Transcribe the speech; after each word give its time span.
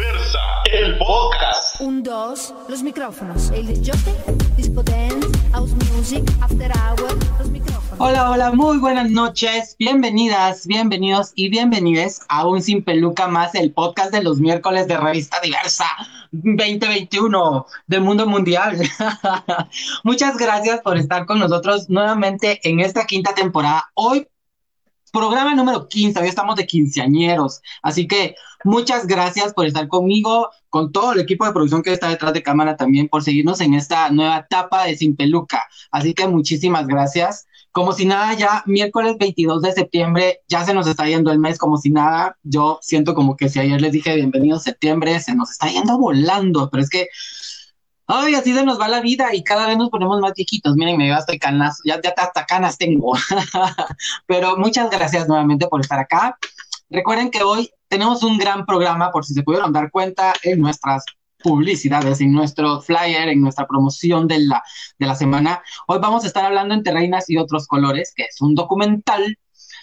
Diversa, 0.00 0.38
el 0.72 0.96
podcast. 0.96 1.78
Un, 1.78 2.02
dos, 2.02 2.54
los 2.70 2.82
micrófonos. 2.82 3.50
El 3.50 3.66
disjockey, 3.66 4.14
disco 4.56 4.82
dance, 4.82 5.28
house 5.52 5.72
music, 5.92 6.24
after 6.40 6.72
hour, 6.72 7.12
los 7.38 7.50
micrófonos. 7.50 7.96
Hola, 7.98 8.30
hola, 8.30 8.52
muy 8.52 8.78
buenas 8.78 9.10
noches. 9.10 9.76
Bienvenidas, 9.78 10.66
bienvenidos 10.66 11.32
y 11.34 11.50
bienvenides 11.50 12.22
a 12.30 12.46
un 12.46 12.62
Sin 12.62 12.82
Peluca 12.82 13.28
más, 13.28 13.54
el 13.54 13.72
podcast 13.74 14.10
de 14.10 14.22
los 14.22 14.40
miércoles 14.40 14.88
de 14.88 14.96
Revista 14.96 15.38
Diversa 15.42 15.84
2021 16.32 17.66
del 17.86 18.00
mundo 18.00 18.26
mundial. 18.26 18.78
Muchas 20.02 20.38
gracias 20.38 20.80
por 20.80 20.96
estar 20.96 21.26
con 21.26 21.40
nosotros 21.40 21.90
nuevamente 21.90 22.58
en 22.66 22.80
esta 22.80 23.04
quinta 23.04 23.34
temporada. 23.34 23.90
Hoy 23.92 24.26
programa 25.10 25.54
número 25.54 25.88
15, 25.88 26.20
hoy 26.20 26.28
estamos 26.28 26.56
de 26.56 26.66
quinceañeros, 26.66 27.60
así 27.82 28.06
que 28.06 28.34
muchas 28.64 29.06
gracias 29.06 29.52
por 29.52 29.66
estar 29.66 29.88
conmigo, 29.88 30.50
con 30.68 30.92
todo 30.92 31.12
el 31.12 31.20
equipo 31.20 31.44
de 31.44 31.52
producción 31.52 31.82
que 31.82 31.92
está 31.92 32.08
detrás 32.08 32.32
de 32.32 32.42
cámara 32.42 32.76
también, 32.76 33.08
por 33.08 33.22
seguirnos 33.22 33.60
en 33.60 33.74
esta 33.74 34.10
nueva 34.10 34.38
etapa 34.38 34.84
de 34.84 34.96
Sin 34.96 35.16
Peluca, 35.16 35.64
así 35.90 36.14
que 36.14 36.26
muchísimas 36.26 36.86
gracias. 36.86 37.46
Como 37.72 37.92
si 37.92 38.04
nada, 38.04 38.34
ya 38.34 38.64
miércoles 38.66 39.14
22 39.16 39.62
de 39.62 39.72
septiembre, 39.72 40.40
ya 40.48 40.64
se 40.64 40.74
nos 40.74 40.88
está 40.88 41.06
yendo 41.06 41.30
el 41.30 41.38
mes 41.38 41.56
como 41.56 41.76
si 41.76 41.90
nada. 41.90 42.36
Yo 42.42 42.80
siento 42.82 43.14
como 43.14 43.36
que 43.36 43.48
si 43.48 43.60
ayer 43.60 43.80
les 43.80 43.92
dije 43.92 44.16
bienvenido 44.16 44.58
septiembre, 44.58 45.20
se 45.20 45.36
nos 45.36 45.52
está 45.52 45.68
yendo 45.68 45.96
volando, 45.96 46.68
pero 46.68 46.82
es 46.82 46.90
que 46.90 47.06
Ay, 48.12 48.34
así 48.34 48.52
se 48.52 48.64
nos 48.64 48.80
va 48.80 48.88
la 48.88 49.00
vida 49.00 49.32
y 49.32 49.44
cada 49.44 49.68
vez 49.68 49.78
nos 49.78 49.88
ponemos 49.88 50.18
más 50.20 50.32
viejitos. 50.34 50.74
Miren, 50.74 50.96
me 50.96 51.16
estoy 51.16 51.38
canas, 51.38 51.80
ya, 51.84 52.00
ya 52.02 52.12
hasta 52.16 52.44
canas 52.44 52.76
tengo. 52.76 53.12
Pero 54.26 54.56
muchas 54.56 54.90
gracias 54.90 55.28
nuevamente 55.28 55.68
por 55.68 55.80
estar 55.80 56.00
acá. 56.00 56.36
Recuerden 56.88 57.30
que 57.30 57.44
hoy 57.44 57.70
tenemos 57.86 58.24
un 58.24 58.36
gran 58.36 58.66
programa, 58.66 59.12
por 59.12 59.24
si 59.24 59.32
se 59.32 59.44
pudieron 59.44 59.72
dar 59.72 59.92
cuenta, 59.92 60.34
en 60.42 60.60
nuestras 60.60 61.04
publicidades, 61.40 62.20
en 62.20 62.32
nuestro 62.32 62.80
flyer, 62.80 63.28
en 63.28 63.40
nuestra 63.40 63.68
promoción 63.68 64.26
de 64.26 64.40
la, 64.40 64.60
de 64.98 65.06
la 65.06 65.14
semana. 65.14 65.62
Hoy 65.86 66.00
vamos 66.00 66.24
a 66.24 66.26
estar 66.26 66.44
hablando 66.44 66.74
entre 66.74 66.92
reinas 66.92 67.30
y 67.30 67.36
otros 67.36 67.68
colores, 67.68 68.12
que 68.16 68.24
es 68.24 68.40
un 68.40 68.56
documental 68.56 69.38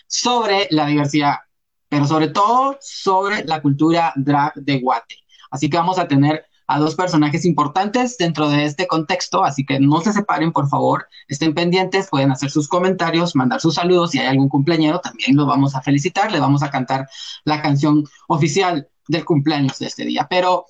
sobre 0.05 0.67
la 0.71 0.85
diversidad, 0.85 1.35
pero 1.87 2.05
sobre 2.05 2.27
todo 2.27 2.77
sobre 2.81 3.45
la 3.45 3.61
cultura 3.61 4.11
drag 4.17 4.53
de 4.55 4.81
Guate. 4.81 5.15
Así 5.49 5.69
que 5.69 5.77
vamos 5.77 5.97
a 5.97 6.09
tener 6.09 6.46
a 6.67 6.79
dos 6.79 6.95
personajes 6.95 7.45
importantes 7.45 8.17
dentro 8.17 8.49
de 8.49 8.65
este 8.65 8.87
contexto, 8.87 9.43
así 9.43 9.65
que 9.65 9.79
no 9.79 10.01
se 10.01 10.11
separen, 10.11 10.51
por 10.51 10.67
favor, 10.67 11.07
estén 11.29 11.53
pendientes, 11.53 12.09
pueden 12.09 12.31
hacer 12.31 12.51
sus 12.51 12.67
comentarios, 12.67 13.35
mandar 13.35 13.61
sus 13.61 13.75
saludos, 13.75 14.11
si 14.11 14.19
hay 14.19 14.27
algún 14.27 14.49
cumpleañero, 14.49 14.99
también 14.99 15.37
lo 15.37 15.45
vamos 15.45 15.75
a 15.75 15.81
felicitar, 15.81 16.31
le 16.31 16.41
vamos 16.41 16.63
a 16.63 16.69
cantar 16.69 17.07
la 17.45 17.61
canción 17.61 18.03
oficial 18.27 18.89
del 19.07 19.23
cumpleaños 19.23 19.79
de 19.79 19.87
este 19.87 20.05
día. 20.05 20.27
Pero 20.29 20.65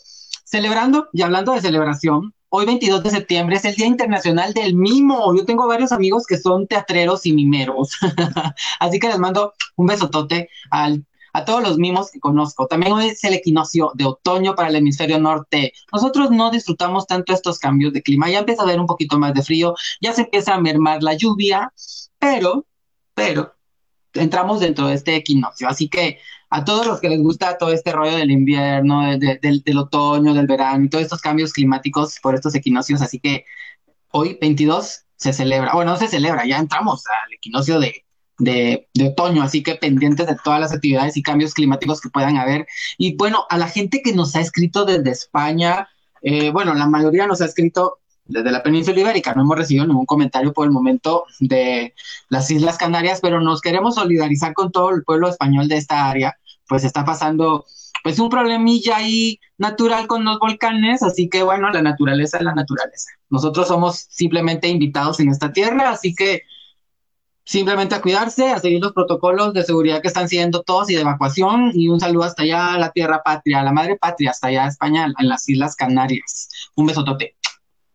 celebrando 0.46 1.10
y 1.14 1.24
hablando 1.24 1.54
de 1.54 1.62
celebración, 1.62 2.36
hoy 2.50 2.68
22 2.68 3.04
de 3.04 3.10
septiembre 3.10 3.56
es 3.56 3.66
el 3.66 3.76
Día 3.76 3.88
Internacional 3.88 4.54
del 4.54 4.76
Mimo. 4.76 5.36
Yo 5.36 5.46
tengo 5.46 5.68
varios 5.68 5.92
amigos 5.92 6.26
que 6.28 6.38
son 6.38 6.68
teatreros 6.68 7.26
y 7.26 7.34
mimeros, 7.34 7.90
así 8.80 9.00
que 9.00 9.08
les 9.08 9.18
mando 9.18 9.54
un 9.76 9.88
besotote 9.88 10.50
al 10.70 11.07
a 11.38 11.46
todos 11.46 11.62
los 11.62 11.78
mimos 11.78 12.10
que 12.10 12.20
conozco. 12.20 12.66
También 12.66 12.94
hoy 12.94 13.10
es 13.10 13.24
el 13.24 13.36
equinoccio 13.36 13.92
de 13.94 14.06
otoño 14.06 14.56
para 14.56 14.70
el 14.70 14.76
hemisferio 14.76 15.20
norte. 15.20 15.72
Nosotros 15.94 16.32
no 16.32 16.50
disfrutamos 16.50 17.06
tanto 17.06 17.32
estos 17.32 17.60
cambios 17.60 17.94
de 17.94 18.02
clima. 18.02 18.28
Ya 18.30 18.40
empieza 18.40 18.64
a 18.64 18.66
haber 18.66 18.80
un 18.80 18.88
poquito 18.88 19.20
más 19.20 19.36
de 19.36 19.44
frío, 19.44 19.76
ya 20.02 20.14
se 20.14 20.22
empieza 20.22 20.56
a 20.56 20.60
mermar 20.60 21.04
la 21.04 21.14
lluvia, 21.14 21.72
pero, 22.18 22.66
pero, 23.14 23.54
entramos 24.14 24.62
dentro 24.62 24.88
de 24.88 24.96
este 24.96 25.16
equinoccio. 25.16 25.68
Así 25.70 25.90
que 25.90 26.18
a 26.50 26.66
todos 26.66 26.88
los 26.88 27.00
que 27.00 27.10
les 27.10 27.22
gusta 27.22 27.60
todo 27.60 27.72
este 27.72 27.92
rollo 27.92 28.18
del 28.18 28.32
invierno, 28.32 29.04
del, 29.20 29.78
otoño, 29.78 30.34
del 30.34 30.48
verano 30.48 30.86
y 30.86 30.90
todos 30.90 31.04
estos 31.04 31.22
cambios 31.22 31.54
climáticos 31.54 32.18
por 32.20 32.34
estos 32.34 32.56
equinoccios, 32.56 33.04
así 33.04 33.20
que 33.20 33.46
hoy 34.10 34.40
22 34.42 35.04
se 35.16 35.34
celebra, 35.34 35.74
bueno, 35.74 35.92
no 35.92 35.98
se 35.98 36.08
celebra, 36.08 36.48
ya 36.48 36.58
entramos 36.58 37.04
al 37.06 37.34
equinoccio 37.34 37.80
de, 37.80 38.07
de, 38.40 38.88
otoño, 39.06 39.44
así 39.44 39.64
que 39.64 39.76
pendientes 39.76 40.28
de 40.28 40.38
todas 40.44 40.60
las 40.60 40.74
actividades 40.74 41.18
y 41.18 41.24
cambios 41.24 41.54
climáticos 41.54 42.02
que 42.02 42.10
puedan 42.10 42.38
haber. 42.38 42.68
Y 42.98 43.16
bueno, 43.16 43.46
a 43.50 43.58
la 43.58 43.68
gente 43.68 44.02
que 44.02 44.14
nos 44.14 44.36
ha 44.36 44.42
escrito 44.42 44.86
desde 44.86 45.10
España, 45.12 45.88
eh, 46.22 46.52
bueno, 46.52 46.74
la 46.74 46.88
mayoría 46.88 47.28
nos 47.28 47.42
ha 47.42 47.46
escrito 47.46 48.00
desde 48.26 48.52
la 48.52 48.62
península 48.62 49.00
ibérica, 49.00 49.34
no 49.34 49.44
hemos 49.44 49.58
recibido 49.58 49.88
ningún 49.88 50.06
comentario 50.06 50.52
por 50.52 50.66
el 50.66 50.72
momento 50.72 51.26
de 51.40 51.94
las 52.30 52.52
Islas 52.52 52.78
Canarias, 52.78 53.20
pero 53.22 53.40
nos 53.40 53.62
queremos 53.62 53.96
solidarizar 53.96 54.54
con 54.54 54.72
todo 54.72 54.90
el 54.90 55.04
pueblo 55.04 55.30
español 55.30 55.70
de 55.70 55.78
esta 55.78 56.10
área, 56.10 56.38
pues 56.68 56.84
está 56.84 57.06
pasando 57.06 57.66
pues 58.04 58.20
un 58.20 58.30
problemilla 58.30 58.98
ahí 58.98 59.40
natural 59.58 60.08
con 60.08 60.24
los 60.24 60.40
volcanes, 60.40 61.04
así 61.04 61.30
que 61.30 61.44
bueno, 61.44 61.70
la 61.70 61.82
naturaleza 61.82 62.38
es 62.38 62.44
la 62.44 62.54
naturaleza. 62.54 63.10
Nosotros 63.30 63.68
somos 63.68 64.08
simplemente 64.10 64.68
invitados 64.68 65.20
en 65.20 65.30
esta 65.30 65.52
tierra, 65.52 65.90
así 65.90 66.14
que 66.14 66.44
simplemente 67.48 67.96
a 67.96 68.02
cuidarse, 68.02 68.52
a 68.52 68.60
seguir 68.60 68.82
los 68.82 68.92
protocolos 68.92 69.54
de 69.54 69.64
seguridad 69.64 70.02
que 70.02 70.10
están 70.10 70.28
siguiendo 70.28 70.64
todos 70.64 70.90
y 70.90 70.96
de 70.96 71.02
evacuación. 71.02 71.72
Y 71.74 71.88
un 71.88 72.00
saludo 72.00 72.26
hasta 72.26 72.44
allá 72.44 72.74
a 72.74 72.78
la 72.78 72.92
tierra 72.92 73.24
patria, 73.24 73.62
a 73.62 73.64
la 73.64 73.72
madre 73.72 73.96
patria, 73.96 74.32
hasta 74.32 74.48
allá 74.48 74.66
a 74.66 74.68
España, 74.68 75.08
en 75.18 75.30
las 75.30 75.48
Islas 75.48 75.76
Canarias. 75.76 76.50
Un 76.76 76.88
besotote. 76.88 77.38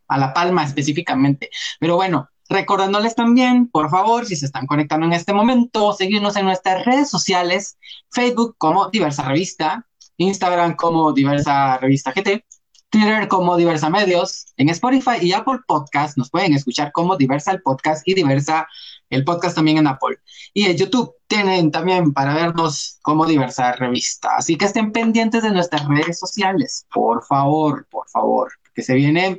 A 0.09 0.19
La 0.19 0.33
Palma 0.33 0.65
específicamente. 0.65 1.51
Pero 1.79 1.97
bueno, 1.97 2.31
recordándoles 2.49 3.15
también, 3.15 3.69
por 3.69 3.91
favor, 3.91 4.25
si 4.25 4.37
se 4.37 4.47
están 4.47 4.67
conectando 4.67 5.07
en 5.07 5.13
este 5.13 5.35
momento, 5.35 5.93
seguirnos 5.93 6.37
en 6.37 6.47
nuestras 6.47 6.85
redes 6.87 7.11
sociales, 7.11 7.77
Facebook 8.11 8.57
como 8.57 8.89
Diversa 8.89 9.23
Revista, 9.23 9.87
Instagram 10.17 10.77
como 10.77 11.13
Diversa 11.13 11.77
Revista 11.79 12.13
GT, 12.13 12.45
Twitter 12.93 13.27
como 13.29 13.57
Diversa 13.57 13.89
Medios, 13.89 14.47
en 14.59 14.69
Spotify 14.69 15.17
y 15.23 15.33
Apple 15.33 15.61
Podcast 15.67 16.19
nos 16.19 16.29
pueden 16.29 16.53
escuchar 16.53 16.93
como 16.93 17.17
Diversa 17.17 17.53
el 17.53 17.63
Podcast 17.63 18.07
y 18.07 18.13
Diversa 18.13 18.69
el 19.13 19.25
podcast 19.25 19.55
también 19.55 19.79
en 19.79 19.87
Apple. 19.87 20.19
Y 20.55 20.65
en 20.65 20.77
YouTube 20.77 21.15
tienen 21.27 21.71
también 21.71 22.13
para 22.13 22.35
vernos 22.35 22.99
como 23.03 23.27
Diversa 23.27 23.73
Revista. 23.73 24.37
Así 24.37 24.57
que 24.57 24.65
estén 24.65 24.93
pendientes 24.93 25.43
de 25.43 25.51
nuestras 25.51 25.87
redes 25.87 26.19
sociales, 26.19 26.87
por 26.93 27.25
favor, 27.25 27.87
por 27.91 28.09
favor, 28.09 28.53
que 28.75 28.83
se 28.83 28.95
viene 28.95 29.39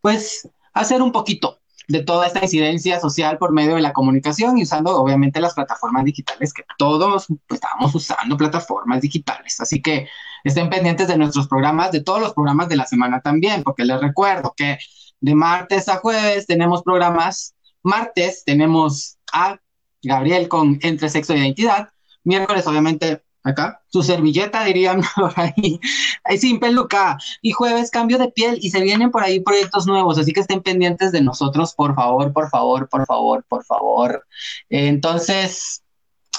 pues 0.00 0.48
a 0.74 0.80
hacer 0.80 1.00
un 1.00 1.12
poquito 1.12 1.60
de 1.88 2.02
toda 2.02 2.26
esta 2.26 2.42
incidencia 2.42 3.00
social 3.00 3.38
por 3.38 3.52
medio 3.52 3.74
de 3.74 3.82
la 3.82 3.92
comunicación 3.92 4.58
y 4.58 4.62
usando 4.62 4.96
obviamente 4.96 5.40
las 5.40 5.54
plataformas 5.54 6.04
digitales 6.04 6.52
que 6.52 6.64
todos 6.78 7.26
pues, 7.46 7.60
estamos 7.60 7.94
usando 7.94 8.36
plataformas 8.36 9.00
digitales. 9.00 9.60
Así 9.60 9.82
que 9.82 10.08
estén 10.44 10.70
pendientes 10.70 11.08
de 11.08 11.16
nuestros 11.16 11.48
programas, 11.48 11.92
de 11.92 12.02
todos 12.02 12.20
los 12.20 12.34
programas 12.34 12.68
de 12.68 12.76
la 12.76 12.86
semana 12.86 13.20
también, 13.20 13.62
porque 13.62 13.84
les 13.84 14.00
recuerdo 14.00 14.54
que 14.56 14.78
de 15.20 15.34
martes 15.34 15.88
a 15.88 15.96
jueves 15.96 16.46
tenemos 16.46 16.82
programas. 16.82 17.53
Martes 17.84 18.42
tenemos 18.44 19.18
a 19.32 19.60
Gabriel 20.02 20.48
con 20.48 20.78
Entre 20.82 21.08
Sexo 21.08 21.34
e 21.34 21.38
Identidad. 21.38 21.90
Miércoles, 22.24 22.66
obviamente, 22.66 23.22
acá, 23.44 23.82
su 23.88 24.02
servilleta, 24.02 24.64
dirían 24.64 25.02
por 25.16 25.32
ahí, 25.36 25.78
ahí 26.24 26.38
sin 26.38 26.58
peluca. 26.58 27.18
Y 27.42 27.52
jueves, 27.52 27.90
cambio 27.90 28.18
de 28.18 28.30
piel 28.30 28.58
y 28.60 28.70
se 28.70 28.80
vienen 28.80 29.10
por 29.10 29.22
ahí 29.22 29.40
proyectos 29.40 29.86
nuevos, 29.86 30.18
así 30.18 30.32
que 30.32 30.40
estén 30.40 30.62
pendientes 30.62 31.12
de 31.12 31.20
nosotros, 31.20 31.74
por 31.74 31.94
favor, 31.94 32.32
por 32.32 32.48
favor, 32.48 32.88
por 32.88 33.06
favor, 33.06 33.44
por 33.48 33.64
favor. 33.64 34.26
entonces, 34.70 35.82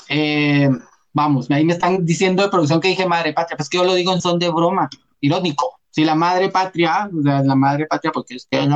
eh, 0.10 0.70
vamos, 1.14 1.50
ahí 1.52 1.64
me 1.64 1.74
están 1.74 2.06
diciendo 2.06 2.44
de 2.44 2.50
producción 2.50 2.82
que 2.82 2.90
dije 2.90 3.08
madre 3.08 3.34
patria, 3.34 3.56
pues 3.56 3.70
que 3.70 3.78
yo 3.78 3.86
lo 3.86 3.94
digo 3.94 4.12
en 4.12 4.22
son 4.22 4.40
de 4.40 4.50
broma, 4.50 4.90
irónico. 5.22 5.75
Si 5.96 6.04
la 6.04 6.14
madre 6.14 6.50
patria, 6.50 7.10
la 7.14 7.56
madre 7.56 7.86
patria, 7.86 8.12
porque 8.12 8.36
es 8.36 8.46
que 8.52 8.68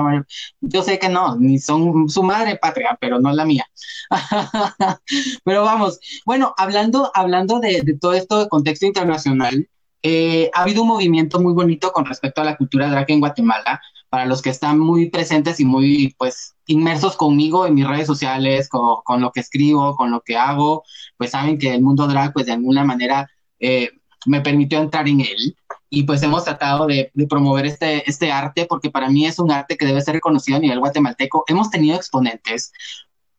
yo 0.62 0.84
sé 0.84 0.98
que 1.00 1.10
no, 1.10 1.36
ni 1.36 1.60
son 1.60 2.08
su 2.08 2.24
madre 2.24 2.56
patria, 2.56 2.98
pero 3.02 3.20
no 3.20 3.34
la 3.34 3.44
mía. 3.44 3.66
pero 5.44 5.64
vamos, 5.66 6.00
bueno, 6.26 6.54
hablando, 6.56 7.12
hablando 7.14 7.60
de, 7.60 7.98
todo 8.00 8.14
esto 8.14 8.40
de 8.40 8.48
contexto 8.48 8.86
internacional, 8.86 9.68
eh, 10.02 10.50
ha 10.54 10.62
habido 10.62 10.84
un 10.84 10.88
movimiento 10.88 11.42
muy 11.42 11.52
bonito 11.52 11.92
con 11.92 12.06
respecto 12.06 12.40
a 12.40 12.46
la 12.46 12.56
cultura 12.56 12.90
drag 12.90 13.12
en 13.12 13.20
Guatemala. 13.20 13.82
Para 14.10 14.26
los 14.26 14.42
que 14.42 14.50
están 14.50 14.80
muy 14.80 15.10
presentes 15.10 15.60
y 15.60 15.66
muy, 15.66 16.16
pues, 16.18 16.56
inmersos 16.68 17.18
conmigo 17.18 17.68
en 17.68 17.76
mis 17.76 17.86
redes 17.86 18.08
sociales, 18.08 18.70
con, 18.70 19.22
lo 19.22 19.32
que 19.34 19.42
escribo, 19.42 19.94
con 19.98 20.10
lo 20.10 20.22
que 20.22 20.38
hago, 20.38 20.84
pues 21.18 21.32
saben 21.32 21.60
que 21.60 21.76
el 21.76 21.82
mundo 21.82 22.08
drag, 22.08 22.32
pues, 22.32 22.46
de 22.46 22.54
alguna 22.54 22.86
manera 22.86 23.30
eh, 23.60 23.90
me 24.26 24.40
permitió 24.40 24.80
entrar 24.80 25.08
en 25.10 25.20
él 25.20 25.58
y 25.90 26.04
pues 26.04 26.22
hemos 26.22 26.44
tratado 26.44 26.86
de, 26.86 27.12
promover 27.28 27.66
este, 27.66 28.08
este 28.10 28.32
arte 28.32 28.66
porque 28.66 28.92
para 28.92 29.10
mí 29.10 29.26
es 29.26 29.40
un 29.40 29.52
arte 29.52 29.78
que 29.78 29.86
debe 29.86 30.02
ser 30.02 30.16
reconocido 30.16 30.58
a 30.58 30.62
nivel 30.62 30.80
guatemalteco. 30.80 31.44
Hemos 31.48 31.70
tenido 31.70 31.96
exponentes 31.96 32.72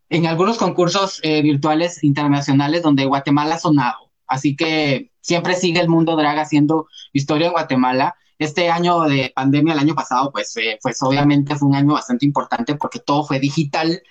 en 0.08 0.26
algunos 0.26 0.58
concursos 0.58 1.20
eh, 1.22 1.42
virtuales 1.42 2.02
internacionales 2.02 2.82
donde 2.82 3.04
Guatemala 3.04 3.54
ha 3.54 3.58
sonado, 3.60 4.10
así 4.26 4.56
que 4.56 5.12
siempre 5.20 5.54
sigue 5.54 5.80
el 5.80 5.88
mundo 5.88 6.16
drag 6.16 6.38
haciendo 6.38 6.88
historia 7.12 7.46
en 7.46 7.52
Guatemala. 7.52 8.16
Este 8.38 8.70
año 8.70 9.02
de 9.02 9.32
pandemia, 9.34 9.74
el 9.74 9.80
año 9.80 9.94
pasado, 9.94 10.32
pues, 10.32 10.56
eh, 10.56 10.78
pues 10.82 11.00
obviamente 11.02 11.54
fue 11.54 11.68
un 11.68 11.74
año 11.74 11.92
bastante 11.92 12.24
importante 12.24 12.74
porque 12.74 12.98
todo 12.98 13.24
fue 13.24 13.38
digital 13.38 14.02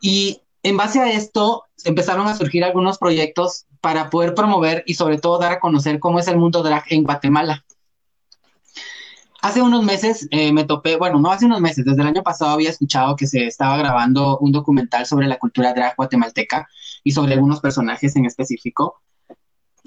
y 0.00 0.40
en 0.62 0.76
base 0.76 1.00
a 1.00 1.12
esto 1.12 1.64
empezaron 1.84 2.26
a 2.26 2.34
surgir 2.34 2.64
algunos 2.64 2.98
proyectos 2.98 3.66
para 3.80 4.08
poder 4.08 4.34
promover 4.34 4.82
y 4.86 4.94
sobre 4.94 5.18
todo 5.18 5.38
dar 5.38 5.52
a 5.52 5.60
conocer 5.60 6.00
cómo 6.00 6.18
es 6.18 6.26
el 6.26 6.38
mundo 6.38 6.62
drag 6.62 6.84
en 6.88 7.04
Guatemala. 7.04 7.64
Hace 9.44 9.60
unos 9.60 9.84
meses 9.84 10.26
eh, 10.30 10.54
me 10.54 10.64
topé, 10.64 10.96
bueno, 10.96 11.20
no 11.20 11.30
hace 11.30 11.44
unos 11.44 11.60
meses, 11.60 11.84
desde 11.84 12.00
el 12.00 12.08
año 12.08 12.22
pasado 12.22 12.52
había 12.52 12.70
escuchado 12.70 13.14
que 13.14 13.26
se 13.26 13.46
estaba 13.46 13.76
grabando 13.76 14.38
un 14.38 14.52
documental 14.52 15.04
sobre 15.04 15.26
la 15.26 15.36
cultura 15.36 15.74
drag 15.74 15.96
guatemalteca 15.96 16.66
y 17.02 17.12
sobre 17.12 17.34
algunos 17.34 17.60
personajes 17.60 18.16
en 18.16 18.24
específico. 18.24 19.02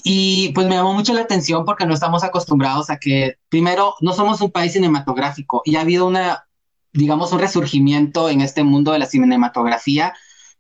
Y 0.04 0.50
pues 0.50 0.68
me 0.68 0.76
llamó 0.76 0.94
mucho 0.94 1.12
la 1.16 1.22
atención 1.22 1.66
porque 1.66 1.88
no 1.88 1.96
estamos 1.96 2.24
acostumbrados 2.24 2.92
a 2.92 2.98
que, 2.98 3.38
primero, 3.50 3.96
no 4.00 4.14
somos 4.14 4.42
un 4.42 4.52
país 4.52 4.74
cinematográfico 4.74 5.64
y 5.66 5.76
ha 5.78 5.82
habido 5.82 6.06
una, 6.06 6.46
digamos, 6.94 7.32
un 7.32 7.40
resurgimiento 7.40 8.30
en 8.30 8.42
este 8.42 8.64
mundo 8.64 8.92
de 8.92 9.00
la 9.00 9.08
cinematografía 9.08 10.14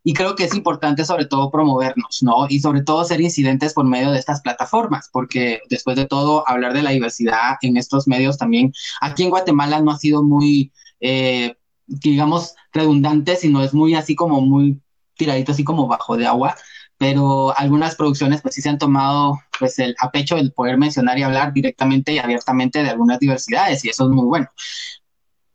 y 0.07 0.13
creo 0.13 0.37
que 0.37 0.45
es 0.45 0.55
importante 0.55 1.03
sobre 1.03 1.25
todo 1.25 1.51
promovernos, 1.51 2.19
¿no? 2.21 2.45
Y 2.47 2.61
sobre 2.61 2.81
todo 2.81 3.03
ser 3.03 3.19
incidentes 3.19 3.73
por 3.73 3.83
medio 3.83 4.09
de 4.09 4.17
estas 4.17 4.39
plataformas, 4.39 5.09
porque 5.11 5.59
después 5.69 5.97
de 5.97 6.05
todo, 6.05 6.47
hablar 6.47 6.71
de 6.71 6.81
la 6.81 6.91
diversidad 6.91 7.57
en 7.61 7.75
estos 7.75 8.07
medios 8.07 8.37
también, 8.37 8.71
aquí 9.01 9.23
en 9.23 9.31
Guatemala 9.31 9.81
no 9.81 9.91
ha 9.91 9.97
sido 9.97 10.23
muy, 10.23 10.71
eh, 11.01 11.57
digamos, 11.87 12.55
redundante, 12.71 13.35
sino 13.35 13.61
es 13.61 13.73
muy 13.73 13.95
así 13.95 14.15
como 14.15 14.39
muy 14.39 14.81
tiradito, 15.17 15.51
así 15.51 15.65
como 15.65 15.87
bajo 15.87 16.15
de 16.15 16.25
agua, 16.25 16.55
pero 16.97 17.53
algunas 17.57 17.95
producciones 17.95 18.41
pues 18.41 18.55
sí 18.55 18.61
se 18.61 18.69
han 18.69 18.77
tomado 18.77 19.41
pues 19.59 19.77
el 19.77 19.93
a 19.99 20.09
pecho 20.09 20.37
el 20.37 20.53
poder 20.53 20.77
mencionar 20.77 21.19
y 21.19 21.23
hablar 21.23 21.51
directamente 21.51 22.13
y 22.13 22.19
abiertamente 22.19 22.81
de 22.81 22.91
algunas 22.91 23.19
diversidades 23.19 23.83
y 23.83 23.89
eso 23.89 24.05
es 24.05 24.09
muy 24.11 24.23
bueno. 24.23 24.47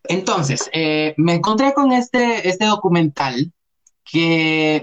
Entonces, 0.05 0.69
eh, 0.75 1.15
me 1.17 1.37
encontré 1.37 1.73
con 1.73 1.91
este, 1.93 2.47
este 2.47 2.67
documental 2.67 3.51
que 4.05 4.83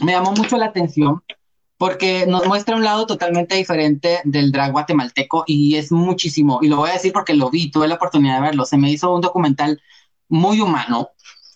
me 0.00 0.12
llamó 0.12 0.32
mucho 0.32 0.56
la 0.56 0.66
atención 0.66 1.22
porque 1.76 2.26
nos 2.26 2.46
muestra 2.46 2.76
un 2.76 2.84
lado 2.84 3.06
totalmente 3.06 3.56
diferente 3.56 4.20
del 4.24 4.52
drag 4.52 4.72
guatemalteco 4.72 5.44
y 5.46 5.76
es 5.76 5.92
muchísimo, 5.92 6.60
y 6.62 6.68
lo 6.68 6.76
voy 6.76 6.90
a 6.90 6.94
decir 6.94 7.12
porque 7.12 7.34
lo 7.34 7.50
vi, 7.50 7.70
tuve 7.70 7.88
la 7.88 7.96
oportunidad 7.96 8.36
de 8.36 8.42
verlo, 8.42 8.64
se 8.64 8.78
me 8.78 8.90
hizo 8.90 9.12
un 9.12 9.20
documental 9.20 9.82
muy 10.28 10.60
humano 10.60 11.10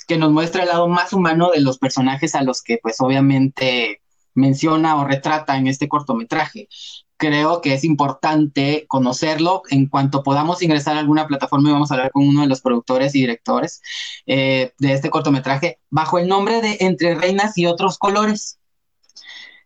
que 0.07 0.19
nos 0.19 0.33
muestra 0.33 0.63
el 0.63 0.69
lado 0.69 0.89
más 0.89 1.13
humano 1.13 1.51
de 1.53 1.61
los 1.61 1.79
personajes 1.79 2.35
a 2.35 2.43
los 2.43 2.63
que 2.63 2.79
pues 2.83 3.01
obviamente 3.01 4.03
menciona 4.35 4.97
o 4.97 5.05
retrata 5.05 5.57
en 5.57 5.67
este 5.67 5.89
cortometraje 5.89 6.69
creo 7.19 7.61
que 7.61 7.75
es 7.75 7.85
importante 7.85 8.87
conocerlo. 8.89 9.63
En 9.71 9.89
cuanto 9.89 10.23
podamos 10.23 10.63
ingresar 10.63 10.97
a 10.97 11.01
alguna 11.01 11.27
plataforma 11.27 11.69
y 11.69 11.73
vamos 11.73 11.91
a 11.91 11.95
hablar 11.95 12.13
con 12.13 12.27
uno 12.27 12.41
de 12.41 12.47
los 12.47 12.63
productores 12.63 13.15
y 13.15 13.21
directores 13.21 13.83
eh, 14.27 14.73
de 14.79 14.93
este 14.95 15.11
cortometraje 15.11 15.81
bajo 15.91 16.19
el 16.19 16.29
nombre 16.29 16.63
de 16.63 16.79
Entre 16.81 17.15
Reinas 17.15 17.59
y 17.59 17.67
otros 17.67 17.99
colores. 17.99 18.59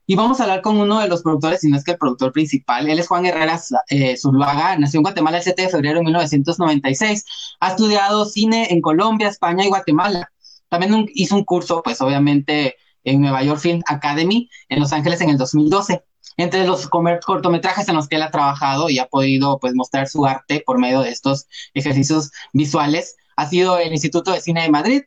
Y 0.04 0.16
vamos 0.16 0.40
a 0.40 0.44
hablar 0.44 0.62
con 0.62 0.78
uno 0.78 0.98
de 0.98 1.08
los 1.08 1.22
productores, 1.22 1.60
si 1.60 1.70
no 1.70 1.76
es 1.76 1.84
que 1.84 1.92
el 1.92 1.98
productor 1.98 2.32
principal. 2.32 2.88
Él 2.90 2.98
es 2.98 3.06
Juan 3.06 3.24
Herrera 3.24 3.60
eh, 3.88 4.16
Zuluaga, 4.16 4.76
nació 4.76 4.98
en 4.98 5.04
Guatemala 5.04 5.36
el 5.36 5.44
7 5.44 5.62
de 5.62 5.68
febrero 5.68 5.98
de 5.98 6.04
1996. 6.04 7.24
Ha 7.60 7.68
estudiado 7.70 8.24
cine 8.24 8.68
en 8.70 8.80
Colombia, 8.80 9.28
España 9.28 9.64
y 9.64 9.68
Guatemala. 9.68 10.32
También 10.68 11.06
hizo 11.14 11.36
un 11.36 11.44
curso, 11.44 11.82
pues 11.82 12.00
obviamente, 12.00 12.76
en 13.04 13.20
Nueva 13.20 13.42
York 13.42 13.60
Film 13.60 13.82
Academy 13.86 14.48
en 14.68 14.80
Los 14.80 14.92
Ángeles 14.92 15.20
en 15.20 15.30
el 15.30 15.38
2012 15.38 16.02
entre 16.36 16.66
los 16.66 16.88
cortometrajes 16.88 17.88
en 17.88 17.96
los 17.96 18.08
que 18.08 18.16
él 18.16 18.22
ha 18.22 18.30
trabajado 18.30 18.88
y 18.90 18.98
ha 18.98 19.06
podido 19.06 19.58
pues 19.58 19.74
mostrar 19.74 20.08
su 20.08 20.26
arte 20.26 20.62
por 20.64 20.78
medio 20.78 21.00
de 21.00 21.10
estos 21.10 21.46
ejercicios 21.74 22.30
visuales 22.52 23.16
ha 23.36 23.46
sido 23.48 23.78
el 23.78 23.92
Instituto 23.92 24.32
de 24.32 24.40
Cine 24.40 24.62
de 24.62 24.70
Madrid. 24.70 25.02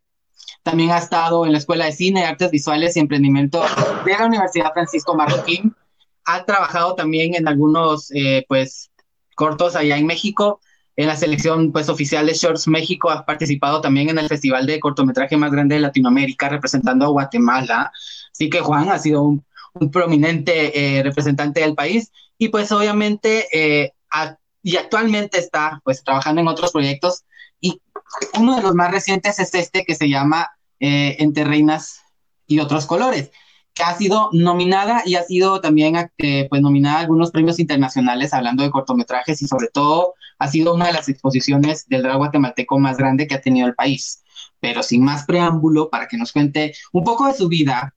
También 0.63 0.91
ha 0.91 0.97
estado 0.97 1.45
en 1.45 1.51
la 1.51 1.59
Escuela 1.59 1.85
de 1.85 1.91
Cine, 1.91 2.25
Artes 2.25 2.51
Visuales 2.51 2.95
y 2.95 2.99
Emprendimiento 2.99 3.63
de 4.03 4.11
la 4.11 4.25
Universidad 4.25 4.73
Francisco 4.73 5.15
Marroquín. 5.15 5.75
Ha 6.25 6.43
trabajado 6.45 6.95
también 6.95 7.35
en 7.35 7.47
algunos 7.47 8.09
eh, 8.11 8.45
pues 8.47 8.91
cortos 9.35 9.75
allá 9.75 9.97
en 9.97 10.07
México. 10.07 10.59
En 10.95 11.07
la 11.07 11.15
selección 11.15 11.71
pues 11.71 11.89
oficial 11.89 12.25
de 12.25 12.33
Shorts 12.33 12.67
México 12.67 13.11
ha 13.11 13.25
participado 13.25 13.81
también 13.81 14.09
en 14.09 14.17
el 14.17 14.27
festival 14.27 14.65
de 14.65 14.79
cortometraje 14.79 15.37
más 15.37 15.51
grande 15.51 15.75
de 15.75 15.81
Latinoamérica 15.81 16.49
representando 16.49 17.05
a 17.05 17.09
Guatemala. 17.09 17.91
Así 18.31 18.49
que 18.49 18.61
Juan 18.61 18.89
ha 18.89 18.97
sido 18.97 19.21
un 19.21 19.45
un 19.79 19.91
prominente 19.91 20.97
eh, 20.97 21.03
representante 21.03 21.61
del 21.61 21.75
país 21.75 22.11
y 22.37 22.49
pues 22.49 22.71
obviamente 22.71 23.47
eh, 23.51 23.91
y 24.63 24.77
actualmente 24.77 25.37
está 25.37 25.81
pues 25.83 26.03
trabajando 26.03 26.41
en 26.41 26.47
otros 26.47 26.71
proyectos 26.71 27.23
y 27.59 27.81
uno 28.37 28.55
de 28.55 28.61
los 28.61 28.73
más 28.73 28.91
recientes 28.91 29.39
es 29.39 29.53
este 29.53 29.83
que 29.83 29.95
se 29.95 30.09
llama 30.09 30.49
eh, 30.79 31.17
Entre 31.19 31.43
Reinas 31.43 32.01
y 32.47 32.59
otros 32.59 32.85
colores 32.85 33.31
que 33.73 33.83
ha 33.83 33.95
sido 33.97 34.29
nominada 34.31 35.03
y 35.05 35.15
ha 35.15 35.23
sido 35.23 35.59
también 35.59 36.09
pues 36.49 36.61
nominada 36.61 36.99
a 36.99 37.01
algunos 37.01 37.31
premios 37.31 37.59
internacionales 37.59 38.33
hablando 38.33 38.63
de 38.63 38.71
cortometrajes 38.71 39.41
y 39.41 39.47
sobre 39.47 39.67
todo 39.67 40.13
ha 40.39 40.47
sido 40.47 40.73
una 40.73 40.87
de 40.87 40.93
las 40.93 41.09
exposiciones 41.09 41.85
del 41.87 42.03
drag 42.03 42.17
guatemalteco 42.17 42.79
más 42.79 42.95
grande 42.95 43.27
que 43.27 43.35
ha 43.35 43.41
tenido 43.41 43.67
el 43.67 43.75
país. 43.75 44.23
Pero 44.61 44.81
sin 44.81 45.03
más 45.03 45.25
preámbulo, 45.25 45.89
para 45.89 46.07
que 46.07 46.17
nos 46.17 46.31
cuente 46.31 46.73
un 46.93 47.03
poco 47.03 47.27
de 47.27 47.33
su 47.33 47.49
vida, 47.49 47.93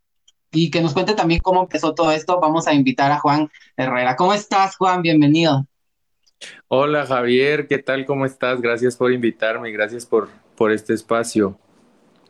y 0.50 0.70
que 0.70 0.80
nos 0.80 0.94
cuente 0.94 1.14
también 1.14 1.40
cómo 1.40 1.62
empezó 1.62 1.94
todo 1.94 2.10
esto, 2.12 2.40
vamos 2.40 2.66
a 2.66 2.74
invitar 2.74 3.12
a 3.12 3.18
Juan 3.18 3.50
Herrera. 3.76 4.16
¿Cómo 4.16 4.32
estás, 4.32 4.76
Juan? 4.76 5.02
Bienvenido. 5.02 5.66
Hola, 6.68 7.06
Javier, 7.06 7.66
¿qué 7.66 7.78
tal? 7.78 8.06
¿Cómo 8.06 8.24
estás? 8.24 8.60
Gracias 8.60 8.96
por 8.96 9.12
invitarme, 9.12 9.70
gracias 9.72 10.06
por, 10.06 10.28
por 10.56 10.72
este 10.72 10.94
espacio. 10.94 11.58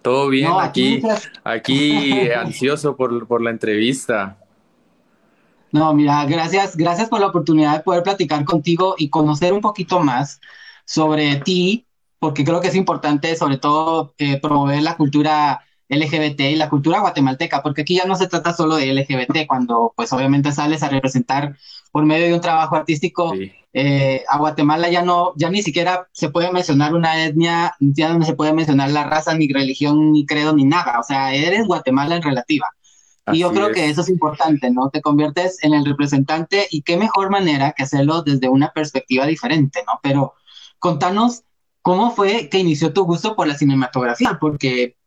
Todo 0.03 0.29
bien 0.29 0.51
aquí, 0.61 1.03
aquí, 1.45 2.31
ansioso 2.31 2.97
por, 2.97 3.27
por 3.27 3.43
la 3.43 3.51
entrevista. 3.51 4.39
No, 5.71 5.93
mira, 5.93 6.25
gracias, 6.25 6.77
gracias 6.77 7.09
por 7.09 7.21
la 7.21 7.27
oportunidad 7.27 7.77
de 7.77 7.83
poder 7.83 8.03
platicar 8.03 8.45
contigo 8.45 8.95
y 8.97 9.11
conocer 9.11 9.53
un 9.53 9.61
poquito 9.61 10.01
más 10.01 10.41
sobre 10.87 11.37
ti, 11.37 11.87
porque 12.19 12.45
creo 12.45 12.61
que 12.61 12.69
es 12.69 12.75
importante, 12.75 13.37
sobre 13.37 13.59
todo, 13.59 14.15
eh, 14.17 14.41
promover 14.41 14.83
la 14.83 14.97
cultura 14.97 15.63
LGBT 15.89 16.41
y 16.41 16.57
la 16.57 16.69
cultura 16.69 17.01
guatemalteca, 17.01 17.63
porque 17.63 17.83
aquí 17.83 17.97
ya 17.97 18.05
no 18.05 18.17
se 18.17 18.29
trata 18.29 18.53
solo 18.53 18.77
de 18.77 18.93
LGBT, 18.93 19.47
cuando 19.47 19.93
pues 19.97 20.13
obviamente 20.13 20.53
sales 20.53 20.83
a 20.83 20.89
representar 20.89 21.57
por 21.93 22.05
medio 22.05 22.27
de 22.27 22.35
un 22.35 22.41
trabajo 22.41 22.77
artístico 22.77 23.35
eh, 23.75 24.25
a 24.29 24.39
Guatemala 24.39 24.89
ya 24.91 25.03
no, 25.03 25.35
ya 25.37 25.51
ni 25.51 25.63
siquiera 25.63 26.09
se 26.13 26.31
puede 26.31 26.51
mencionar 26.51 26.95
una 26.95 27.25
etnia, 27.25 27.75
ya 27.79 28.13
no 28.15 28.25
se 28.25 28.35
puede 28.35 28.53
mencionar 28.53 28.91
la 28.91 29.05
raza, 29.05 29.35
ni 29.35 29.47
religión, 29.49 30.13
ni 30.13 30.27
credo, 30.27 30.55
ni 30.55 30.65
nada, 30.65 30.99
o 30.99 31.03
sea, 31.03 31.35
eres 31.35 31.67
Guatemala 31.67 32.17
en 32.17 32.23
relativa. 32.23 32.67
y 33.31 33.41
yo 33.41 33.53
creo 33.53 33.71
que 33.73 33.91
eso 33.91 34.01
es 34.01 34.09
importante, 34.09 34.71
¿no? 34.71 34.91
Te 34.91 35.03
conviertes 35.03 35.63
en 35.63 35.75
el 35.75 35.85
representante 35.85 36.67
y 36.71 36.83
qué 36.83 36.97
mejor 36.97 37.31
manera 37.31 37.73
que 37.73 37.83
hacerlo 37.83 38.23
desde 38.23 38.49
una 38.49 38.73
perspectiva 38.73 39.27
diferente, 39.27 39.81
¿no? 39.87 40.01
Pero 40.03 40.35
contanos 40.79 41.43
cómo 41.83 42.11
fue 42.11 42.49
que 42.49 42.59
inició 42.59 42.93
tu 42.93 43.05
gusto 43.05 43.37
por 43.37 43.47
la 43.47 43.57
cinematografía, 43.57 44.39
porque 44.41 44.98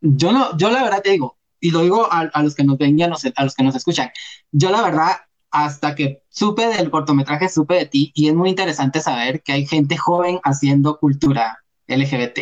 yo 0.00 0.32
no, 0.32 0.56
yo 0.56 0.70
la 0.70 0.82
verdad 0.82 1.02
te 1.02 1.10
digo, 1.10 1.38
y 1.60 1.70
lo 1.70 1.80
digo 1.80 2.08
a, 2.10 2.42
los 2.42 2.54
que 2.54 2.64
nos 2.64 2.78
ven 2.78 2.98
y 2.98 3.02
a 3.02 3.08
los, 3.08 3.22
que 3.22 3.62
nos 3.62 3.74
escuchan, 3.74 4.10
yo 4.52 4.70
la 4.70 4.82
verdad, 4.82 5.12
hasta 5.50 5.94
que 5.94 6.22
supe 6.28 6.66
del 6.66 6.90
cortometraje, 6.90 7.48
supe 7.48 7.74
de 7.74 7.86
ti, 7.86 8.12
y 8.14 8.28
es 8.28 8.34
muy 8.34 8.50
interesante 8.50 9.00
saber 9.00 9.42
que 9.42 9.52
hay 9.52 9.66
gente 9.66 9.96
joven 9.96 10.40
haciendo 10.44 10.98
cultura 10.98 11.64
LGBT 11.86 12.40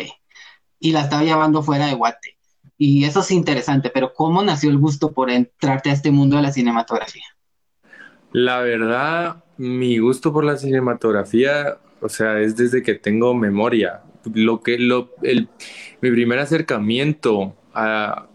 y 0.79 0.91
la 0.91 1.01
está 1.01 1.23
llevando 1.23 1.63
fuera 1.63 1.87
de 1.87 1.95
Guate. 1.95 2.37
Y 2.77 3.05
eso 3.05 3.21
es 3.21 3.31
interesante, 3.31 3.89
pero 3.89 4.13
¿cómo 4.13 4.43
nació 4.43 4.69
el 4.69 4.77
gusto 4.77 5.11
por 5.11 5.31
entrarte 5.31 5.89
a 5.89 5.93
este 5.93 6.11
mundo 6.11 6.35
de 6.35 6.43
la 6.43 6.51
cinematografía? 6.51 7.25
La 8.33 8.59
verdad, 8.59 9.43
mi 9.57 9.97
gusto 9.97 10.31
por 10.31 10.43
la 10.43 10.57
cinematografía, 10.57 11.79
o 12.01 12.09
sea, 12.09 12.39
es 12.39 12.55
desde 12.55 12.83
que 12.83 12.93
tengo 12.93 13.33
memoria 13.33 14.03
lo 14.33 14.61
que 14.61 14.77
lo, 14.77 15.11
el, 15.23 15.47
mi 16.01 16.11
primer 16.11 16.39
acercamiento 16.39 17.55
a, 17.73 18.27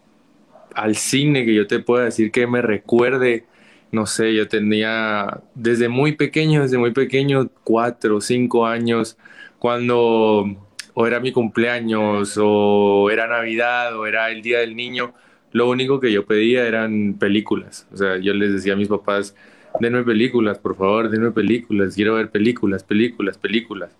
al 0.75 0.97
cine 0.97 1.45
que 1.45 1.55
yo 1.55 1.67
te 1.67 1.79
puedo 1.81 2.05
decir 2.05 2.31
que 2.31 2.47
me 2.47 2.63
recuerde, 2.63 3.45
no 3.91 4.07
sé, 4.07 4.35
yo 4.35 4.49
tenía 4.49 5.43
desde 5.55 5.89
muy 5.89 6.13
pequeño, 6.13 6.63
desde 6.63 6.79
muy 6.79 6.93
pequeño, 6.93 7.51
cuatro 7.65 8.17
o 8.17 8.21
cinco 8.21 8.67
años, 8.67 9.19
cuando 9.59 10.57
o 10.95 11.07
era 11.07 11.21
mi 11.21 11.33
cumpleaños 11.33 12.39
o 12.39 13.09
era 13.11 13.27
Navidad 13.27 13.97
o 13.97 14.07
era 14.07 14.31
el 14.31 14.43
Día 14.43 14.61
del 14.61 14.77
Niño, 14.77 15.15
lo 15.53 15.69
único 15.69 16.01
que 16.01 16.13
yo 16.13 16.27
pedía 16.27 16.67
eran 16.67 17.15
películas. 17.19 17.87
O 17.93 17.97
sea, 17.97 18.17
yo 18.19 18.35
les 18.35 18.53
decía 18.53 18.75
a 18.75 18.77
mis 18.77 18.89
papás, 18.89 19.35
denme 19.81 20.03
películas, 20.03 20.59
por 20.59 20.77
favor, 20.77 21.11
denme 21.11 21.31
películas, 21.31 21.95
quiero 21.95 22.15
ver 22.15 22.31
películas, 22.31 22.85
películas, 22.85 23.39
películas. 23.39 23.97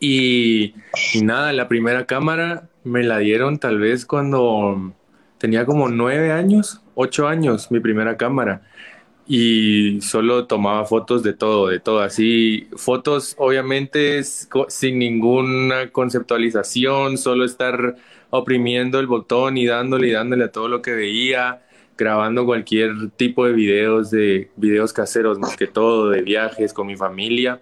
Y, 0.00 0.74
nada, 1.22 1.52
la 1.52 1.68
primera 1.68 2.06
cámara 2.06 2.68
me 2.84 3.04
la 3.04 3.18
dieron 3.18 3.58
tal 3.58 3.78
vez 3.78 4.06
cuando 4.06 4.94
tenía 5.38 5.66
como 5.66 5.88
nueve 5.88 6.32
años, 6.32 6.82
ocho 6.94 7.28
años, 7.28 7.70
mi 7.70 7.80
primera 7.80 8.16
cámara. 8.16 8.62
Y 9.26 10.00
solo 10.00 10.46
tomaba 10.46 10.86
fotos 10.86 11.22
de 11.22 11.34
todo, 11.34 11.68
de 11.68 11.78
todo. 11.78 12.00
Así, 12.00 12.68
fotos 12.76 13.36
obviamente 13.38 14.24
sin 14.24 14.98
ninguna 14.98 15.90
conceptualización, 15.92 17.18
solo 17.18 17.44
estar 17.44 17.96
oprimiendo 18.30 18.98
el 18.98 19.06
botón 19.06 19.58
y 19.58 19.66
dándole 19.66 20.08
y 20.08 20.12
dándole 20.12 20.44
a 20.44 20.52
todo 20.52 20.68
lo 20.68 20.82
que 20.82 20.92
veía, 20.92 21.62
grabando 21.96 22.46
cualquier 22.46 23.10
tipo 23.16 23.44
de 23.46 23.52
videos, 23.52 24.10
de 24.10 24.50
videos 24.56 24.92
caseros 24.92 25.38
más 25.38 25.56
que 25.56 25.66
todo, 25.66 26.08
de 26.10 26.22
viajes 26.22 26.72
con 26.72 26.86
mi 26.86 26.96
familia. 26.96 27.60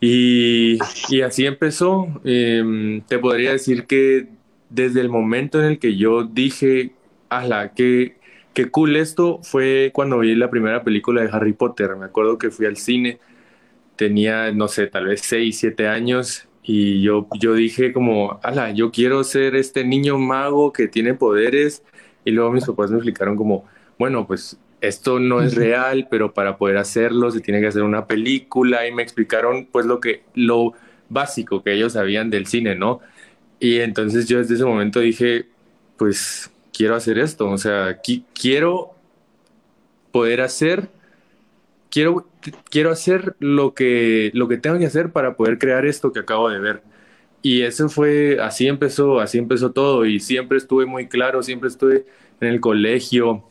Y, 0.00 0.78
así 1.24 1.46
empezó. 1.46 2.08
Em, 2.24 3.00
te 3.02 3.18
podría 3.18 3.52
decir 3.52 3.86
que 3.86 4.28
desde 4.70 5.00
el 5.00 5.08
momento 5.08 5.60
en 5.60 5.66
el 5.66 5.78
que 5.78 5.96
yo 5.96 6.24
dije, 6.24 6.92
ala, 7.28 7.72
qué, 7.74 8.16
qué 8.54 8.70
cool 8.70 8.96
esto, 8.96 9.40
fue 9.42 9.90
cuando 9.94 10.18
vi 10.18 10.34
la 10.34 10.50
primera 10.50 10.82
película 10.82 11.22
de 11.22 11.30
Harry 11.32 11.52
Potter. 11.52 11.96
Me 11.96 12.06
acuerdo 12.06 12.38
que 12.38 12.50
fui 12.50 12.66
al 12.66 12.76
cine, 12.76 13.20
tenía, 13.96 14.52
no 14.52 14.68
sé, 14.68 14.86
tal 14.86 15.06
vez 15.06 15.22
6, 15.22 15.58
7 15.58 15.88
años. 15.88 16.48
Y 16.62 17.02
yo, 17.02 17.28
yo 17.40 17.54
dije 17.54 17.92
como, 17.92 18.38
ala, 18.42 18.70
yo 18.70 18.92
quiero 18.92 19.24
ser 19.24 19.56
este 19.56 19.84
niño 19.84 20.18
mago 20.18 20.72
que 20.72 20.88
tiene 20.88 21.14
poderes. 21.14 21.82
Y 22.24 22.30
luego 22.30 22.52
mis 22.52 22.64
papás 22.66 22.90
me 22.90 22.98
explicaron 22.98 23.36
como, 23.36 23.64
bueno, 23.98 24.26
pues 24.26 24.58
esto 24.82 25.20
no 25.20 25.40
es 25.42 25.54
real, 25.54 26.08
pero 26.10 26.34
para 26.34 26.58
poder 26.58 26.76
hacerlo 26.76 27.30
se 27.30 27.40
tiene 27.40 27.60
que 27.60 27.68
hacer 27.68 27.84
una 27.84 28.06
película 28.06 28.86
y 28.86 28.92
me 28.92 29.02
explicaron 29.02 29.66
pues 29.70 29.86
lo 29.86 30.00
que 30.00 30.24
lo 30.34 30.74
básico 31.08 31.62
que 31.62 31.72
ellos 31.74 31.94
sabían 31.94 32.30
del 32.30 32.46
cine, 32.46 32.74
¿no? 32.74 33.00
Y 33.60 33.78
entonces 33.78 34.28
yo 34.28 34.38
desde 34.38 34.54
ese 34.54 34.64
momento 34.64 35.00
dije, 35.00 35.46
pues 35.96 36.50
quiero 36.72 36.96
hacer 36.96 37.18
esto, 37.18 37.48
o 37.48 37.58
sea, 37.58 38.00
quiero 38.34 38.94
poder 40.10 40.40
hacer 40.40 40.88
quiero 41.90 42.26
quiero 42.70 42.90
hacer 42.90 43.36
lo 43.38 43.74
que 43.74 44.30
lo 44.34 44.48
que 44.48 44.56
tengo 44.58 44.78
que 44.78 44.86
hacer 44.86 45.12
para 45.12 45.36
poder 45.36 45.58
crear 45.58 45.86
esto 45.86 46.12
que 46.12 46.20
acabo 46.20 46.48
de 46.50 46.58
ver. 46.58 46.82
Y 47.42 47.62
eso 47.62 47.88
fue 47.88 48.38
así 48.40 48.66
empezó, 48.68 49.20
así 49.20 49.38
empezó 49.38 49.72
todo 49.72 50.06
y 50.06 50.20
siempre 50.20 50.58
estuve 50.58 50.86
muy 50.86 51.08
claro, 51.08 51.42
siempre 51.42 51.68
estuve 51.68 52.06
en 52.40 52.48
el 52.48 52.60
colegio 52.60 53.44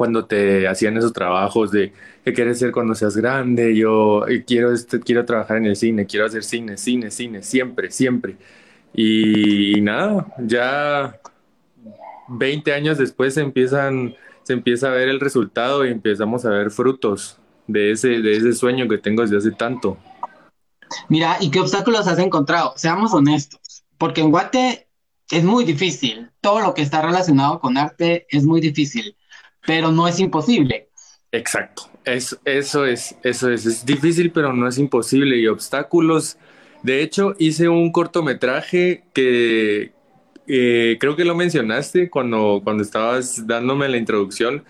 cuando 0.00 0.24
te 0.24 0.66
hacían 0.66 0.96
esos 0.96 1.12
trabajos 1.12 1.70
de 1.72 1.92
qué 2.24 2.32
quieres 2.32 2.58
ser 2.58 2.72
cuando 2.72 2.94
seas 2.94 3.14
grande, 3.18 3.76
yo 3.76 4.26
eh, 4.26 4.44
quiero, 4.46 4.72
este, 4.72 4.98
quiero 4.98 5.26
trabajar 5.26 5.58
en 5.58 5.66
el 5.66 5.76
cine, 5.76 6.06
quiero 6.06 6.24
hacer 6.24 6.42
cine, 6.42 6.78
cine, 6.78 7.10
cine, 7.10 7.42
siempre, 7.42 7.90
siempre. 7.90 8.38
Y, 8.94 9.78
nada, 9.82 10.26
ya 10.38 11.20
20 12.28 12.72
años 12.72 12.96
después 12.96 13.34
se, 13.34 13.42
empiezan, 13.42 14.14
se 14.42 14.54
empieza 14.54 14.86
a 14.86 14.92
ver 14.92 15.10
el 15.10 15.20
resultado 15.20 15.84
y 15.84 15.90
empezamos 15.90 16.46
a 16.46 16.48
ver 16.48 16.70
frutos 16.70 17.36
de 17.66 17.90
ese, 17.90 18.22
de 18.22 18.38
ese 18.38 18.54
sueño 18.54 18.88
que 18.88 18.96
tengo 18.96 19.20
desde 19.20 19.36
hace 19.36 19.50
tanto. 19.50 19.98
Mira, 21.10 21.36
¿y 21.42 21.50
qué 21.50 21.60
obstáculos 21.60 22.08
has 22.08 22.18
encontrado? 22.20 22.72
Seamos 22.74 23.12
honestos, 23.12 23.84
porque 23.98 24.22
en 24.22 24.30
Guate 24.30 24.88
es 25.30 25.44
muy 25.44 25.66
difícil. 25.66 26.30
Todo 26.40 26.60
lo 26.60 26.72
que 26.72 26.80
está 26.80 27.02
relacionado 27.02 27.60
con 27.60 27.76
arte 27.76 28.26
es 28.30 28.46
muy 28.46 28.62
difícil 28.62 29.14
pero 29.66 29.92
no 29.92 30.08
es 30.08 30.20
imposible. 30.20 30.88
Exacto, 31.32 31.82
es, 32.04 32.38
eso 32.44 32.84
es, 32.84 33.16
eso 33.22 33.50
es, 33.50 33.64
es 33.64 33.86
difícil, 33.86 34.32
pero 34.32 34.52
no 34.52 34.66
es 34.66 34.78
imposible 34.78 35.36
y 35.38 35.46
obstáculos. 35.46 36.38
De 36.82 37.02
hecho, 37.02 37.34
hice 37.38 37.68
un 37.68 37.92
cortometraje 37.92 39.04
que 39.12 39.92
eh, 40.48 40.96
creo 40.98 41.14
que 41.14 41.24
lo 41.24 41.36
mencionaste 41.36 42.10
cuando, 42.10 42.60
cuando 42.64 42.82
estabas 42.82 43.46
dándome 43.46 43.88
la 43.88 43.96
introducción, 43.98 44.64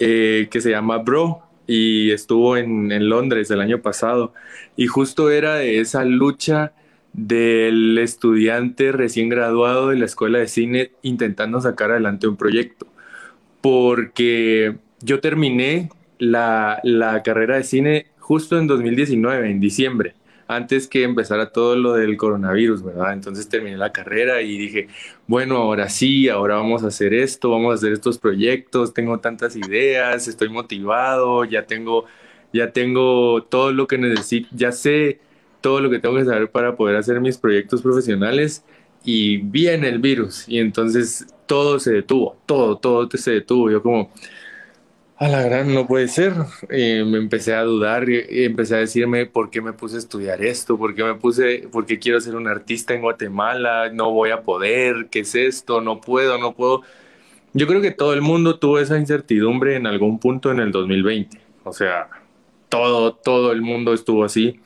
eh, 0.00 0.48
que 0.50 0.60
se 0.60 0.70
llama 0.70 0.98
Bro 0.98 1.42
y 1.66 2.10
estuvo 2.10 2.56
en, 2.56 2.90
en 2.92 3.08
Londres 3.08 3.50
el 3.50 3.60
año 3.60 3.82
pasado. 3.82 4.34
Y 4.76 4.88
justo 4.88 5.30
era 5.30 5.56
de 5.56 5.80
esa 5.80 6.04
lucha 6.04 6.74
del 7.12 7.98
estudiante 7.98 8.90
recién 8.92 9.28
graduado 9.28 9.88
de 9.90 9.96
la 9.98 10.06
escuela 10.06 10.38
de 10.38 10.48
cine 10.48 10.92
intentando 11.02 11.60
sacar 11.60 11.92
adelante 11.92 12.26
un 12.26 12.36
proyecto 12.36 12.91
porque 13.62 14.76
yo 15.00 15.20
terminé 15.20 15.88
la, 16.18 17.22
carrera 17.24 17.56
de 17.56 17.64
cine 17.64 18.06
justo 18.18 18.58
en 18.58 18.66
2019, 18.66 19.50
en 19.50 19.60
diciembre, 19.60 20.14
antes 20.48 20.86
que 20.86 21.04
empezara 21.04 21.50
todo 21.50 21.76
lo 21.76 21.94
del 21.94 22.16
coronavirus, 22.16 22.84
¿verdad? 22.84 23.14
Entonces 23.14 23.48
terminé 23.48 23.78
la 23.78 23.92
carrera 23.92 24.42
y 24.42 24.58
dije, 24.58 24.88
bueno, 25.26 25.56
ahora 25.56 25.88
sí, 25.88 26.28
ahora 26.28 26.56
vamos 26.56 26.84
a 26.84 26.88
hacer 26.88 27.14
esto, 27.14 27.50
vamos 27.50 27.72
a 27.72 27.74
hacer 27.76 27.92
estos 27.92 28.18
proyectos, 28.18 28.92
tengo 28.92 29.18
tantas 29.20 29.56
ideas, 29.56 30.28
estoy 30.28 30.50
motivado, 30.50 31.44
ya 31.44 31.66
tengo, 31.66 32.04
ya 32.52 32.72
tengo 32.72 33.44
todo 33.44 33.72
lo 33.72 33.86
que 33.86 33.96
necesito, 33.98 34.48
ya 34.52 34.72
sé 34.72 35.20
todo 35.60 35.80
lo 35.80 35.88
que 35.90 36.00
tengo 36.00 36.16
que 36.16 36.24
saber 36.24 36.50
para 36.50 36.76
poder 36.76 36.96
hacer 36.96 37.20
mis 37.20 37.38
proyectos 37.38 37.80
profesionales 37.82 38.64
y 39.04 39.38
viene 39.38 39.88
el 39.88 39.98
virus 40.00 40.48
y 40.48 40.58
entonces 40.58 41.26
todo 41.52 41.78
se 41.78 41.92
detuvo, 41.92 42.38
todo, 42.46 42.78
todo 42.78 43.06
se 43.10 43.30
detuvo. 43.30 43.70
Yo 43.70 43.82
como, 43.82 44.10
a 45.18 45.28
la 45.28 45.42
gran, 45.42 45.74
no 45.74 45.86
puede 45.86 46.08
ser. 46.08 46.32
me 46.70 47.18
empecé 47.18 47.52
a 47.52 47.62
dudar 47.62 48.08
y, 48.08 48.24
empecé 48.46 48.76
a 48.76 48.78
decirme 48.78 49.26
por 49.26 49.50
qué 49.50 49.60
me 49.60 49.74
puse 49.74 49.96
a 49.96 49.98
estudiar 49.98 50.42
esto, 50.42 50.78
por 50.78 50.94
qué 50.94 51.04
me 51.04 51.14
puse, 51.16 51.68
por 51.70 51.84
qué 51.84 51.98
quiero 51.98 52.22
ser 52.22 52.36
un 52.36 52.48
artista 52.48 52.94
en 52.94 53.02
Guatemala, 53.02 53.90
no 53.92 54.12
voy 54.12 54.30
a 54.30 54.40
poder, 54.40 55.08
¿qué 55.10 55.20
es 55.20 55.34
esto? 55.34 55.82
No 55.82 56.00
puedo, 56.00 56.38
no 56.38 56.54
puedo. 56.54 56.80
Yo 57.52 57.66
creo 57.66 57.82
que 57.82 57.90
todo 57.90 58.14
el 58.14 58.22
mundo 58.22 58.58
tuvo 58.58 58.78
esa 58.78 58.98
incertidumbre 58.98 59.76
en 59.76 59.86
algún 59.86 60.20
punto 60.20 60.50
en 60.52 60.58
el 60.58 60.72
2020. 60.72 61.38
O 61.64 61.74
sea, 61.74 62.08
todo, 62.70 63.12
todo 63.12 63.52
el 63.52 63.60
mundo 63.60 63.92
estuvo 63.92 64.24
así 64.24 64.58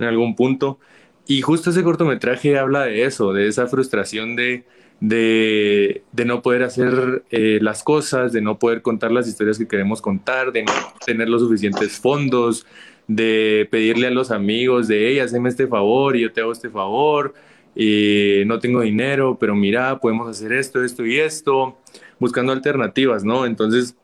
en 0.00 0.06
algún 0.06 0.34
punto. 0.34 0.80
Y 1.28 1.42
justo 1.42 1.70
ese 1.70 1.84
cortometraje 1.84 2.58
habla 2.58 2.86
de 2.86 3.04
eso, 3.04 3.32
de 3.32 3.46
esa 3.46 3.68
frustración 3.68 4.34
de, 4.34 4.64
de, 5.00 6.02
no 6.24 6.42
poder 6.42 6.62
hacer 6.62 7.24
eh, 7.30 7.58
las 7.60 7.82
cosas, 7.82 8.32
de 8.32 8.40
no 8.40 8.58
poder 8.58 8.82
contar 8.82 9.12
las 9.12 9.28
historias 9.28 9.58
que 9.58 9.68
queremos 9.68 10.00
contar, 10.00 10.52
de 10.52 10.64
no 10.64 10.72
tener 11.04 11.28
los 11.28 11.42
suficientes 11.42 11.98
fondos, 11.98 12.66
de 13.06 13.68
pedirle 13.70 14.06
a 14.06 14.10
los 14.10 14.30
amigos 14.30 14.88
de, 14.88 15.08
hey, 15.08 15.18
haceme 15.18 15.48
este 15.48 15.66
favor 15.66 16.16
y 16.16 16.22
yo 16.22 16.32
te 16.32 16.40
hago 16.40 16.52
este 16.52 16.70
favor, 16.70 17.34
y 17.74 18.42
no 18.46 18.60
tengo 18.60 18.82
dinero, 18.82 19.36
pero 19.38 19.54
mira, 19.54 19.98
podemos 19.98 20.28
hacer 20.28 20.52
esto, 20.52 20.84
esto 20.84 21.04
y 21.04 21.18
esto, 21.18 21.76
buscando 22.18 22.52
alternativas, 22.52 23.24
¿no? 23.24 23.46
Entonces, 23.46 23.96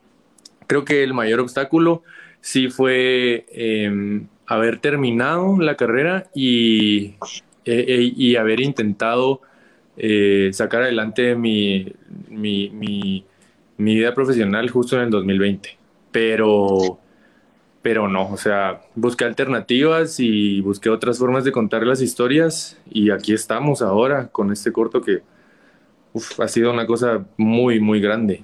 creo 0.67 0.85
que 0.85 1.03
el 1.05 1.15
mayor 1.15 1.41
obstáculo 1.41 2.03
sí 2.41 2.69
fue 2.69 3.47
em, 3.53 4.27
haber 4.47 4.79
terminado 4.81 5.59
la 5.61 5.77
carrera 5.77 6.29
y, 6.35 7.15
e, 7.65 7.85
e, 7.87 8.13
y 8.17 8.37
haber 8.37 8.61
intentado 8.61 9.41
eh, 10.03 10.51
sacar 10.55 10.81
adelante 10.83 11.35
mi, 11.35 11.93
mi, 12.31 12.71
mi, 12.71 13.25
vida 13.77 14.15
profesional 14.15 14.71
justo 14.71 14.97
en 14.97 15.03
el 15.03 15.11
2020. 15.11 15.77
Pero, 16.11 16.99
pero 17.83 18.09
no, 18.09 18.31
o 18.31 18.37
sea, 18.39 18.81
busqué 18.95 19.25
alternativas 19.27 20.19
y 20.19 20.63
busqué 20.63 20.89
otras 20.89 21.19
formas 21.19 21.45
de 21.45 21.53
contar 21.53 21.87
las 21.87 22.01
historias 22.01 22.79
y 22.91 23.11
aquí 23.11 23.35
estamos 23.35 23.83
ahora 23.83 24.29
con 24.29 24.51
este 24.51 24.73
corto 24.73 25.03
que 25.03 25.21
ha 26.39 26.49
sido 26.49 26.73
una 26.73 26.87
cosa 26.87 27.27
muy, 27.37 27.79
muy 27.79 28.01
grande. 28.01 28.43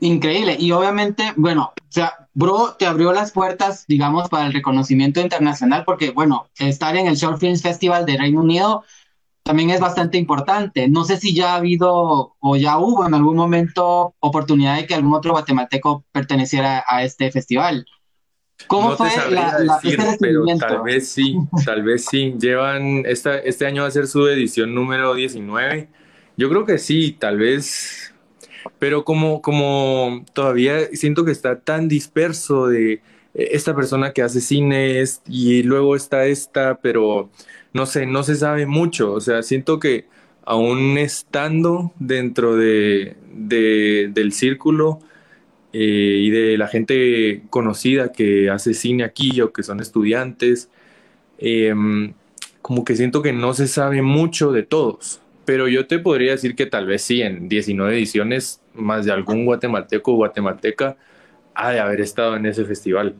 Increíble. 0.00 0.56
Y 0.58 0.72
obviamente, 0.72 1.34
bueno, 1.36 1.74
o 1.76 1.92
sea, 1.92 2.28
Bro 2.32 2.76
te 2.78 2.86
abrió 2.86 3.12
las 3.12 3.32
puertas, 3.32 3.84
digamos, 3.86 4.30
para 4.30 4.46
el 4.46 4.54
reconocimiento 4.54 5.20
internacional, 5.20 5.84
porque, 5.84 6.12
bueno, 6.12 6.46
estar 6.58 6.96
en 6.96 7.08
el 7.08 7.16
Short 7.16 7.38
Films 7.38 7.60
Festival 7.60 8.06
de 8.06 8.16
Reino 8.16 8.40
Unido 8.40 8.84
también 9.50 9.70
es 9.70 9.80
bastante 9.80 10.16
importante. 10.16 10.86
No 10.86 11.02
sé 11.02 11.16
si 11.16 11.34
ya 11.34 11.54
ha 11.54 11.56
habido 11.56 12.36
o 12.38 12.54
ya 12.54 12.78
hubo 12.78 13.04
en 13.04 13.14
algún 13.14 13.34
momento 13.34 14.14
oportunidad 14.20 14.76
de 14.76 14.86
que 14.86 14.94
algún 14.94 15.12
otro 15.12 15.32
guatemalteco 15.32 16.04
perteneciera 16.12 16.84
a 16.86 17.02
este 17.02 17.32
festival. 17.32 17.84
¿Cómo 18.68 18.96
fue 18.96 19.08
la, 19.28 19.58
este 19.82 20.16
pero 20.20 20.44
tal 20.56 20.82
vez 20.82 21.08
sí, 21.08 21.36
tal 21.64 21.82
vez 21.82 22.04
sí. 22.04 22.36
Llevan, 22.38 23.02
esta, 23.06 23.38
este 23.38 23.66
año 23.66 23.82
va 23.82 23.88
a 23.88 23.90
ser 23.90 24.06
su 24.06 24.24
edición 24.28 24.72
número 24.72 25.14
19. 25.14 25.88
Yo 26.36 26.48
creo 26.48 26.64
que 26.64 26.78
sí, 26.78 27.16
tal 27.18 27.38
vez, 27.38 28.14
pero 28.78 29.04
como, 29.04 29.42
como 29.42 30.24
todavía 30.32 30.86
siento 30.92 31.24
que 31.24 31.32
está 31.32 31.58
tan 31.58 31.88
disperso 31.88 32.68
de 32.68 33.02
esta 33.34 33.74
persona 33.74 34.12
que 34.12 34.22
hace 34.22 34.40
cines 34.40 35.22
y 35.26 35.64
luego 35.64 35.96
está 35.96 36.26
esta, 36.26 36.78
pero 36.80 37.30
no 37.72 37.86
sé, 37.86 38.06
no 38.06 38.22
se 38.22 38.34
sabe 38.36 38.66
mucho. 38.66 39.12
O 39.12 39.20
sea, 39.20 39.42
siento 39.42 39.78
que 39.78 40.06
aún 40.44 40.98
estando 40.98 41.92
dentro 41.98 42.56
de, 42.56 43.16
del 43.32 44.32
círculo 44.32 45.00
eh, 45.72 45.78
y 46.22 46.30
de 46.30 46.58
la 46.58 46.68
gente 46.68 47.42
conocida 47.50 48.12
que 48.12 48.50
hace 48.50 48.74
cine 48.74 49.04
aquí 49.04 49.40
o 49.40 49.52
que 49.52 49.62
son 49.62 49.80
estudiantes, 49.80 50.68
em, 51.38 52.14
como 52.62 52.84
que 52.84 52.96
siento 52.96 53.22
que 53.22 53.32
no 53.32 53.54
se 53.54 53.68
sabe 53.68 54.02
mucho 54.02 54.52
de 54.52 54.62
todos. 54.64 55.20
Pero 55.44 55.68
yo 55.68 55.86
te 55.86 55.98
podría 55.98 56.32
decir 56.32 56.54
que 56.54 56.66
tal 56.66 56.86
vez 56.86 57.02
sí, 57.02 57.22
en 57.22 57.48
19 57.48 57.96
ediciones, 57.96 58.60
más 58.74 59.04
de 59.06 59.12
algún 59.12 59.44
guatemalteco 59.44 60.12
o 60.12 60.16
guatemalteca 60.16 60.96
ha 61.54 61.70
de 61.72 61.80
haber 61.80 62.00
estado 62.00 62.36
en 62.36 62.46
ese 62.46 62.64
festival. 62.64 63.16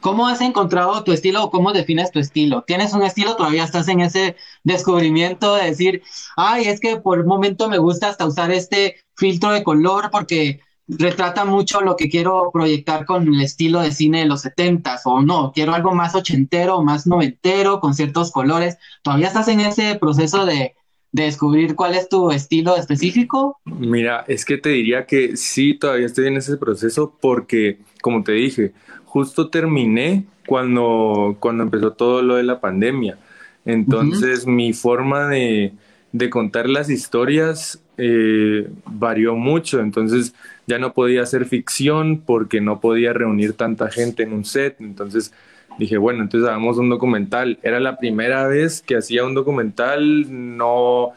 ¿Cómo 0.00 0.28
has 0.28 0.40
encontrado 0.40 1.02
tu 1.04 1.12
estilo 1.12 1.44
o 1.44 1.50
cómo 1.50 1.72
defines 1.72 2.12
tu 2.12 2.18
estilo? 2.18 2.62
¿Tienes 2.66 2.92
un 2.92 3.02
estilo? 3.02 3.36
¿Todavía 3.36 3.64
estás 3.64 3.88
en 3.88 4.00
ese 4.00 4.36
descubrimiento 4.64 5.54
de 5.54 5.64
decir, 5.64 6.02
ay, 6.36 6.66
es 6.66 6.80
que 6.80 6.96
por 6.96 7.20
un 7.20 7.26
momento 7.26 7.68
me 7.68 7.78
gusta 7.78 8.08
hasta 8.08 8.26
usar 8.26 8.50
este 8.50 8.96
filtro 9.16 9.50
de 9.50 9.64
color 9.64 10.10
porque 10.10 10.60
retrata 10.88 11.44
mucho 11.44 11.80
lo 11.80 11.96
que 11.96 12.08
quiero 12.08 12.50
proyectar 12.52 13.04
con 13.04 13.28
el 13.28 13.40
estilo 13.42 13.80
de 13.80 13.92
cine 13.92 14.20
de 14.20 14.26
los 14.26 14.42
setentas 14.42 15.02
o 15.04 15.20
no, 15.20 15.52
quiero 15.52 15.74
algo 15.74 15.94
más 15.94 16.14
ochentero, 16.14 16.82
más 16.82 17.06
noventero, 17.06 17.80
con 17.80 17.94
ciertos 17.94 18.32
colores. 18.32 18.78
¿Todavía 19.02 19.26
estás 19.26 19.48
en 19.48 19.60
ese 19.60 19.96
proceso 19.96 20.46
de 20.46 20.74
descubrir 21.12 21.74
cuál 21.74 21.94
es 21.94 22.08
tu 22.08 22.30
estilo 22.30 22.76
específico? 22.76 23.58
Mira, 23.64 24.24
es 24.28 24.44
que 24.44 24.58
te 24.58 24.70
diría 24.70 25.06
que 25.06 25.36
sí, 25.36 25.74
todavía 25.74 26.06
estoy 26.06 26.26
en 26.28 26.36
ese 26.36 26.56
proceso 26.56 27.16
porque, 27.20 27.80
como 28.00 28.22
te 28.22 28.32
dije, 28.32 28.72
justo 29.08 29.48
terminé 29.48 30.24
cuando, 30.46 31.36
cuando 31.40 31.64
empezó 31.64 31.92
todo 31.92 32.22
lo 32.22 32.36
de 32.36 32.42
la 32.42 32.60
pandemia. 32.60 33.18
Entonces, 33.64 34.46
mi 34.46 34.72
forma 34.72 35.28
de, 35.28 35.72
de, 36.12 36.30
contar 36.30 36.68
las 36.68 36.88
historias 36.88 37.82
eh, 37.96 38.68
varió 38.86 39.34
mucho. 39.34 39.80
Entonces, 39.80 40.34
ya 40.66 40.78
no 40.78 40.92
podía 40.92 41.22
hacer 41.22 41.44
ficción 41.44 42.22
porque 42.24 42.60
no 42.60 42.80
podía 42.80 43.12
reunir 43.12 43.54
tanta 43.54 43.90
gente 43.90 44.22
en 44.22 44.32
un 44.32 44.44
set. 44.44 44.76
Entonces, 44.80 45.32
dije, 45.78 45.96
bueno, 45.98 46.22
entonces 46.22 46.48
hagamos 46.48 46.78
un 46.78 46.88
documental. 46.88 47.58
Era 47.62 47.80
la 47.80 47.98
primera 47.98 48.46
vez 48.46 48.82
que 48.82 48.96
hacía 48.96 49.24
un 49.24 49.34
documental, 49.34 50.56
no 50.56 51.12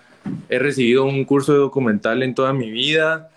he 0.49 0.59
recibido 0.59 1.05
un 1.05 1.25
curso 1.25 1.53
de 1.53 1.59
documental 1.59 2.21
en 2.23 2.35
toda 2.35 2.53
mi 2.53 2.69
vida, 2.69 3.30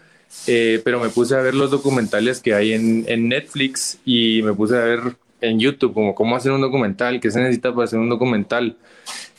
eh, 0.46 0.80
pero 0.84 1.00
me 1.00 1.08
puse 1.08 1.34
a 1.34 1.40
ver 1.40 1.54
los 1.54 1.70
documentales 1.70 2.40
que 2.40 2.54
hay 2.54 2.72
en, 2.72 3.04
en, 3.08 3.28
Netflix 3.28 3.98
y 4.04 4.42
me 4.42 4.52
puse 4.52 4.76
a 4.76 4.84
ver 4.84 5.00
en 5.40 5.58
YouTube 5.58 5.94
como 5.94 6.14
cómo 6.14 6.36
hacer 6.36 6.52
un 6.52 6.60
documental, 6.60 7.20
qué 7.20 7.30
se 7.30 7.40
necesita 7.40 7.72
para 7.72 7.84
hacer 7.84 7.98
un 7.98 8.08
documental. 8.08 8.76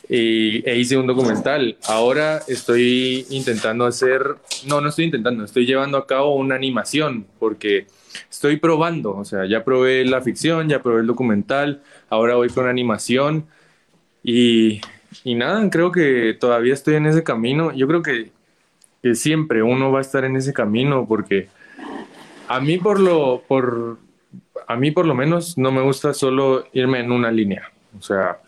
E 0.08 0.76
hice 0.78 0.96
un 0.96 1.06
documental. 1.06 1.76
Ahora 1.88 2.40
estoy 2.46 3.26
intentando 3.30 3.86
hacer, 3.86 4.36
no, 4.66 4.80
no 4.80 4.88
estoy 4.88 5.06
intentando, 5.06 5.44
estoy 5.44 5.66
llevando 5.66 5.98
a 5.98 6.06
cabo 6.06 6.36
una 6.36 6.54
animación 6.54 7.26
porque 7.40 7.86
estoy 8.30 8.56
probando, 8.56 9.16
o 9.16 9.24
sea, 9.24 9.46
ya 9.46 9.64
probé 9.64 10.04
la 10.04 10.22
ficción, 10.22 10.68
ya 10.68 10.82
probé 10.82 11.00
el 11.00 11.06
documental, 11.06 11.82
ahora 12.08 12.36
voy 12.36 12.48
con 12.50 12.68
animación 12.68 13.46
y, 14.22 14.80
y 15.24 15.34
nada, 15.34 15.68
creo 15.70 15.90
que 15.90 16.36
todavía 16.38 16.74
estoy 16.74 16.94
en 16.94 17.06
ese 17.06 17.24
camino. 17.24 17.72
Yo 17.72 17.88
creo 17.88 18.02
que, 18.02 18.30
que, 19.08 19.14
siempre 19.14 19.62
uno 19.62 19.92
va 19.92 19.98
a 19.98 20.02
estar 20.02 20.24
en 20.24 20.36
ese 20.36 20.52
camino 20.52 21.06
porque 21.06 21.48
a 22.48 22.60
mí 22.60 22.78
por 22.78 23.00
lo, 23.00 23.42
por, 23.46 23.98
a 24.66 24.76
mí 24.76 24.90
por 24.90 25.06
lo 25.06 25.14
menos 25.14 25.56
no 25.58 25.72
me 25.72 25.82
gusta 25.82 26.14
solo 26.14 26.66
irme 26.72 27.00
en 27.00 27.12
una 27.12 27.30
línea, 27.30 27.70
o 27.98 28.02
sea, 28.02 28.38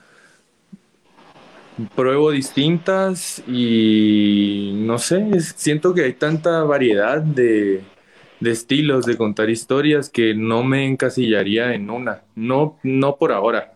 pruebo 1.95 2.31
distintas 2.31 3.43
y 3.47 4.73
no 4.75 4.99
sé, 4.99 5.41
siento 5.41 5.95
que 5.95 6.05
hay 6.05 6.15
tanta 6.15 6.63
variedad 6.65 7.21
de, 7.21 7.83
de 8.41 8.51
estilos 8.51 9.05
de 9.07 9.17
contar 9.17 9.51
historias 9.51 10.09
que 10.09 10.35
no 10.35 10.65
me 10.65 10.87
encasillaría 10.87 11.75
en 11.75 11.91
una, 11.91 12.23
no, 12.35 12.79
no 12.83 13.17
por 13.17 13.33
ahora. 13.33 13.75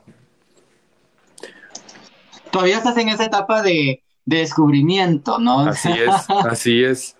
Todavía 2.51 2.77
estás 2.77 2.97
en 2.99 3.09
esa 3.09 3.25
etapa 3.25 3.63
de, 3.63 4.03
descubrimiento, 4.25 5.39
¿no? 5.39 5.61
Así 5.61 5.91
es, 5.91 6.31
así 6.49 6.85
es. 6.85 7.17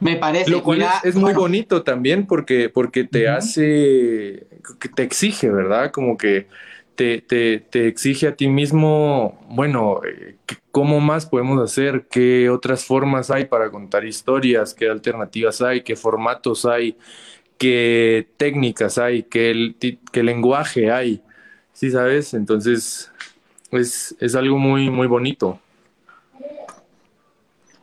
Me 0.00 0.16
parece. 0.16 0.50
Lo 0.50 0.62
cual 0.62 0.84
es, 1.04 1.14
muy 1.14 1.34
bonito 1.34 1.82
también 1.82 2.26
porque, 2.26 2.70
porque 2.70 3.04
te 3.04 3.28
hace, 3.28 4.46
que 4.80 4.88
te 4.88 5.02
exige, 5.02 5.50
¿verdad? 5.50 5.90
Como 5.90 6.16
que 6.16 6.48
te, 6.94 7.20
te, 7.20 7.60
te, 7.60 7.86
exige 7.86 8.28
a 8.28 8.34
ti 8.34 8.48
mismo, 8.48 9.38
bueno, 9.50 10.00
eh, 10.04 10.36
¿cómo 10.70 11.00
más 11.00 11.26
podemos 11.26 11.62
hacer? 11.62 12.06
¿Qué 12.10 12.48
otras 12.48 12.84
formas 12.84 13.30
hay 13.30 13.44
para 13.44 13.70
contar 13.70 14.06
historias? 14.06 14.72
¿Qué 14.72 14.88
alternativas 14.88 15.60
hay? 15.60 15.82
¿Qué 15.82 15.96
formatos 15.96 16.64
hay? 16.64 16.96
¿Qué 17.58 18.26
técnicas 18.38 18.96
hay? 18.96 19.22
¿Qué, 19.24 19.74
qué 20.12 20.22
lenguaje 20.22 20.90
hay? 20.90 21.22
¿Sí 21.74 21.90
sabes? 21.90 22.32
Entonces, 22.32 23.12
es, 23.72 24.14
es 24.20 24.34
algo 24.34 24.58
muy, 24.58 24.90
muy 24.90 25.06
bonito. 25.06 25.58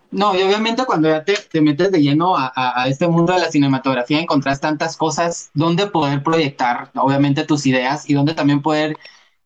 No, 0.09 0.37
y 0.37 0.41
obviamente 0.41 0.85
cuando 0.85 1.09
ya 1.09 1.23
te, 1.23 1.35
te 1.35 1.61
metes 1.61 1.91
de 1.91 2.01
lleno 2.01 2.37
a, 2.37 2.51
a, 2.55 2.83
a, 2.83 2.87
este 2.87 3.07
mundo 3.07 3.33
de 3.33 3.39
la 3.39 3.51
cinematografía, 3.51 4.19
encontrás 4.19 4.61
tantas 4.61 4.95
cosas 4.95 5.51
donde 5.53 5.87
poder 5.87 6.23
proyectar, 6.23 6.91
obviamente, 6.95 7.43
tus 7.43 7.65
ideas 7.65 8.09
y 8.09 8.13
donde 8.13 8.33
también 8.33 8.61
poder, 8.61 8.97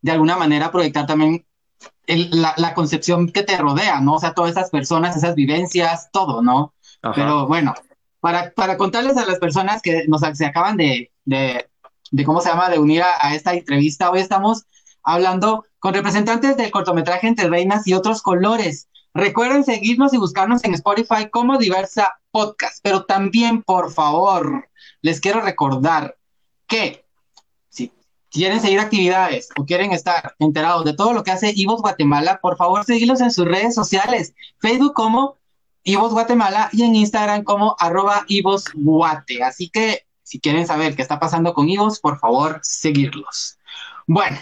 de 0.02 0.12
alguna 0.12 0.38
manera, 0.38 0.72
proyectar 0.72 1.08
también 1.08 1.46
el, 2.06 2.30
la, 2.42 2.54
la, 2.58 2.74
concepción 2.76 3.32
que 3.32 3.44
te 3.44 3.58
rodea, 3.58 4.02
¿no? 4.02 4.14
O 4.14 4.20
sea, 4.20 4.34
todas 4.34 4.52
esas 4.52 4.70
personas, 4.70 5.18
esas 5.18 5.34
vivencias, 5.34 6.10
todo, 6.12 6.44
¿no? 6.44 6.74
Ajá. 7.02 7.16
Pero 7.16 7.48
bueno, 7.48 7.74
para, 8.20 8.52
para 8.52 8.78
contarles 8.78 9.18
a 9.18 9.26
las 9.26 9.40
personas 9.40 9.82
que 9.82 10.06
nos 10.08 10.22
se 10.22 10.46
acaban 10.46 10.78
de, 10.78 11.12
de, 11.26 11.68
de 12.12 12.24
¿cómo 12.24 12.40
se 12.40 12.50
llama?, 12.50 12.70
de 12.70 12.78
unir 12.78 13.02
a, 13.02 13.14
a 13.20 13.34
esta 13.34 13.54
entrevista, 13.54 14.12
hoy 14.12 14.20
estamos 14.20 14.66
hablando 15.04 15.66
con 15.82 15.96
representantes 15.96 16.56
del 16.58 16.70
cortometraje 16.70 17.28
Entre 17.28 17.50
Reinas 17.50 17.88
y 17.88 17.96
otros 17.96 18.22
colores. 18.22 18.88
Recuerden 19.16 19.66
seguirnos 19.66 20.14
y 20.14 20.18
buscarnos 20.18 20.64
en 20.64 20.76
Spotify 20.76 21.28
como 21.32 21.58
Diversa 21.58 22.20
Podcast, 22.30 22.78
pero 22.84 23.04
también, 23.06 23.64
por 23.64 23.92
favor, 23.92 24.70
les 25.02 25.20
quiero 25.20 25.42
recordar 25.42 26.16
que 26.68 27.04
si 27.70 27.92
quieren 28.30 28.62
seguir 28.62 28.80
actividades 28.80 29.50
o 29.58 29.66
quieren 29.66 29.92
estar 29.92 30.36
enterados 30.38 30.86
de 30.86 30.94
todo 30.94 31.14
lo 31.14 31.24
que 31.24 31.32
hace 31.32 31.52
Ivos 31.56 31.82
Guatemala, 31.82 32.40
por 32.42 32.58
favor, 32.58 32.86
seguirlos 32.86 33.20
en 33.20 33.32
sus 33.32 33.46
redes 33.46 33.74
sociales, 33.74 34.36
Facebook 34.60 34.94
como 34.94 35.38
Ivos 35.82 36.14
Guatemala 36.14 36.70
y 36.74 36.84
en 36.84 36.96
Instagram 36.96 37.44
como 37.44 37.76
arroba 37.80 38.24
Ivos 38.28 38.66
Guate. 38.76 39.44
Así 39.44 39.68
que 39.70 40.06
si 40.22 40.40
quieren 40.40 40.68
saber 40.68 40.96
qué 40.96 41.02
está 41.02 41.20
pasando 41.20 41.56
con 41.56 41.68
Ivos, 41.68 42.00
por 42.00 42.20
favor, 42.20 42.60
seguirlos. 42.62 43.58
Bueno, 44.06 44.38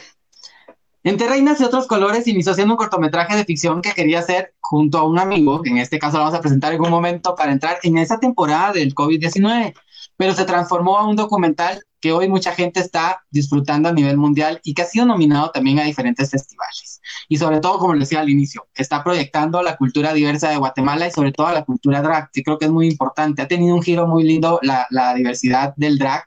entre 1.03 1.27
Reinas 1.27 1.62
y 1.62 1.63
otros 1.63 1.88
colores 1.88 2.27
inició 2.27 2.53
siendo 2.53 2.73
un 2.73 2.77
cortometraje 2.77 3.35
de 3.35 3.45
ficción 3.45 3.81
que 3.81 3.93
quería 3.93 4.19
hacer 4.19 4.53
junto 4.59 4.97
a 4.97 5.03
un 5.03 5.17
amigo, 5.17 5.62
que 5.62 5.69
en 5.69 5.77
este 5.77 5.97
caso 5.97 6.17
lo 6.17 6.23
vamos 6.23 6.38
a 6.38 6.41
presentar 6.41 6.73
en 6.73 6.81
un 6.81 6.89
momento 6.89 7.35
para 7.35 7.51
entrar 7.51 7.79
en 7.83 7.97
esa 7.97 8.19
temporada 8.19 8.73
del 8.73 8.93
COVID-19, 8.93 9.73
pero 10.17 10.33
se 10.33 10.45
transformó 10.45 10.97
a 10.97 11.07
un 11.07 11.15
documental 11.15 11.81
que 12.01 12.12
hoy 12.12 12.27
mucha 12.29 12.53
gente 12.53 12.79
está 12.79 13.23
disfrutando 13.29 13.89
a 13.89 13.93
nivel 13.93 14.17
mundial 14.17 14.59
y 14.63 14.73
que 14.73 14.81
ha 14.81 14.85
sido 14.85 15.05
nominado 15.05 15.51
también 15.51 15.79
a 15.79 15.83
diferentes 15.83 16.29
festivales. 16.29 17.01
Y 17.27 17.38
sobre 17.38 17.59
todo, 17.59 17.77
como 17.79 17.93
les 17.93 18.07
decía 18.07 18.21
al 18.21 18.29
inicio, 18.29 18.67
está 18.73 19.03
proyectando 19.03 19.62
la 19.62 19.75
cultura 19.77 20.13
diversa 20.13 20.49
de 20.49 20.57
Guatemala 20.57 21.07
y 21.07 21.12
sobre 21.12 21.31
todo 21.31 21.51
la 21.51 21.65
cultura 21.65 22.01
drag, 22.01 22.31
que 22.31 22.43
creo 22.43 22.57
que 22.57 22.65
es 22.65 22.71
muy 22.71 22.88
importante. 22.88 23.41
Ha 23.41 23.47
tenido 23.47 23.75
un 23.75 23.81
giro 23.81 24.07
muy 24.07 24.23
lindo 24.23 24.59
la, 24.62 24.88
la 24.89 25.13
diversidad 25.13 25.73
del 25.75 25.97
drag 25.97 26.23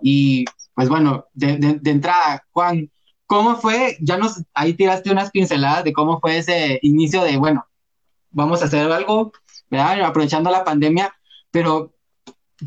y 0.00 0.44
pues 0.74 0.88
bueno, 0.90 1.26
de, 1.32 1.56
de, 1.56 1.78
de 1.80 1.90
entrada, 1.90 2.44
Juan, 2.52 2.90
¿Cómo 3.26 3.56
fue? 3.56 3.96
Ya 4.00 4.16
nos, 4.16 4.42
ahí 4.54 4.74
tiraste 4.74 5.10
unas 5.10 5.30
pinceladas 5.30 5.84
de 5.84 5.92
cómo 5.92 6.20
fue 6.20 6.38
ese 6.38 6.78
inicio 6.82 7.22
de, 7.22 7.36
bueno, 7.36 7.66
vamos 8.30 8.62
a 8.62 8.66
hacer 8.66 8.90
algo, 8.90 9.32
¿verdad? 9.70 10.02
Aprovechando 10.02 10.50
la 10.50 10.64
pandemia, 10.64 11.12
pero 11.50 11.92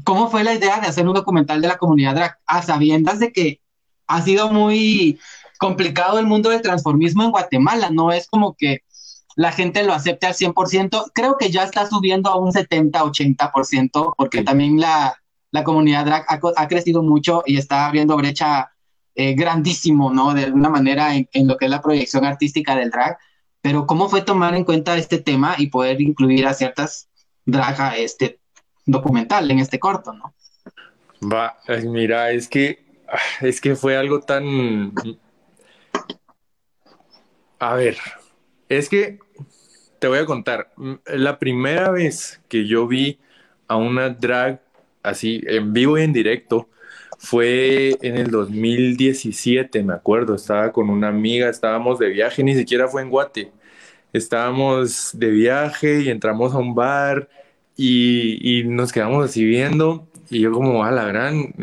¿cómo 0.03 0.29
fue 0.29 0.43
la 0.43 0.53
idea 0.53 0.79
de 0.79 0.87
hacer 0.87 1.07
un 1.07 1.13
documental 1.13 1.61
de 1.61 1.67
la 1.67 1.77
comunidad 1.77 2.15
drag? 2.15 2.39
A 2.45 2.61
sabiendas 2.61 3.19
de 3.19 3.31
que 3.31 3.61
ha 4.07 4.21
sido 4.21 4.51
muy 4.51 5.19
complicado 5.59 6.19
el 6.19 6.25
mundo 6.25 6.49
del 6.49 6.61
transformismo 6.61 7.23
en 7.23 7.31
Guatemala, 7.31 7.89
no 7.89 8.11
es 8.11 8.27
como 8.27 8.55
que 8.55 8.83
la 9.35 9.51
gente 9.53 9.83
lo 9.83 9.93
acepte 9.93 10.27
al 10.27 10.33
100%, 10.33 11.11
creo 11.13 11.37
que 11.37 11.49
ya 11.49 11.63
está 11.63 11.87
subiendo 11.87 12.29
a 12.29 12.37
un 12.37 12.51
70-80%, 12.51 14.13
porque 14.17 14.43
también 14.43 14.79
la, 14.79 15.21
la 15.51 15.63
comunidad 15.63 16.05
drag 16.05 16.25
ha, 16.27 16.39
ha 16.57 16.67
crecido 16.67 17.03
mucho 17.03 17.43
y 17.45 17.57
está 17.57 17.85
abriendo 17.85 18.17
brecha 18.17 18.71
eh, 19.15 19.33
grandísimo, 19.33 20.11
¿no? 20.13 20.33
De 20.33 20.45
alguna 20.45 20.69
manera 20.69 21.15
en, 21.15 21.47
lo 21.47 21.57
que 21.57 21.65
es 21.65 21.71
la 21.71 21.81
proyección 21.81 22.25
artística 22.25 22.75
del 22.75 22.89
drag, 22.89 23.17
pero 23.61 23.85
¿cómo 23.85 24.09
fue 24.09 24.21
tomar 24.21 24.55
en 24.55 24.63
cuenta 24.63 24.97
este 24.97 25.19
tema 25.19 25.55
y 25.57 25.67
poder 25.67 26.01
incluir 26.01 26.47
a 26.47 26.53
ciertas 26.53 27.09
drag 27.45 27.81
a 27.81 27.97
este 27.97 28.39
documental, 28.85 29.49
en 29.51 29.59
este 29.59 29.79
corto, 29.79 30.13
¿no? 30.13 30.33
Va, 31.21 31.57
mira, 31.83 32.31
es 32.31 32.47
que, 32.47 32.85
es 33.41 33.59
que 33.59 33.75
fue 33.75 33.97
algo 33.97 34.21
tan... 34.21 34.93
A 37.59 37.75
ver, 37.75 37.97
es 38.69 38.87
que 38.87 39.19
te 39.99 40.07
voy 40.07 40.19
a 40.19 40.25
contar, 40.25 40.71
la 41.05 41.39
primera 41.39 41.91
vez 41.91 42.41
que 42.47 42.65
yo 42.65 42.87
vi 42.87 43.19
a 43.67 43.75
una 43.75 44.09
drag 44.09 44.61
así 45.03 45.41
en 45.45 45.73
vivo 45.73 45.97
y 45.97 46.03
en 46.03 46.13
directo, 46.13 46.69
fue 47.19 47.97
en 48.01 48.17
el 48.17 48.31
2017, 48.31 49.83
me 49.83 49.93
acuerdo, 49.93 50.35
estaba 50.35 50.71
con 50.71 50.89
una 50.89 51.09
amiga, 51.09 51.49
estábamos 51.49 51.99
de 51.99 52.09
viaje, 52.09 52.43
ni 52.43 52.55
siquiera 52.55 52.87
fue 52.87 53.01
en 53.01 53.09
Guate. 53.09 53.51
Estábamos 54.13 55.11
de 55.13 55.29
viaje 55.29 56.01
y 56.01 56.09
entramos 56.09 56.53
a 56.53 56.57
un 56.59 56.73
bar 56.75 57.29
y, 57.75 58.63
nos 58.65 58.91
quedamos 58.93 59.25
así 59.25 59.45
viendo 59.45 60.07
y 60.29 60.41
yo 60.41 60.51
como, 60.51 60.83
a 60.85 60.91
la 60.91 61.05
gran, 61.05 61.53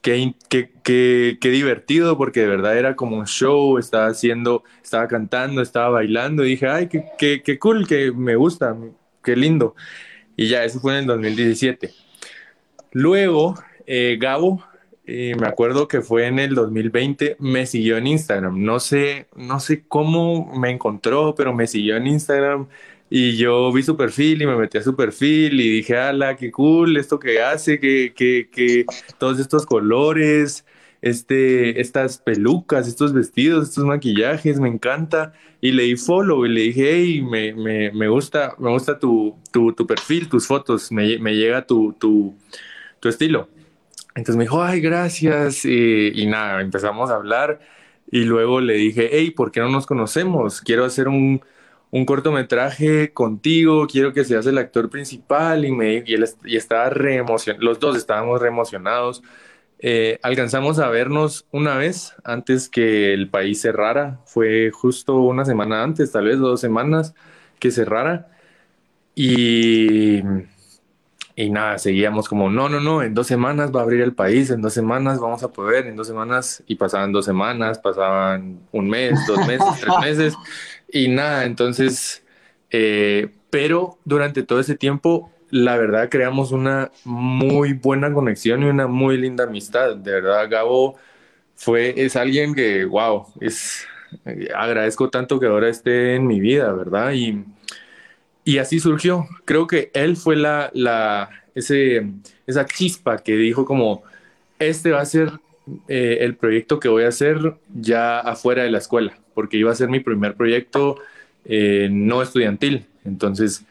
qué, 0.00 0.34
qué, 0.48 0.70
qué, 0.84 1.38
qué, 1.40 1.50
divertido 1.50 2.16
porque 2.16 2.40
de 2.40 2.46
verdad 2.48 2.78
era 2.78 2.94
como 2.96 3.18
un 3.18 3.26
show, 3.26 3.78
estaba 3.78 4.06
haciendo, 4.06 4.62
estaba 4.82 5.08
cantando, 5.08 5.62
estaba 5.62 5.88
bailando 5.90 6.44
y 6.44 6.50
dije, 6.50 6.68
ay, 6.68 6.88
qué, 6.88 7.06
qué, 7.18 7.42
qué 7.42 7.58
cool, 7.58 7.88
que 7.88 8.12
me 8.12 8.36
gusta, 8.36 8.76
qué 9.24 9.34
lindo. 9.36 9.74
Y 10.36 10.48
ya, 10.48 10.64
eso 10.64 10.80
fue 10.80 10.92
en 10.94 11.00
el 11.00 11.06
2017. 11.06 11.92
Luego, 12.92 13.56
eh, 13.86 14.16
Gabo, 14.20 14.64
eh, 15.06 15.34
me 15.40 15.46
acuerdo 15.46 15.88
que 15.88 16.00
fue 16.02 16.26
en 16.26 16.38
el 16.38 16.54
2020, 16.54 17.36
me 17.38 17.66
siguió 17.66 17.96
en 17.96 18.06
Instagram. 18.08 18.62
No 18.64 18.80
sé, 18.80 19.28
no 19.36 19.60
sé 19.60 19.84
cómo 19.86 20.52
me 20.58 20.70
encontró, 20.70 21.34
pero 21.36 21.54
me 21.54 21.66
siguió 21.66 21.96
en 21.96 22.06
Instagram 22.08 22.68
y 23.08 23.36
yo 23.36 23.72
vi 23.72 23.82
su 23.82 23.96
perfil 23.96 24.42
y 24.42 24.46
me 24.46 24.56
metí 24.56 24.78
a 24.78 24.82
su 24.82 24.96
perfil 24.96 25.60
y 25.60 25.70
dije, 25.76 25.96
ala, 25.96 26.36
qué 26.36 26.50
cool 26.50 26.96
esto 26.96 27.18
que 27.20 27.40
hace, 27.40 27.78
que, 27.78 28.12
que, 28.16 28.48
que 28.50 28.84
todos 29.18 29.38
estos 29.38 29.64
colores, 29.64 30.64
este, 31.02 31.80
estas 31.80 32.18
pelucas, 32.18 32.88
estos 32.88 33.12
vestidos, 33.12 33.68
estos 33.68 33.84
maquillajes, 33.84 34.58
me 34.58 34.68
encanta. 34.68 35.32
Y 35.60 35.72
le 35.72 35.84
di 35.84 35.96
follow 35.96 36.44
y 36.46 36.48
le 36.50 36.60
dije, 36.62 36.92
hey, 36.92 37.22
me, 37.22 37.54
me, 37.54 37.92
me 37.92 38.08
gusta, 38.08 38.54
me 38.58 38.70
gusta 38.70 38.98
tu, 38.98 39.36
tu, 39.52 39.72
tu, 39.72 39.86
perfil, 39.86 40.28
tus 40.28 40.46
fotos, 40.46 40.92
me, 40.92 41.18
me 41.18 41.34
llega 41.34 41.66
tu, 41.66 41.92
tu, 41.94 42.34
tu, 43.00 43.08
estilo. 43.08 43.48
Entonces 44.16 44.36
me 44.36 44.44
dijo, 44.44 44.62
ay, 44.62 44.80
gracias. 44.80 45.64
Y, 45.64 46.12
y, 46.14 46.26
nada, 46.26 46.60
empezamos 46.60 47.10
a 47.10 47.16
hablar. 47.16 47.60
Y 48.10 48.24
luego 48.24 48.60
le 48.60 48.74
dije, 48.74 49.10
hey, 49.12 49.30
¿por 49.30 49.52
qué 49.52 49.60
no 49.60 49.68
nos 49.68 49.86
conocemos? 49.86 50.60
Quiero 50.62 50.84
hacer 50.84 51.08
un, 51.08 51.42
un 51.90 52.04
cortometraje 52.06 53.12
contigo, 53.12 53.86
quiero 53.86 54.12
que 54.12 54.24
seas 54.24 54.46
el 54.46 54.58
actor 54.58 54.90
principal. 54.90 55.64
Y, 55.64 55.72
me, 55.72 56.02
y, 56.06 56.14
él, 56.14 56.24
estaba 56.44 56.90
re 56.90 57.16
emocionado, 57.16 57.64
los 57.64 57.78
dos 57.80 57.96
estábamos 57.96 58.40
re 58.40 58.48
emocionados. 58.48 59.22
Eh, 59.78 60.18
alcanzamos 60.22 60.78
a 60.78 60.88
vernos 60.88 61.46
una 61.52 61.76
vez 61.76 62.14
antes 62.24 62.68
que 62.68 63.12
el 63.14 63.28
país 63.28 63.60
cerrara. 63.60 64.20
Fue 64.26 64.70
justo 64.72 65.16
una 65.20 65.44
semana 65.44 65.82
antes, 65.82 66.12
tal 66.12 66.26
vez 66.26 66.38
dos 66.38 66.60
semanas 66.60 67.14
que 67.58 67.70
cerrara. 67.70 68.28
Y, 69.14 70.22
y 71.36 71.50
nada, 71.50 71.78
seguíamos 71.78 72.28
como, 72.30 72.50
no, 72.50 72.70
no, 72.70 72.80
no, 72.80 73.02
en 73.02 73.12
dos 73.12 73.26
semanas 73.26 73.70
va 73.70 73.80
a 73.80 73.82
abrir 73.82 74.00
el 74.00 74.14
país, 74.14 74.48
en 74.50 74.62
dos 74.62 74.72
semanas 74.72 75.20
vamos 75.20 75.42
a 75.42 75.52
poder, 75.52 75.86
en 75.86 75.94
dos 75.94 76.06
semanas. 76.06 76.62
Y 76.66 76.76
pasaban 76.76 77.12
dos 77.12 77.26
semanas, 77.26 77.78
pasaban 77.78 78.60
un 78.72 78.88
mes, 78.88 79.18
dos 79.26 79.38
meses, 79.46 79.66
tres 79.78 79.94
meses. 80.00 80.34
Y 80.90 81.08
nada, 81.08 81.44
entonces, 81.44 82.24
eh, 82.70 83.28
pero 83.50 83.98
durante 84.06 84.42
todo 84.42 84.60
ese 84.60 84.76
tiempo 84.76 85.30
la 85.50 85.76
verdad 85.76 86.08
creamos 86.08 86.52
una 86.52 86.90
muy 87.04 87.72
buena 87.74 88.12
conexión 88.12 88.62
y 88.62 88.66
una 88.66 88.86
muy 88.86 89.18
linda 89.18 89.44
amistad. 89.44 89.94
De 89.96 90.12
verdad, 90.12 90.48
Gabo 90.50 90.96
fue, 91.54 91.94
es 91.96 92.16
alguien 92.16 92.54
que, 92.54 92.84
wow, 92.86 93.26
es, 93.40 93.86
agradezco 94.54 95.10
tanto 95.10 95.38
que 95.38 95.46
ahora 95.46 95.68
esté 95.68 96.14
en 96.16 96.26
mi 96.26 96.40
vida, 96.40 96.72
¿verdad? 96.72 97.12
Y, 97.12 97.44
y 98.46 98.58
así 98.58 98.78
surgió. 98.78 99.26
Creo 99.44 99.66
que 99.66 99.90
él 99.92 100.16
fue 100.16 100.36
la, 100.36 100.70
la, 100.72 101.28
ese, 101.54 102.06
esa 102.46 102.64
chispa 102.64 103.18
que 103.18 103.36
dijo 103.36 103.66
como, 103.66 104.04
este 104.60 104.92
va 104.92 105.00
a 105.00 105.04
ser 105.04 105.32
eh, 105.88 106.18
el 106.20 106.36
proyecto 106.36 106.78
que 106.78 106.88
voy 106.88 107.02
a 107.02 107.08
hacer 107.08 107.56
ya 107.74 108.20
afuera 108.20 108.62
de 108.62 108.70
la 108.70 108.78
escuela, 108.78 109.18
porque 109.34 109.56
iba 109.56 109.72
a 109.72 109.74
ser 109.74 109.88
mi 109.88 109.98
primer 109.98 110.36
proyecto 110.36 110.96
eh, 111.44 111.88
no 111.90 112.22
estudiantil. 112.22 112.86
Entonces, 113.04 113.64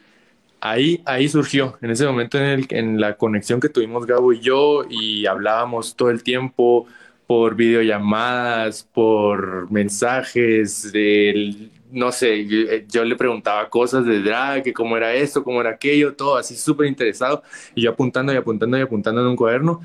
ahí, 0.60 1.00
ahí 1.06 1.26
surgió, 1.30 1.78
en 1.80 1.90
ese 1.90 2.04
momento 2.04 2.36
en, 2.36 2.44
el, 2.44 2.66
en 2.68 3.00
la 3.00 3.16
conexión 3.16 3.60
que 3.60 3.70
tuvimos 3.70 4.04
Gabo 4.04 4.34
y 4.34 4.40
yo 4.40 4.84
y 4.90 5.24
hablábamos 5.24 5.96
todo 5.96 6.10
el 6.10 6.22
tiempo 6.22 6.86
por 7.26 7.56
videollamadas, 7.56 8.86
por 8.92 9.70
mensajes, 9.70 10.92
de, 10.92 11.70
no 11.90 12.12
sé, 12.12 12.46
yo, 12.88 13.04
le 13.04 13.16
preguntaba 13.16 13.68
cosas 13.68 14.04
de 14.04 14.20
drag, 14.20 14.62
que 14.62 14.72
cómo 14.72 14.96
era 14.96 15.14
esto, 15.14 15.44
cómo 15.44 15.60
era 15.60 15.70
aquello, 15.70 16.14
todo 16.14 16.36
así 16.36 16.56
súper 16.56 16.86
interesado, 16.86 17.42
y 17.74 17.82
yo 17.82 17.90
apuntando 17.90 18.32
y 18.32 18.36
apuntando 18.36 18.78
y 18.78 18.82
apuntando 18.82 19.20
en 19.20 19.28
un 19.28 19.36
cuaderno, 19.36 19.80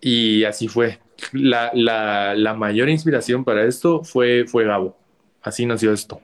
y 0.00 0.44
así 0.44 0.68
fue. 0.68 1.00
La, 1.32 1.70
la, 1.74 2.34
la 2.34 2.54
mayor 2.54 2.88
inspiración 2.88 3.44
para 3.44 3.64
esto 3.64 4.04
fue, 4.04 4.44
fue 4.46 4.64
Gabo, 4.64 4.96
así 5.42 5.66
nació 5.66 5.92
esto. 5.92 6.20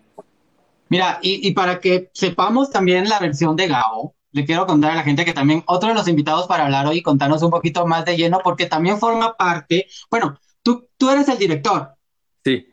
Mira, 0.89 1.19
y, 1.23 1.47
y, 1.49 1.53
para 1.53 1.81
que 1.81 2.11
sepamos 2.13 2.71
también 2.71 3.09
la 3.09 3.19
versión 3.19 3.57
de 3.57 3.69
Gabo, 3.69 4.15
le 4.33 4.45
quiero 4.45 4.67
contar 4.67 4.91
a 4.91 4.97
la 4.97 5.03
gente 5.03 5.25
que 5.25 5.33
también 5.33 5.63
otro 5.67 5.89
de 5.89 5.95
los 5.95 6.09
invitados 6.09 6.47
para 6.47 6.65
hablar 6.65 6.87
hoy 6.87 7.03
contarnos 7.03 7.43
un 7.43 7.51
poquito 7.51 7.87
más 7.87 8.05
de 8.05 8.17
lleno, 8.17 8.41
porque 8.45 8.67
también 8.67 8.99
forma 8.99 9.35
parte, 9.35 9.87
bueno, 10.11 10.39
tú, 10.63 10.89
tú 10.99 11.11
eres 11.11 11.29
el 11.29 11.39
director. 11.39 11.95
Sí. 12.45 12.72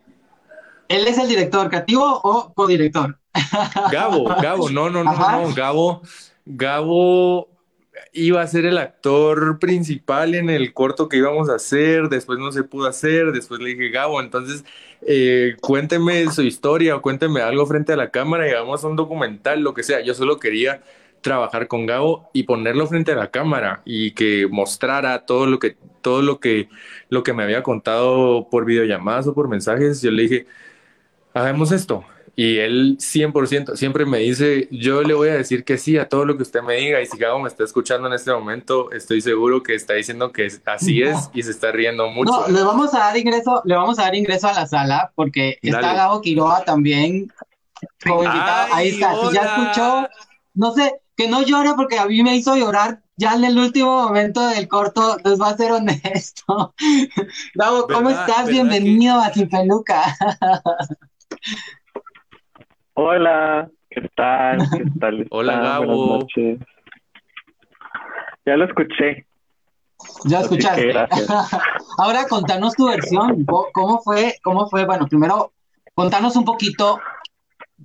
¿Él 0.89 1.07
es 1.07 1.17
el 1.17 1.27
director 1.27 1.69
creativo 1.69 2.19
o 2.23 2.53
codirector? 2.53 3.17
Gabo, 3.91 4.25
Gabo, 4.41 4.69
no, 4.69 4.89
no, 4.89 5.03
no, 5.03 5.13
no, 5.13 5.53
Gabo, 5.53 6.01
Gabo 6.45 7.47
iba 8.11 8.41
a 8.41 8.47
ser 8.47 8.65
el 8.65 8.77
actor 8.77 9.59
principal 9.59 10.33
en 10.33 10.49
el 10.49 10.73
corto 10.73 11.07
que 11.07 11.17
íbamos 11.17 11.49
a 11.49 11.55
hacer, 11.55 12.09
después 12.09 12.39
no 12.39 12.51
se 12.51 12.63
pudo 12.63 12.87
hacer, 12.87 13.31
después 13.31 13.59
le 13.59 13.69
dije, 13.69 13.89
Gabo, 13.89 14.19
entonces 14.19 14.65
eh, 15.05 15.55
cuénteme 15.61 16.31
su 16.31 16.41
historia 16.41 16.95
o 16.95 17.01
cuénteme 17.01 17.41
algo 17.41 17.65
frente 17.67 17.93
a 17.93 17.97
la 17.97 18.09
cámara 18.09 18.47
y 18.47 18.51
hagamos 18.51 18.83
un 18.83 18.95
documental, 18.95 19.61
lo 19.61 19.73
que 19.73 19.83
sea. 19.83 20.01
Yo 20.01 20.15
solo 20.15 20.39
quería 20.39 20.81
trabajar 21.21 21.67
con 21.67 21.85
Gabo 21.85 22.29
y 22.33 22.43
ponerlo 22.43 22.87
frente 22.87 23.11
a 23.11 23.15
la 23.15 23.29
cámara 23.29 23.81
y 23.85 24.11
que 24.11 24.47
mostrara 24.49 25.25
todo 25.25 25.45
lo 25.45 25.59
que 25.59 25.77
todo 26.01 26.21
lo 26.21 26.39
que 26.39 26.69
lo 27.09 27.23
que 27.23 27.33
me 27.33 27.43
había 27.43 27.61
contado 27.61 28.47
por 28.49 28.65
videollamadas 28.65 29.27
o 29.27 29.33
por 29.33 29.49
mensajes. 29.49 30.01
Yo 30.01 30.11
le 30.11 30.23
dije, 30.23 30.47
hagamos 31.39 31.71
esto. 31.71 32.03
Y 32.35 32.57
él 32.59 32.97
100% 32.99 33.75
siempre 33.75 34.05
me 34.05 34.19
dice, 34.19 34.69
yo 34.71 35.01
le 35.01 35.13
voy 35.13 35.27
a 35.27 35.33
decir 35.33 35.65
que 35.65 35.77
sí 35.77 35.97
a 35.97 36.07
todo 36.07 36.23
lo 36.23 36.37
que 36.37 36.43
usted 36.43 36.61
me 36.61 36.75
diga 36.75 37.01
y 37.01 37.05
si 37.05 37.17
Gabo 37.17 37.39
me 37.39 37.49
está 37.49 37.65
escuchando 37.65 38.07
en 38.07 38.13
este 38.13 38.31
momento, 38.31 38.91
estoy 38.93 39.19
seguro 39.19 39.61
que 39.61 39.75
está 39.75 39.95
diciendo 39.95 40.31
que 40.31 40.49
así 40.65 41.01
es 41.01 41.29
y 41.33 41.43
se 41.43 41.51
está 41.51 41.73
riendo 41.73 42.07
mucho. 42.07 42.31
No, 42.31 42.47
le 42.47 42.63
vamos 42.63 42.93
a 42.93 42.99
dar 42.99 43.17
ingreso, 43.17 43.61
le 43.65 43.75
vamos 43.75 43.99
a 43.99 44.03
dar 44.03 44.15
ingreso 44.15 44.47
a 44.47 44.53
la 44.53 44.67
sala 44.67 45.11
porque 45.15 45.57
está 45.61 45.93
Gabo 45.93 46.21
Quiroa 46.21 46.63
también 46.63 47.29
como 48.01 48.23
invitado. 48.23 48.73
Ahí 48.73 48.89
está, 48.89 49.15
si 49.15 49.35
ya 49.35 49.41
escuchó, 49.41 50.07
no 50.53 50.73
sé, 50.73 51.01
que 51.17 51.27
no 51.27 51.41
llore 51.41 51.73
porque 51.75 51.99
a 51.99 52.05
mí 52.05 52.23
me 52.23 52.37
hizo 52.37 52.55
llorar 52.55 53.01
ya 53.17 53.33
en 53.33 53.43
el 53.43 53.59
último 53.59 54.03
momento 54.03 54.47
del 54.47 54.69
corto, 54.69 55.17
les 55.25 55.41
va 55.41 55.49
a 55.49 55.57
ser 55.57 55.73
honesto. 55.73 56.73
Gabo, 57.53 57.85
¿cómo 57.85 58.09
estás? 58.09 58.47
Bienvenido 58.47 59.19
a 59.19 59.33
Sin 59.33 59.49
Peluca. 59.49 60.15
Hola, 62.93 63.69
¿qué 63.89 64.09
tal? 64.15 64.57
¿Qué 64.71 64.83
tal? 64.99 65.27
Hola, 65.31 65.59
Gabo. 65.59 66.27
Ya 68.45 68.57
lo 68.57 68.65
escuché. 68.65 69.25
Ya 70.25 70.41
escuchaste. 70.41 70.93
Ahora 71.97 72.25
contanos 72.27 72.73
tu 72.75 72.87
versión. 72.87 73.45
¿Cómo 73.45 74.01
fue? 74.01 74.35
¿Cómo 74.43 74.67
fue? 74.69 74.85
Bueno, 74.85 75.07
primero, 75.07 75.53
contanos 75.93 76.35
un 76.35 76.45
poquito 76.45 76.99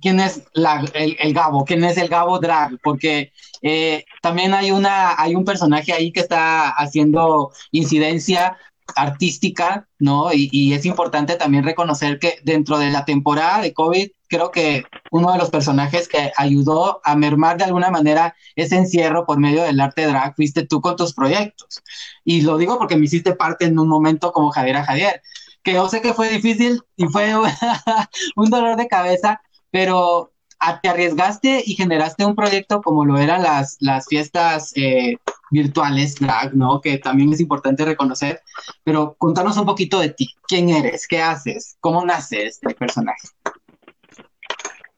quién 0.01 0.19
es 0.19 0.43
la, 0.53 0.83
el, 0.93 1.15
el, 1.19 1.33
Gabo, 1.33 1.65
quién 1.65 1.83
es 1.83 1.97
el 1.97 2.09
Gabo 2.09 2.39
Drag, 2.39 2.77
porque 2.83 3.31
eh, 3.61 4.05
también 4.21 4.53
hay 4.53 4.71
una, 4.71 5.19
hay 5.21 5.35
un 5.35 5.45
personaje 5.45 5.93
ahí 5.93 6.11
que 6.11 6.21
está 6.21 6.69
haciendo 6.69 7.51
incidencia 7.71 8.57
artística, 8.95 9.87
¿no? 9.99 10.31
Y, 10.33 10.73
es 10.73 10.85
importante 10.85 11.35
también 11.35 11.63
reconocer 11.63 12.19
que 12.19 12.39
dentro 12.43 12.77
de 12.77 12.91
la 12.91 13.05
temporada 13.05 13.61
de 13.61 13.73
COVID 13.73 14.09
creo 14.27 14.51
que 14.51 14.83
uno 15.11 15.31
de 15.31 15.37
los 15.37 15.49
personajes 15.49 16.07
que 16.07 16.31
ayudó 16.37 17.01
a 17.03 17.15
mermar 17.15 17.57
de 17.57 17.65
alguna 17.65 17.89
manera 17.89 18.35
ese 18.55 18.77
encierro 18.77 19.25
por 19.25 19.39
medio 19.39 19.63
del 19.63 19.79
arte 19.79 20.05
drag 20.05 20.35
fuiste 20.35 20.65
tú 20.65 20.81
con 20.81 20.95
tus 20.95 21.13
proyectos. 21.13 21.81
Y 22.23 22.41
lo 22.41 22.57
digo 22.57 22.77
porque 22.77 22.97
me 22.97 23.05
hiciste 23.05 23.35
parte 23.35 23.65
en 23.65 23.79
un 23.79 23.87
momento 23.87 24.31
como 24.31 24.51
Javier 24.51 24.77
a 24.77 24.85
Javier, 24.85 25.21
que 25.63 25.73
yo 25.73 25.89
sé 25.89 26.01
que 26.01 26.13
fue 26.13 26.29
difícil 26.29 26.81
y 26.95 27.05
fue 27.05 27.33
un 28.35 28.49
dolor 28.49 28.77
de 28.77 28.87
cabeza, 28.87 29.41
pero 29.71 30.31
te 30.81 30.89
arriesgaste 30.89 31.63
y 31.65 31.75
generaste 31.75 32.25
un 32.25 32.35
proyecto 32.35 32.81
como 32.81 33.05
lo 33.05 33.17
eran 33.17 33.43
las, 33.43 33.77
las 33.79 34.07
fiestas 34.07 34.73
eh, 34.75 35.17
virtuales 35.51 36.15
drag, 36.15 36.55
¿no? 36.55 36.81
Que 36.81 36.97
también 36.97 37.31
es 37.33 37.39
importante 37.39 37.85
reconocer, 37.85 38.39
pero 38.83 39.15
contanos 39.17 39.57
un 39.57 39.65
poquito 39.65 39.99
de 39.99 40.09
ti, 40.09 40.29
quién 40.47 40.69
eres, 40.69 41.07
qué 41.07 41.21
haces, 41.21 41.77
cómo 41.79 42.05
nace 42.05 42.45
este 42.45 42.73
personaje. 42.73 43.27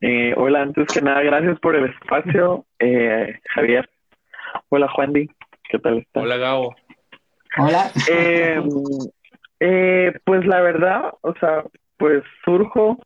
Eh, 0.02 0.34
hola, 0.38 0.62
antes 0.62 0.88
que 0.94 1.02
nada, 1.02 1.22
gracias 1.22 1.60
por 1.60 1.76
el 1.76 1.90
espacio, 1.90 2.66
eh, 2.80 3.40
Javier. 3.50 3.90
Hola, 4.70 4.88
Juandy, 4.90 5.28
¿qué 5.70 5.80
tal 5.80 6.00
estás? 6.00 6.24
Hola, 6.24 6.38
Gabo. 6.38 6.76
Hola. 7.58 7.92
Eh, 8.10 8.62
eh, 9.60 10.14
pues 10.24 10.46
la 10.46 10.62
verdad, 10.62 11.14
o 11.22 11.34
sea, 11.40 11.64
pues 11.98 12.24
surjo. 12.46 13.00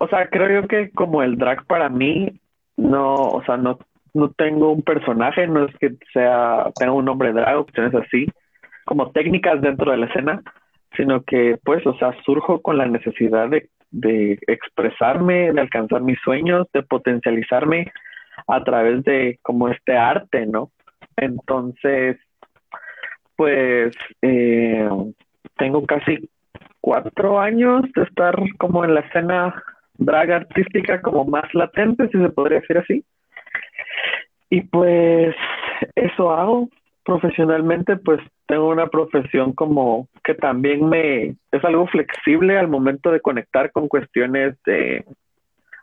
O 0.00 0.08
sea, 0.08 0.28
creo 0.28 0.62
yo 0.62 0.68
que 0.68 0.90
como 0.90 1.22
el 1.22 1.36
drag 1.36 1.66
para 1.66 1.88
mí, 1.88 2.40
no, 2.76 3.14
o 3.14 3.42
sea, 3.44 3.56
no, 3.56 3.78
no 4.14 4.30
tengo 4.30 4.72
un 4.72 4.82
personaje, 4.82 5.46
no 5.46 5.64
es 5.66 5.76
que 5.78 5.96
sea, 6.12 6.70
tenga 6.78 6.92
un 6.92 7.04
nombre 7.04 7.32
drag 7.32 7.58
o 7.58 7.64
cuestiones 7.64 7.94
así, 7.94 8.26
como 8.84 9.10
técnicas 9.10 9.60
dentro 9.60 9.90
de 9.90 9.98
la 9.98 10.06
escena, 10.06 10.42
sino 10.96 11.22
que 11.22 11.58
pues, 11.64 11.86
o 11.86 11.94
sea, 11.98 12.14
surjo 12.24 12.62
con 12.62 12.78
la 12.78 12.86
necesidad 12.86 13.48
de 13.48 13.68
de 13.90 14.38
expresarme, 14.46 15.52
de 15.52 15.60
alcanzar 15.60 16.02
mis 16.02 16.18
sueños, 16.20 16.66
de 16.72 16.82
potencializarme 16.82 17.92
a 18.46 18.62
través 18.62 19.02
de 19.04 19.38
como 19.42 19.68
este 19.68 19.96
arte, 19.96 20.46
¿no? 20.46 20.70
Entonces, 21.16 22.18
pues 23.36 23.94
eh, 24.22 24.88
tengo 25.56 25.84
casi 25.86 26.28
cuatro 26.80 27.40
años 27.40 27.82
de 27.94 28.02
estar 28.02 28.36
como 28.58 28.84
en 28.84 28.94
la 28.94 29.00
escena 29.00 29.62
drag 29.98 30.30
artística 30.32 31.02
como 31.02 31.24
más 31.24 31.52
latente, 31.54 32.08
si 32.08 32.18
se 32.18 32.30
podría 32.30 32.60
decir 32.60 32.78
así. 32.78 33.04
Y 34.50 34.62
pues 34.62 35.34
eso 35.94 36.30
hago 36.32 36.68
profesionalmente, 37.04 37.96
pues 37.96 38.20
tengo 38.46 38.68
una 38.68 38.86
profesión 38.86 39.52
como 39.52 40.08
que 40.24 40.34
también 40.34 40.88
me 40.88 41.36
es 41.52 41.64
algo 41.64 41.86
flexible 41.86 42.58
al 42.58 42.68
momento 42.68 43.10
de 43.10 43.20
conectar 43.20 43.70
con 43.72 43.88
cuestiones 43.88 44.56
de 44.64 45.04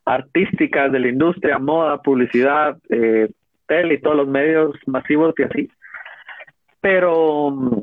artísticas 0.06 0.91
de 0.91 0.99
la 0.99 1.08
industria, 1.08 1.58
moda, 1.58 2.01
publicidad, 2.01 2.78
eh, 2.89 3.30
tele 3.67 3.95
y 3.95 4.01
todos 4.01 4.17
los 4.17 4.28
medios 4.28 4.75
masivos 4.86 5.34
y 5.38 5.43
así. 5.43 5.69
Pero, 6.80 7.82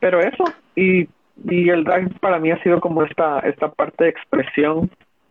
pero 0.00 0.20
eso, 0.20 0.44
y, 0.74 1.06
y 1.44 1.68
el 1.68 1.84
drag 1.84 2.18
para 2.20 2.38
mí 2.38 2.50
ha 2.50 2.62
sido 2.62 2.80
como 2.80 3.02
esta, 3.04 3.40
esta 3.40 3.70
parte 3.70 4.04
de 4.04 4.10
expresión 4.10 4.90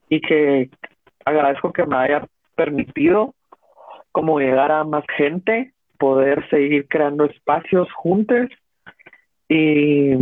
y 0.09 0.21
que 0.21 0.69
agradezco 1.25 1.73
que 1.73 1.85
me 1.85 1.95
haya 1.97 2.25
permitido 2.55 3.33
como 4.11 4.39
llegar 4.39 4.71
a 4.71 4.83
más 4.83 5.03
gente, 5.17 5.73
poder 5.97 6.47
seguir 6.49 6.87
creando 6.87 7.25
espacios 7.25 7.91
juntos 7.93 8.49
y 9.49 10.15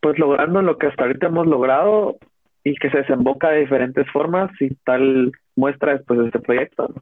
pues 0.00 0.18
logrando 0.18 0.62
lo 0.62 0.78
que 0.78 0.86
hasta 0.86 1.04
ahorita 1.04 1.26
hemos 1.26 1.46
logrado 1.46 2.16
y 2.64 2.74
que 2.76 2.90
se 2.90 2.98
desemboca 2.98 3.50
de 3.50 3.60
diferentes 3.60 4.08
formas 4.10 4.50
y 4.60 4.74
tal 4.84 5.32
muestra 5.56 5.94
después 5.94 6.20
de 6.20 6.26
este 6.26 6.38
proyecto. 6.38 6.94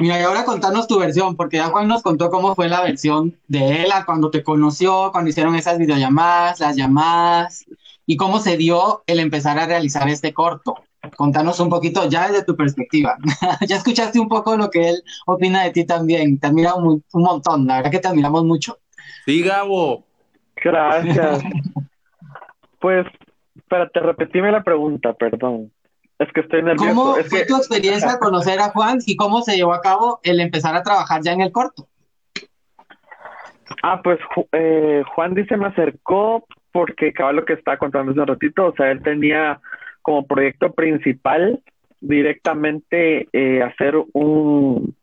Mira, 0.00 0.20
y 0.20 0.22
ahora 0.22 0.44
contanos 0.44 0.86
tu 0.86 0.98
versión, 0.98 1.36
porque 1.36 1.56
ya 1.56 1.68
Juan 1.68 1.88
nos 1.88 2.02
contó 2.02 2.30
cómo 2.30 2.54
fue 2.54 2.68
la 2.68 2.82
versión 2.82 3.36
de 3.48 3.82
él 3.82 3.90
cuando 4.06 4.30
te 4.30 4.42
conoció, 4.42 5.10
cuando 5.12 5.30
hicieron 5.30 5.54
esas 5.54 5.78
videollamadas, 5.78 6.60
las 6.60 6.76
llamadas, 6.76 7.64
y 8.06 8.16
cómo 8.16 8.38
se 8.38 8.56
dio 8.56 9.02
el 9.06 9.20
empezar 9.20 9.58
a 9.58 9.66
realizar 9.66 10.08
este 10.08 10.32
corto. 10.32 10.76
Contanos 11.16 11.60
un 11.60 11.70
poquito 11.70 12.08
ya 12.08 12.28
desde 12.28 12.44
tu 12.44 12.56
perspectiva. 12.56 13.16
ya 13.66 13.76
escuchaste 13.76 14.20
un 14.20 14.28
poco 14.28 14.56
lo 14.56 14.70
que 14.70 14.90
él 14.90 15.02
opina 15.26 15.64
de 15.64 15.70
ti 15.70 15.84
también. 15.84 16.38
Te 16.38 16.48
admira 16.48 16.74
un, 16.74 17.02
un 17.12 17.22
montón, 17.22 17.66
la 17.66 17.76
verdad 17.76 17.90
que 17.90 18.00
te 18.00 18.08
admiramos 18.08 18.44
mucho. 18.44 18.78
Sí, 19.24 19.42
Gabo. 19.42 20.04
Gracias. 20.56 21.42
pues, 22.80 23.06
espérate, 23.56 24.00
repetime 24.00 24.52
la 24.52 24.62
pregunta, 24.62 25.14
perdón. 25.14 25.72
Es 26.20 26.30
que 26.32 26.40
estoy 26.42 26.62
nervioso. 26.62 26.86
¿Cómo 26.94 27.16
es 27.16 27.28
fue 27.28 27.40
que... 27.40 27.46
tu 27.46 27.56
experiencia 27.56 28.18
conocer 28.20 28.60
a 28.60 28.70
Juan 28.70 28.98
y 29.06 29.16
cómo 29.16 29.42
se 29.42 29.56
llevó 29.56 29.72
a 29.74 29.80
cabo 29.80 30.20
el 30.22 30.38
empezar 30.38 30.76
a 30.76 30.82
trabajar 30.84 31.22
ya 31.22 31.32
en 31.32 31.40
el 31.40 31.50
corto? 31.50 31.88
Ah, 33.82 34.00
pues 34.04 34.18
eh, 34.52 35.02
Juan 35.14 35.34
dice 35.34 35.56
me 35.56 35.66
acercó 35.68 36.44
porque 36.72 37.12
cabal 37.12 37.36
lo 37.36 37.44
que 37.44 37.54
estaba 37.54 37.78
contando 37.78 38.12
hace 38.12 38.20
un 38.20 38.26
ratito, 38.26 38.66
o 38.66 38.74
sea, 38.76 38.90
él 38.92 39.02
tenía 39.02 39.60
como 40.02 40.26
proyecto 40.26 40.72
principal 40.72 41.60
directamente 42.00 43.28
eh, 43.32 43.62
hacer 43.62 43.94
un, 44.12 44.94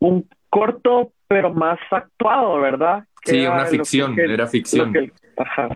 un 0.00 0.28
corto, 0.50 1.12
pero 1.26 1.52
más 1.54 1.78
actuado, 1.90 2.60
¿verdad? 2.60 3.04
Que 3.22 3.32
Sí, 3.32 3.40
era 3.42 3.52
una 3.54 3.66
ficción, 3.66 4.14
que- 4.16 4.24
era 4.24 4.46
ficción. 4.46 4.92
que- 4.92 5.12
ajá, 5.36 5.68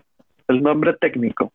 el 0.47 0.61
nombre 0.61 0.93
técnico. 0.99 1.51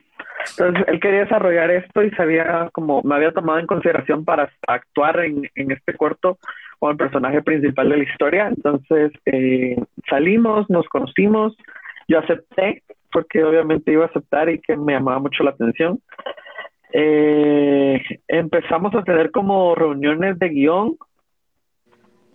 Entonces, 0.51 0.85
él 0.89 1.01
quería 1.01 1.21
desarrollar 1.21 1.71
esto 1.71 2.03
y 2.03 2.11
sabía 2.13 2.69
como 2.73 3.03
me 3.03 3.15
había 3.15 3.33
tomado 3.33 3.59
en 3.59 3.67
consideración 3.67 4.25
para 4.25 4.51
actuar 4.67 5.21
en, 5.21 5.49
en 5.55 5.71
este 5.71 5.95
corto 5.95 6.39
como 6.79 6.93
el 6.93 6.99
personaje 6.99 7.43
principal 7.43 7.89
de 7.89 7.97
la 7.97 8.05
historia. 8.05 8.49
Entonces, 8.49 9.13
eh, 9.27 9.77
salimos, 10.09 10.69
nos 10.71 10.89
conocimos, 10.89 11.57
yo 12.09 12.19
acepté, 12.19 12.83
porque 13.13 13.43
obviamente 13.45 13.93
iba 13.93 14.05
a 14.05 14.09
aceptar 14.09 14.49
y 14.49 14.61
que 14.61 14.77
me 14.77 14.93
llamaba 14.93 15.19
mucho 15.19 15.43
la 15.43 15.51
atención. 15.51 16.01
Eh, 16.93 18.01
empezamos 18.29 18.95
a 18.95 19.03
tener 19.03 19.31
como 19.31 19.75
reuniones 19.75 20.39
de 20.39 20.49
guion, 20.49 20.97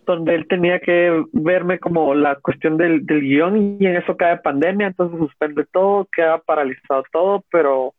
donde 0.05 0.35
él 0.35 0.47
tenía 0.47 0.79
que 0.79 1.23
verme 1.31 1.79
como 1.79 2.13
la 2.13 2.35
cuestión 2.35 2.77
del, 2.77 3.05
del 3.05 3.21
guion 3.21 3.77
y 3.79 3.85
en 3.85 3.95
eso 3.95 4.17
cae 4.17 4.37
pandemia, 4.37 4.87
entonces 4.87 5.17
suspende 5.17 5.65
todo, 5.71 6.07
queda 6.13 6.39
paralizado 6.39 7.03
todo, 7.11 7.43
pero, 7.49 7.93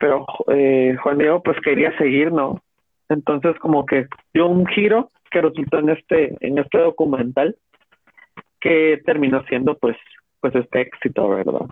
pero 0.00 0.26
eh, 0.48 0.96
Juan 1.02 1.18
Diego 1.18 1.42
pues 1.42 1.58
quería 1.62 1.96
seguir, 1.98 2.32
¿no? 2.32 2.62
Entonces 3.10 3.56
como 3.60 3.84
que 3.84 4.06
dio 4.32 4.46
un 4.46 4.66
giro 4.66 5.10
que 5.30 5.42
resultó 5.42 5.78
en 5.78 5.90
este, 5.90 6.36
en 6.40 6.58
este 6.58 6.78
documental 6.78 7.56
que 8.60 9.00
terminó 9.04 9.44
siendo 9.44 9.76
pues, 9.76 9.96
pues 10.40 10.54
este 10.54 10.80
éxito, 10.80 11.28
¿verdad? 11.28 11.66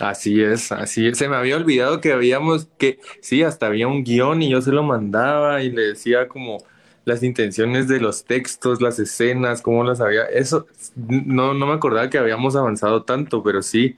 Así 0.00 0.42
es, 0.42 0.72
así 0.72 1.06
es. 1.06 1.18
Se 1.18 1.28
me 1.28 1.36
había 1.36 1.56
olvidado 1.56 2.00
que 2.00 2.12
habíamos, 2.12 2.66
que 2.78 2.98
sí, 3.20 3.42
hasta 3.42 3.66
había 3.66 3.88
un 3.88 4.02
guion 4.02 4.42
y 4.42 4.50
yo 4.50 4.60
se 4.60 4.72
lo 4.72 4.82
mandaba 4.82 5.62
y 5.62 5.70
le 5.70 5.82
decía 5.82 6.28
como 6.28 6.58
las 7.04 7.22
intenciones 7.22 7.88
de 7.88 8.00
los 8.00 8.24
textos, 8.24 8.82
las 8.82 8.98
escenas, 8.98 9.62
cómo 9.62 9.84
las 9.84 10.00
había. 10.00 10.24
Eso, 10.24 10.66
no, 10.96 11.54
no 11.54 11.66
me 11.66 11.74
acordaba 11.74 12.10
que 12.10 12.18
habíamos 12.18 12.56
avanzado 12.56 13.04
tanto, 13.04 13.42
pero 13.42 13.62
sí, 13.62 13.96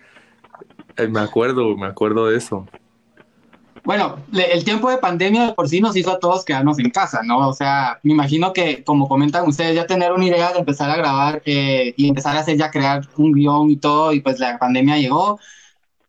eh, 0.97 1.09
me 1.09 1.21
acuerdo, 1.21 1.77
me 1.77 1.87
acuerdo 1.87 2.29
de 2.29 2.37
eso. 2.37 2.67
Bueno, 3.85 4.17
el 4.33 4.65
tiempo 4.65 4.91
de 4.91 4.99
pandemia 4.99 5.47
de 5.47 5.53
por 5.55 5.69
sí 5.69 5.81
nos 5.81 5.97
hizo 5.97 6.13
a 6.13 6.19
todos 6.19 6.45
quedarnos 6.45 6.79
en 6.79 6.91
casa, 6.91 7.23
¿no? 7.23 7.49
O 7.49 7.53
sea, 7.53 7.99
me 8.03 8.13
imagino 8.13 8.53
que, 8.53 8.85
como 8.85 9.09
comentan 9.09 9.47
ustedes, 9.47 9.75
ya 9.75 9.87
tener 9.87 10.13
una 10.13 10.27
idea 10.27 10.53
de 10.53 10.59
empezar 10.59 10.91
a 10.91 10.97
grabar 10.97 11.43
eh, 11.45 11.95
y 11.97 12.09
empezar 12.09 12.37
a 12.37 12.41
hacer 12.41 12.57
ya 12.57 12.71
crear 12.71 13.09
un 13.17 13.33
guion 13.33 13.71
y 13.71 13.77
todo, 13.77 14.13
y 14.13 14.21
pues 14.21 14.39
la 14.39 14.59
pandemia 14.59 14.99
llegó. 14.99 15.39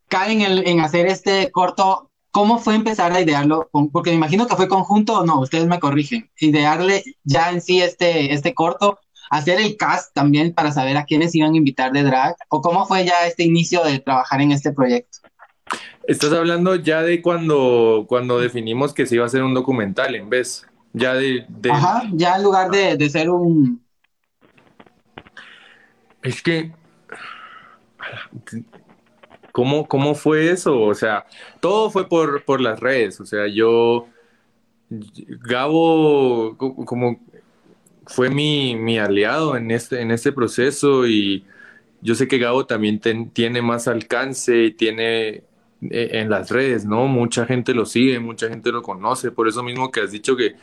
Caen 0.08 0.42
en, 0.42 0.68
en 0.68 0.80
hacer 0.82 1.08
este 1.08 1.52
corto, 1.52 2.10
¿cómo 2.32 2.60
fue 2.60 2.76
empezar 2.76 3.12
a 3.12 3.22
idearlo? 3.22 3.70
Porque 3.92 4.12
me 4.12 4.18
imagino 4.18 4.48
que 4.48 4.56
fue 4.56 4.68
conjunto 4.68 5.20
o 5.20 5.26
no, 5.26 5.40
ustedes 5.40 5.68
me 5.68 5.80
corrigen. 5.80 6.30
Idearle 6.40 7.04
ya 7.24 7.50
en 7.52 7.62
sí 7.62 7.82
este, 7.82 8.34
este 8.34 8.54
corto, 8.54 9.00
hacer 9.30 9.60
el 9.62 9.78
cast 9.78 10.14
también 10.14 10.54
para 10.54 10.72
saber 10.72 10.98
a 10.98 11.06
quiénes 11.06 11.36
iban 11.36 11.54
a 11.54 11.58
invitar 11.58 11.92
de 11.92 12.04
drag, 12.04 12.36
o 12.50 12.62
cómo 12.62 12.86
fue 12.86 13.06
ya 13.06 13.16
este 13.28 13.44
inicio 13.44 13.84
de 13.84 14.00
trabajar 14.00 14.42
en 14.42 14.52
este 14.52 14.72
proyecto. 14.74 15.20
Estás 16.10 16.34
hablando 16.34 16.76
ya 16.76 17.04
de 17.04 17.22
cuando, 17.22 18.06
cuando 18.10 18.40
definimos 18.40 18.94
que 18.94 19.06
se 19.06 19.16
iba 19.16 19.26
a 19.26 19.28
hacer 19.28 19.44
un 19.44 19.54
documental 19.54 20.16
en 20.16 20.28
vez, 20.30 20.66
ya 20.92 21.14
de, 21.14 21.46
de- 21.48 21.70
Ajá, 21.70 22.04
ya 22.14 22.36
en 22.36 22.44
lugar 22.44 22.72
de, 22.72 22.98
de 22.98 23.10
ser 23.10 23.30
un, 23.30 23.86
Es 26.24 26.42
que, 26.42 26.72
¿cómo, 29.52 29.88
cómo 29.88 30.16
fue 30.16 30.52
eso? 30.52 30.82
O 30.82 30.94
sea, 30.94 31.26
todo 31.60 31.90
fue 31.90 32.08
por, 32.08 32.44
por 32.46 32.62
las 32.62 32.80
redes. 32.80 33.20
O 33.20 33.26
sea, 33.26 33.48
yo, 33.48 34.08
Gabo, 34.90 36.56
co- 36.58 36.76
como 36.86 37.20
fue 38.08 38.30
mi, 38.30 38.76
mi 38.76 39.00
aliado 39.00 39.58
en 39.58 39.72
este, 39.72 40.02
en 40.02 40.12
este 40.12 40.32
proceso 40.32 41.08
y 41.08 41.46
yo 42.02 42.16
sé 42.16 42.28
que 42.28 42.40
Gabo 42.40 42.66
también 42.66 43.00
ten- 43.00 43.32
tiene 43.32 43.62
más 43.62 43.88
alcance 43.88 44.66
y 44.66 44.72
tiene 44.72 45.44
en 45.82 46.30
las 46.30 46.52
redes, 46.52 46.86
¿no? 46.86 47.08
Mucha 47.08 47.46
gente 47.46 47.74
lo 47.74 47.86
sigue, 47.86 48.20
mucha 48.20 48.50
gente 48.50 48.72
lo 48.72 48.82
conoce. 48.82 49.32
Por 49.32 49.48
eso 49.48 49.64
mismo 49.64 49.92
que 49.92 50.02
has 50.02 50.12
dicho 50.12 50.36
que 50.36 50.56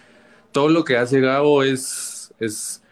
todo 0.53 0.69
lo 0.71 0.85
que 0.85 0.97
hace 0.97 1.21
Gabo 1.21 1.63
es, 1.63 2.35
es, 2.41 2.83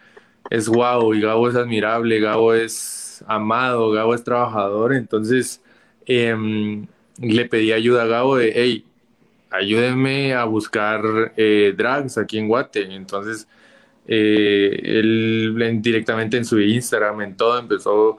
es 0.49 0.69
guau 0.69 1.13
y 1.13 1.21
Gabo 1.21 1.49
es 1.49 1.55
admirable, 1.55 2.19
Gabo 2.19 2.53
es 2.53 3.23
amado, 3.27 3.91
Gabo 3.91 4.15
es 4.15 4.23
trabajador. 4.23 4.93
Entonces 4.95 5.61
em, 6.05 6.87
le 7.19 7.45
pedí 7.45 7.71
ayuda 7.73 8.03
a 8.03 8.07
Gabo 8.07 8.37
de, 8.37 8.53
hey, 8.55 8.85
ayúdenme 9.51 10.33
a 10.33 10.45
buscar 10.45 11.33
eh, 11.37 11.73
drags 11.77 12.17
aquí 12.17 12.37
en 12.37 12.47
Guate. 12.47 12.93
Entonces 12.95 13.47
eh, 14.07 14.79
él 14.83 15.57
en- 15.61 15.81
directamente 15.81 16.37
en 16.37 16.45
su 16.45 16.59
Instagram, 16.59 17.21
en 17.21 17.37
todo, 17.37 17.59
empezó 17.59 18.17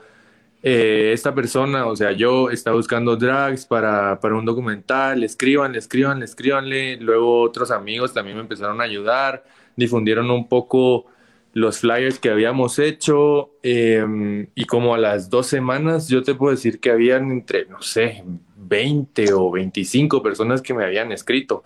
eh, 0.68 1.12
esta 1.12 1.32
persona, 1.32 1.86
o 1.86 1.94
sea, 1.94 2.10
yo 2.10 2.50
estaba 2.50 2.74
buscando 2.76 3.16
drags 3.16 3.64
para, 3.64 4.18
para 4.18 4.34
un 4.34 4.44
documental, 4.44 5.22
escríbanle, 5.22 5.78
escríbanle, 5.78 6.24
escríbanle. 6.24 6.96
Luego 6.96 7.42
otros 7.42 7.70
amigos 7.70 8.12
también 8.12 8.36
me 8.36 8.42
empezaron 8.42 8.80
a 8.80 8.84
ayudar, 8.84 9.44
difundieron 9.76 10.28
un 10.28 10.48
poco 10.48 11.06
los 11.52 11.78
flyers 11.78 12.18
que 12.18 12.30
habíamos 12.30 12.80
hecho 12.80 13.52
eh, 13.62 14.48
y 14.56 14.64
como 14.64 14.92
a 14.96 14.98
las 14.98 15.30
dos 15.30 15.46
semanas 15.46 16.08
yo 16.08 16.24
te 16.24 16.34
puedo 16.34 16.50
decir 16.50 16.80
que 16.80 16.90
habían 16.90 17.30
entre, 17.30 17.66
no 17.66 17.80
sé, 17.80 18.24
20 18.56 19.34
o 19.34 19.52
25 19.52 20.20
personas 20.20 20.62
que 20.62 20.74
me 20.74 20.84
habían 20.84 21.12
escrito. 21.12 21.62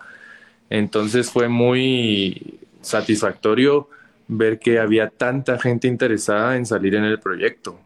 Entonces 0.69 1.31
fue 1.31 1.47
muy 1.49 2.59
satisfactorio 2.81 3.89
ver 4.27 4.59
que 4.59 4.77
había 4.77 5.09
tanta 5.09 5.57
gente 5.57 5.87
interesada 5.87 6.55
en 6.55 6.67
salir 6.67 6.93
en 6.93 7.05
el 7.05 7.19
proyecto. 7.19 7.79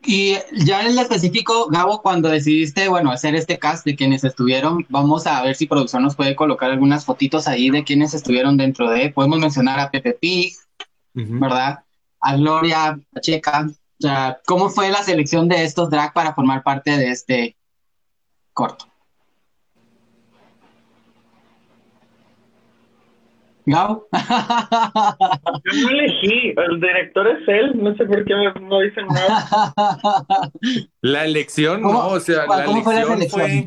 Y 0.00 0.36
ya 0.52 0.82
en 0.82 0.92
el 0.92 0.98
específico, 0.98 1.68
Gabo, 1.70 2.00
cuando 2.02 2.28
decidiste, 2.28 2.88
bueno, 2.88 3.10
hacer 3.10 3.34
este 3.34 3.58
cast 3.58 3.84
de 3.84 3.96
quienes 3.96 4.22
estuvieron, 4.22 4.86
vamos 4.88 5.26
a 5.26 5.42
ver 5.42 5.56
si 5.56 5.66
producción 5.66 6.04
nos 6.04 6.14
puede 6.14 6.36
colocar 6.36 6.70
algunas 6.70 7.04
fotitos 7.04 7.48
ahí 7.48 7.70
de 7.70 7.82
quienes 7.84 8.14
estuvieron 8.14 8.56
dentro 8.56 8.88
de, 8.90 9.10
podemos 9.10 9.40
mencionar 9.40 9.80
a 9.80 9.90
Pepe 9.90 10.12
Pig, 10.12 10.54
¿verdad? 11.12 11.80
A 12.20 12.36
Gloria, 12.36 13.00
a 13.14 13.20
Checa. 13.20 13.66
O 13.68 14.00
sea, 14.00 14.40
¿cómo 14.46 14.70
fue 14.70 14.90
la 14.90 15.02
selección 15.02 15.48
de 15.48 15.64
estos 15.64 15.90
drag 15.90 16.12
para 16.12 16.32
formar 16.32 16.62
parte 16.62 16.96
de 16.96 17.10
este 17.10 17.56
corto? 18.52 18.86
¿Gabo? 23.70 24.08
Yo 24.12 25.72
no 25.82 25.90
elegí, 25.90 26.54
el 26.56 26.80
director 26.80 27.28
es 27.28 27.46
él, 27.48 27.72
no 27.74 27.94
sé 27.96 28.06
por 28.06 28.24
qué 28.24 28.32
no 28.62 28.80
dicen 28.80 29.06
nada. 29.08 30.52
La 31.02 31.26
elección, 31.26 31.82
no, 31.82 32.08
o 32.08 32.18
sea, 32.18 32.46
la 32.46 32.64
¿Cómo 32.64 32.82
fue 32.82 32.94
la 32.94 33.02
elección 33.02 33.28
fue, 33.28 33.64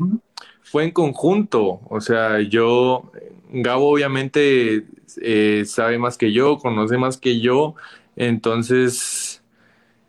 fue 0.62 0.84
en 0.84 0.90
conjunto. 0.90 1.82
O 1.88 2.00
sea, 2.00 2.40
yo, 2.40 3.12
Gabo 3.52 3.90
obviamente 3.90 4.86
eh, 5.20 5.62
sabe 5.66 5.98
más 5.98 6.18
que 6.18 6.32
yo, 6.32 6.58
conoce 6.58 6.98
más 6.98 7.16
que 7.16 7.38
yo, 7.38 7.76
entonces 8.16 9.40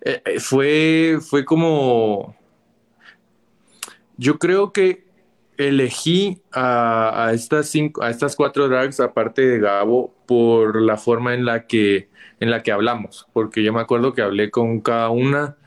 eh, 0.01 0.23
eh, 0.25 0.39
fue, 0.39 1.19
fue 1.21 1.45
como, 1.45 2.35
yo 4.17 4.39
creo 4.39 4.73
que 4.73 5.02
elegí 5.57 6.41
a, 6.51 7.31
estas 7.33 7.67
cinco, 7.69 8.03
a 8.03 8.09
estas 8.09 8.35
cuatro 8.35 8.67
drags 8.69 8.99
aparte 8.99 9.41
de 9.45 9.59
Gabo 9.59 10.13
por 10.25 10.81
la 10.81 10.97
forma 10.97 11.33
en 11.33 11.45
la 11.45 11.67
que, 11.67 12.09
en 12.39 12.51
la 12.51 12.63
que 12.63 12.71
hablamos, 12.71 13.27
porque 13.33 13.63
yo 13.63 13.73
me 13.73 13.81
acuerdo 13.81 14.13
que 14.13 14.21
hablé 14.21 14.51
con 14.51 14.81
cada 14.81 15.09
una 15.09 15.57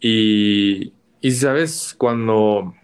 y, 0.00 0.92
y 1.20 1.30
sabes, 1.32 1.94
cuando, 1.98 2.74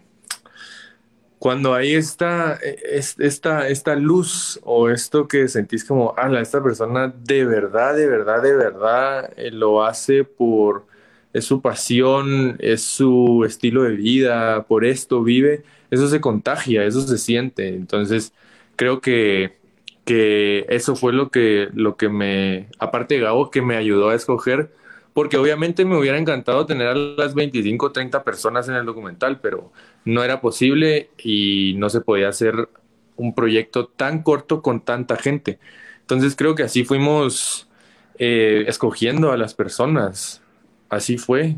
cuando 1.39 1.73
hay 1.75 1.93
esta, 1.95 2.55
es- 2.55 3.19
esta, 3.19 3.67
esta 3.67 3.95
luz 3.95 4.59
o 4.63 4.89
esto 4.89 5.27
que 5.27 5.47
sentís 5.47 5.85
como, 5.85 6.13
ala, 6.17 6.41
esta 6.41 6.63
persona 6.63 7.13
de 7.15 7.45
verdad, 7.45 7.95
de 7.95 8.07
verdad, 8.07 8.41
de 8.41 8.55
verdad 8.55 9.31
eh, 9.37 9.51
lo 9.51 9.83
hace 9.83 10.23
por, 10.23 10.85
es 11.33 11.45
su 11.45 11.61
pasión, 11.61 12.55
es 12.59 12.81
su 12.81 13.43
estilo 13.45 13.83
de 13.83 13.91
vida, 13.95 14.63
por 14.67 14.83
esto 14.85 15.23
vive, 15.23 15.63
eso 15.91 16.07
se 16.07 16.21
contagia, 16.21 16.83
eso 16.85 17.01
se 17.01 17.17
siente. 17.17 17.69
Entonces, 17.69 18.33
creo 18.75 19.01
que, 19.01 19.57
que 20.05 20.65
eso 20.69 20.95
fue 20.95 21.13
lo 21.13 21.29
que, 21.31 21.69
lo 21.73 21.97
que 21.97 22.09
me, 22.09 22.67
aparte 22.79 23.15
de 23.15 23.21
Gabo, 23.21 23.51
que 23.51 23.61
me 23.61 23.75
ayudó 23.77 24.09
a 24.09 24.15
escoger, 24.15 24.71
porque 25.13 25.37
obviamente 25.37 25.85
me 25.85 25.97
hubiera 25.97 26.17
encantado 26.17 26.65
tener 26.65 26.87
a 26.87 26.95
las 26.95 27.33
25 27.33 27.87
o 27.87 27.91
30 27.91 28.23
personas 28.23 28.69
en 28.69 28.75
el 28.75 28.85
documental, 28.85 29.39
pero 29.41 29.71
no 30.05 30.23
era 30.23 30.41
posible 30.41 31.09
y 31.17 31.73
no 31.77 31.89
se 31.89 32.01
podía 32.01 32.29
hacer 32.29 32.69
un 33.15 33.33
proyecto 33.33 33.87
tan 33.87 34.21
corto 34.23 34.61
con 34.61 34.81
tanta 34.81 35.17
gente. 35.17 35.59
Entonces 36.01 36.35
creo 36.35 36.55
que 36.55 36.63
así 36.63 36.85
fuimos 36.85 37.67
eh, 38.19 38.65
escogiendo 38.67 39.31
a 39.31 39.37
las 39.37 39.53
personas. 39.53 40.41
Así 40.89 41.17
fue. 41.17 41.57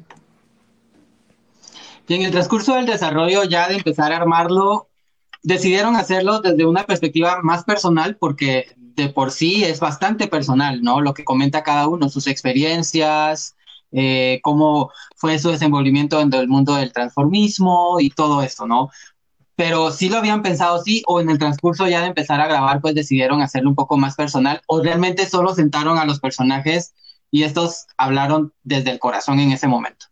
Y 2.10 2.16
en 2.16 2.24
el 2.24 2.32
transcurso 2.32 2.74
del 2.74 2.88
desarrollo, 2.88 3.44
ya 3.44 3.68
de 3.70 3.76
empezar 3.76 4.12
a 4.12 4.18
armarlo, 4.18 4.90
decidieron 5.44 5.96
hacerlo 5.96 6.42
desde 6.42 6.66
una 6.66 6.84
perspectiva 6.86 7.40
más 7.44 7.66
personal, 7.66 8.18
porque 8.18 8.74
de 8.76 9.10
por 9.10 9.30
sí 9.30 9.64
es 9.64 9.80
bastante 9.80 10.28
personal, 10.28 10.82
¿no? 10.82 11.02
Lo 11.02 11.14
que 11.14 11.24
comenta 11.24 11.62
cada 11.62 11.88
uno, 11.88 12.10
sus 12.10 12.26
experiencias, 12.26 13.56
eh, 13.92 14.40
cómo 14.42 14.92
fue 15.18 15.38
su 15.38 15.52
desenvolvimiento 15.52 16.20
en 16.20 16.34
el 16.34 16.48
mundo 16.48 16.74
del 16.74 16.92
transformismo 16.94 18.00
y 18.00 18.10
todo 18.10 18.42
esto, 18.42 18.66
¿no? 18.66 18.90
Pero 19.56 19.92
sí 19.92 20.10
lo 20.10 20.18
habían 20.18 20.42
pensado, 20.42 20.82
sí, 20.82 21.04
o 21.06 21.22
en 21.22 21.30
el 21.30 21.38
transcurso 21.38 21.88
ya 21.88 22.02
de 22.02 22.08
empezar 22.08 22.42
a 22.42 22.48
grabar, 22.48 22.82
pues 22.82 22.96
decidieron 22.96 23.44
hacerlo 23.44 23.70
un 23.70 23.76
poco 23.76 23.98
más 23.98 24.16
personal, 24.16 24.64
o 24.66 24.82
realmente 24.82 25.28
solo 25.28 25.54
sentaron 25.54 26.00
a 26.00 26.06
los 26.06 26.20
personajes 26.20 26.96
y 27.30 27.44
estos 27.44 27.86
hablaron 27.98 28.52
desde 28.64 28.90
el 28.90 28.98
corazón 28.98 29.40
en 29.40 29.52
ese 29.52 29.68
momento. 29.68 30.09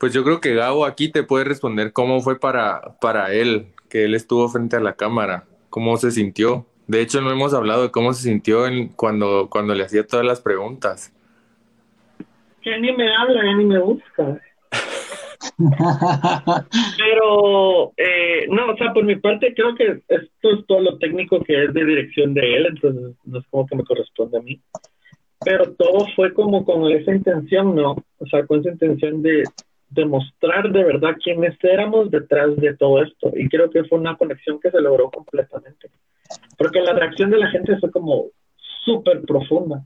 Pues 0.00 0.14
yo 0.14 0.24
creo 0.24 0.40
que 0.40 0.54
Gabo 0.54 0.86
aquí 0.86 1.12
te 1.12 1.22
puede 1.24 1.44
responder 1.44 1.92
cómo 1.92 2.22
fue 2.22 2.40
para, 2.40 2.96
para 3.02 3.34
él, 3.34 3.66
que 3.90 4.06
él 4.06 4.14
estuvo 4.14 4.48
frente 4.48 4.76
a 4.76 4.80
la 4.80 4.94
cámara, 4.94 5.44
cómo 5.68 5.94
se 5.98 6.10
sintió. 6.10 6.64
De 6.86 7.02
hecho, 7.02 7.20
no 7.20 7.30
hemos 7.30 7.52
hablado 7.52 7.82
de 7.82 7.90
cómo 7.90 8.14
se 8.14 8.22
sintió 8.22 8.66
en- 8.66 8.88
cuando, 8.88 9.48
cuando 9.50 9.74
le 9.74 9.84
hacía 9.84 10.06
todas 10.06 10.24
las 10.24 10.40
preguntas. 10.40 11.12
Ya 12.64 12.78
ni 12.78 12.96
me 12.96 13.14
habla, 13.14 13.44
ya 13.44 13.54
ni 13.58 13.64
me 13.66 13.78
busca. 13.78 14.40
Pero, 16.96 17.92
eh, 17.98 18.46
no, 18.48 18.72
o 18.72 18.76
sea, 18.78 18.94
por 18.94 19.04
mi 19.04 19.16
parte 19.16 19.52
creo 19.54 19.74
que 19.74 20.00
esto 20.08 20.50
es 20.50 20.66
todo 20.66 20.80
lo 20.80 20.98
técnico 20.98 21.42
que 21.44 21.64
es 21.64 21.74
de 21.74 21.84
dirección 21.84 22.32
de 22.32 22.56
él, 22.56 22.66
entonces 22.66 23.16
no 23.24 23.38
es 23.38 23.44
como 23.50 23.66
que 23.66 23.76
me 23.76 23.84
corresponde 23.84 24.38
a 24.38 24.40
mí. 24.40 24.58
Pero 25.44 25.72
todo 25.74 26.06
fue 26.16 26.32
como 26.32 26.64
con 26.64 26.90
esa 26.90 27.14
intención, 27.14 27.74
¿no? 27.74 28.02
O 28.18 28.26
sea, 28.30 28.46
con 28.46 28.60
esa 28.60 28.70
intención 28.70 29.20
de 29.20 29.44
demostrar 29.90 30.70
de 30.70 30.84
verdad 30.84 31.16
quiénes 31.22 31.56
éramos 31.62 32.10
detrás 32.10 32.56
de 32.56 32.76
todo 32.76 33.02
esto. 33.02 33.32
Y 33.34 33.48
creo 33.48 33.70
que 33.70 33.84
fue 33.84 33.98
una 33.98 34.16
conexión 34.16 34.60
que 34.60 34.70
se 34.70 34.80
logró 34.80 35.10
completamente. 35.10 35.90
Porque 36.56 36.80
la 36.80 36.92
reacción 36.92 37.30
de 37.30 37.38
la 37.38 37.50
gente 37.50 37.76
fue 37.78 37.90
como 37.90 38.26
súper 38.84 39.22
profunda. 39.22 39.84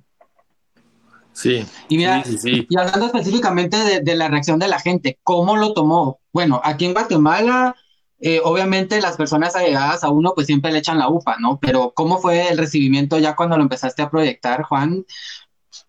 Sí, 1.33 1.65
Y 1.89 1.97
mira, 1.97 2.23
sí, 2.23 2.39
sí, 2.39 2.39
sí. 2.39 2.67
Y 2.71 2.79
hablando 2.79 3.07
específicamente 3.07 3.77
de, 3.77 4.01
de 4.01 4.15
la 4.15 4.29
reacción 4.29 4.61
de 4.61 4.69
la 4.69 4.79
gente, 4.79 5.19
¿cómo 5.25 5.57
lo 5.57 5.73
tomó? 5.73 6.21
Bueno, 6.33 6.61
aquí 6.63 6.85
en 6.85 6.93
Guatemala, 6.93 7.75
eh, 8.21 8.41
obviamente 8.43 9.01
las 9.01 9.17
personas 9.17 9.57
allegadas 9.57 10.05
a 10.05 10.11
uno 10.11 10.33
pues 10.35 10.47
siempre 10.47 10.71
le 10.71 10.79
echan 10.79 10.99
la 10.99 11.09
upa, 11.09 11.37
¿no? 11.41 11.59
Pero 11.61 11.93
¿cómo 11.95 12.19
fue 12.19 12.49
el 12.49 12.57
recibimiento 12.57 13.19
ya 13.19 13.35
cuando 13.35 13.57
lo 13.57 13.65
empezaste 13.65 14.03
a 14.03 14.11
proyectar, 14.11 14.63
Juan? 14.63 15.05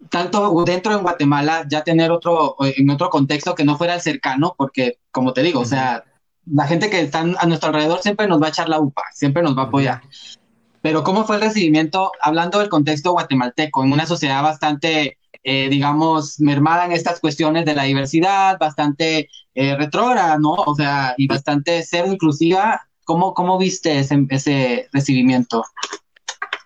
Tanto 0.09 0.63
dentro 0.65 0.95
de 0.95 1.01
Guatemala, 1.01 1.65
ya 1.69 1.83
tener 1.83 2.11
otro, 2.11 2.55
en 2.59 2.89
otro 2.89 3.09
contexto 3.09 3.55
que 3.55 3.65
no 3.65 3.77
fuera 3.77 3.95
el 3.95 4.01
cercano, 4.01 4.55
porque 4.57 4.99
como 5.11 5.33
te 5.33 5.43
digo, 5.43 5.61
o 5.61 5.65
sea, 5.65 6.03
la 6.45 6.67
gente 6.67 6.89
que 6.89 7.01
está 7.01 7.21
a 7.21 7.45
nuestro 7.45 7.69
alrededor 7.69 8.01
siempre 8.01 8.27
nos 8.27 8.41
va 8.41 8.47
a 8.47 8.49
echar 8.49 8.69
la 8.69 8.79
upa, 8.79 9.03
siempre 9.13 9.41
nos 9.43 9.57
va 9.57 9.63
a 9.63 9.65
apoyar. 9.65 10.01
Pero 10.81 11.03
¿cómo 11.03 11.25
fue 11.25 11.37
el 11.37 11.41
recibimiento, 11.41 12.11
hablando 12.21 12.59
del 12.59 12.69
contexto 12.69 13.11
guatemalteco, 13.13 13.83
en 13.83 13.91
una 13.91 14.05
sociedad 14.05 14.43
bastante, 14.43 15.17
eh, 15.43 15.67
digamos, 15.67 16.39
mermada 16.39 16.85
en 16.85 16.91
estas 16.91 17.19
cuestiones 17.19 17.65
de 17.65 17.73
la 17.73 17.83
diversidad, 17.83 18.59
bastante 18.59 19.29
eh, 19.55 19.75
retrógrada, 19.75 20.37
¿no? 20.37 20.51
O 20.51 20.75
sea, 20.75 21.15
y 21.17 21.25
bastante 21.25 21.83
cero 21.83 22.11
inclusiva. 22.11 22.87
¿Cómo, 23.03 23.33
cómo 23.33 23.57
viste 23.57 23.97
ese, 23.97 24.27
ese 24.29 24.87
recibimiento? 24.91 25.63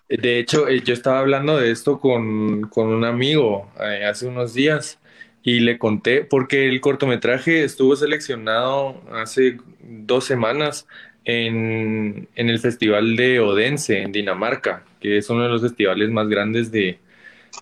De 0.10 0.40
hecho, 0.40 0.68
eh, 0.68 0.82
yo 0.84 0.94
estaba 0.94 1.20
hablando 1.20 1.58
de 1.58 1.72
esto 1.72 2.00
con, 2.00 2.62
con 2.70 2.88
un 2.88 3.06
amigo 3.06 3.72
eh, 3.80 4.06
hace 4.06 4.28
unos 4.28 4.54
días 4.56 5.00
y 5.44 5.60
le 5.60 5.78
conté, 5.78 6.24
porque 6.24 6.68
el 6.68 6.82
cortometraje 6.82 7.64
estuvo 7.64 7.96
seleccionado 7.96 9.02
hace 9.12 9.58
dos 9.82 10.26
semanas 10.26 10.88
en, 11.26 12.28
en 12.36 12.50
el 12.50 12.60
Festival 12.60 13.16
de 13.16 13.40
Odense, 13.40 14.02
en 14.02 14.12
Dinamarca, 14.12 14.84
que 15.00 15.18
es 15.18 15.30
uno 15.30 15.44
de 15.44 15.50
los 15.50 15.62
festivales 15.62 16.10
más 16.10 16.28
grandes 16.28 16.72
de, 16.72 17.00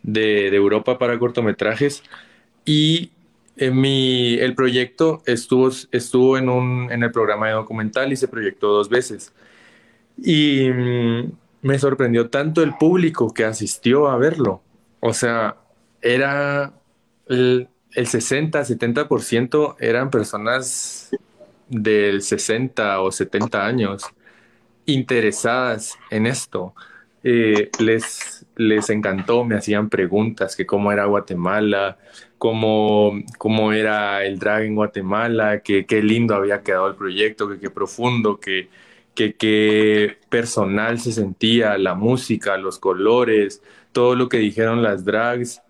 de, 0.04 0.48
Europa 0.56 0.98
para 0.98 1.20
cortometrajes. 1.20 2.04
Y 2.66 3.12
eh, 3.58 3.72
mi, 3.72 4.36
el 4.40 4.56
proyecto 4.56 5.22
estuvo, 5.26 5.70
estuvo 5.92 6.38
en, 6.38 6.50
un, 6.50 6.92
en 6.92 7.04
el 7.04 7.12
programa 7.12 7.48
de 7.48 7.54
documental 7.54 8.12
y 8.14 8.16
se 8.16 8.28
proyectó 8.28 8.70
dos 8.70 8.90
veces. 8.90 9.34
Y 10.18 10.70
mm, 10.70 11.32
me 11.68 11.78
sorprendió 11.78 12.30
tanto 12.30 12.64
el 12.64 12.76
público 12.76 13.34
que 13.34 13.44
asistió 13.44 14.08
a 14.08 14.18
verlo. 14.18 14.62
O 15.02 15.14
sea, 15.14 15.58
era 16.02 16.74
el, 17.28 17.68
el 17.94 18.08
60, 18.08 18.62
70% 18.62 19.76
eran 19.80 20.10
personas 20.10 21.12
del 21.68 22.22
60 22.22 23.02
o 23.02 23.12
70 23.12 23.66
años 23.66 24.06
interesadas 24.86 25.96
en 26.10 26.26
esto. 26.26 26.74
Eh, 27.24 27.70
les, 27.80 28.46
les 28.56 28.90
encantó, 28.90 29.44
me 29.44 29.58
hacían 29.58 29.90
preguntas 29.90 30.56
que 30.56 30.66
cómo 30.66 30.94
era 30.94 31.06
Guatemala, 31.06 31.98
cómo, 32.38 33.12
cómo 33.38 33.74
era 33.74 34.24
el 34.24 34.40
drag 34.40 34.64
en 34.64 34.76
Guatemala, 34.76 35.60
que 35.60 35.86
qué 35.86 36.02
lindo 36.02 36.34
había 36.34 36.62
quedado 36.62 36.88
el 36.88 36.96
proyecto, 36.96 37.50
que 37.50 37.60
qué 37.60 37.70
profundo, 37.70 38.40
que 38.40 38.70
que 39.18 39.36
qué 39.36 40.20
personal 40.30 41.00
se 41.00 41.12
sentía, 41.12 41.76
la 41.80 41.96
música, 41.96 42.56
los 42.56 42.78
colores, 42.78 43.64
todo 43.92 44.16
lo 44.16 44.30
que 44.30 44.38
dijeron 44.38 44.84
las 44.84 45.06
drags. 45.06 45.64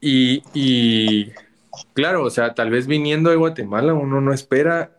Y, 0.00 0.44
y 0.54 1.32
claro, 1.94 2.22
o 2.22 2.30
sea, 2.30 2.54
tal 2.54 2.70
vez 2.70 2.86
viniendo 2.86 3.30
de 3.30 3.36
Guatemala 3.36 3.92
uno 3.92 4.20
no 4.20 4.32
espera 4.32 4.92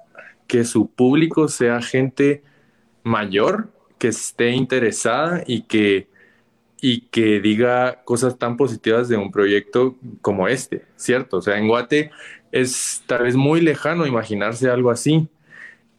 que 0.47 0.65
su 0.65 0.89
público 0.89 1.47
sea 1.47 1.81
gente 1.81 2.43
mayor, 3.03 3.69
que 3.97 4.09
esté 4.09 4.49
interesada 4.49 5.41
y 5.47 5.61
que, 5.61 6.09
y 6.81 7.01
que 7.03 7.39
diga 7.39 8.03
cosas 8.03 8.37
tan 8.37 8.57
positivas 8.57 9.07
de 9.07 9.15
un 9.15 9.31
proyecto 9.31 9.95
como 10.21 10.49
este, 10.49 10.83
¿cierto? 10.97 11.37
O 11.37 11.41
sea, 11.41 11.57
en 11.57 11.69
Guate 11.69 12.11
es 12.51 13.01
tal 13.07 13.23
vez 13.23 13.37
muy 13.37 13.61
lejano 13.61 14.05
imaginarse 14.05 14.69
algo 14.69 14.91
así. 14.91 15.29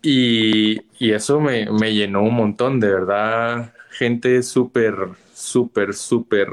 Y, 0.03 0.81
y 0.99 1.13
eso 1.13 1.41
me, 1.41 1.71
me, 1.71 1.93
llenó 1.93 2.23
un 2.23 2.35
montón, 2.35 2.81
de 2.81 2.89
verdad, 2.89 3.75
gente 3.91 4.43
súper, 4.43 4.95
súper, 5.35 5.95
súper... 5.95 6.49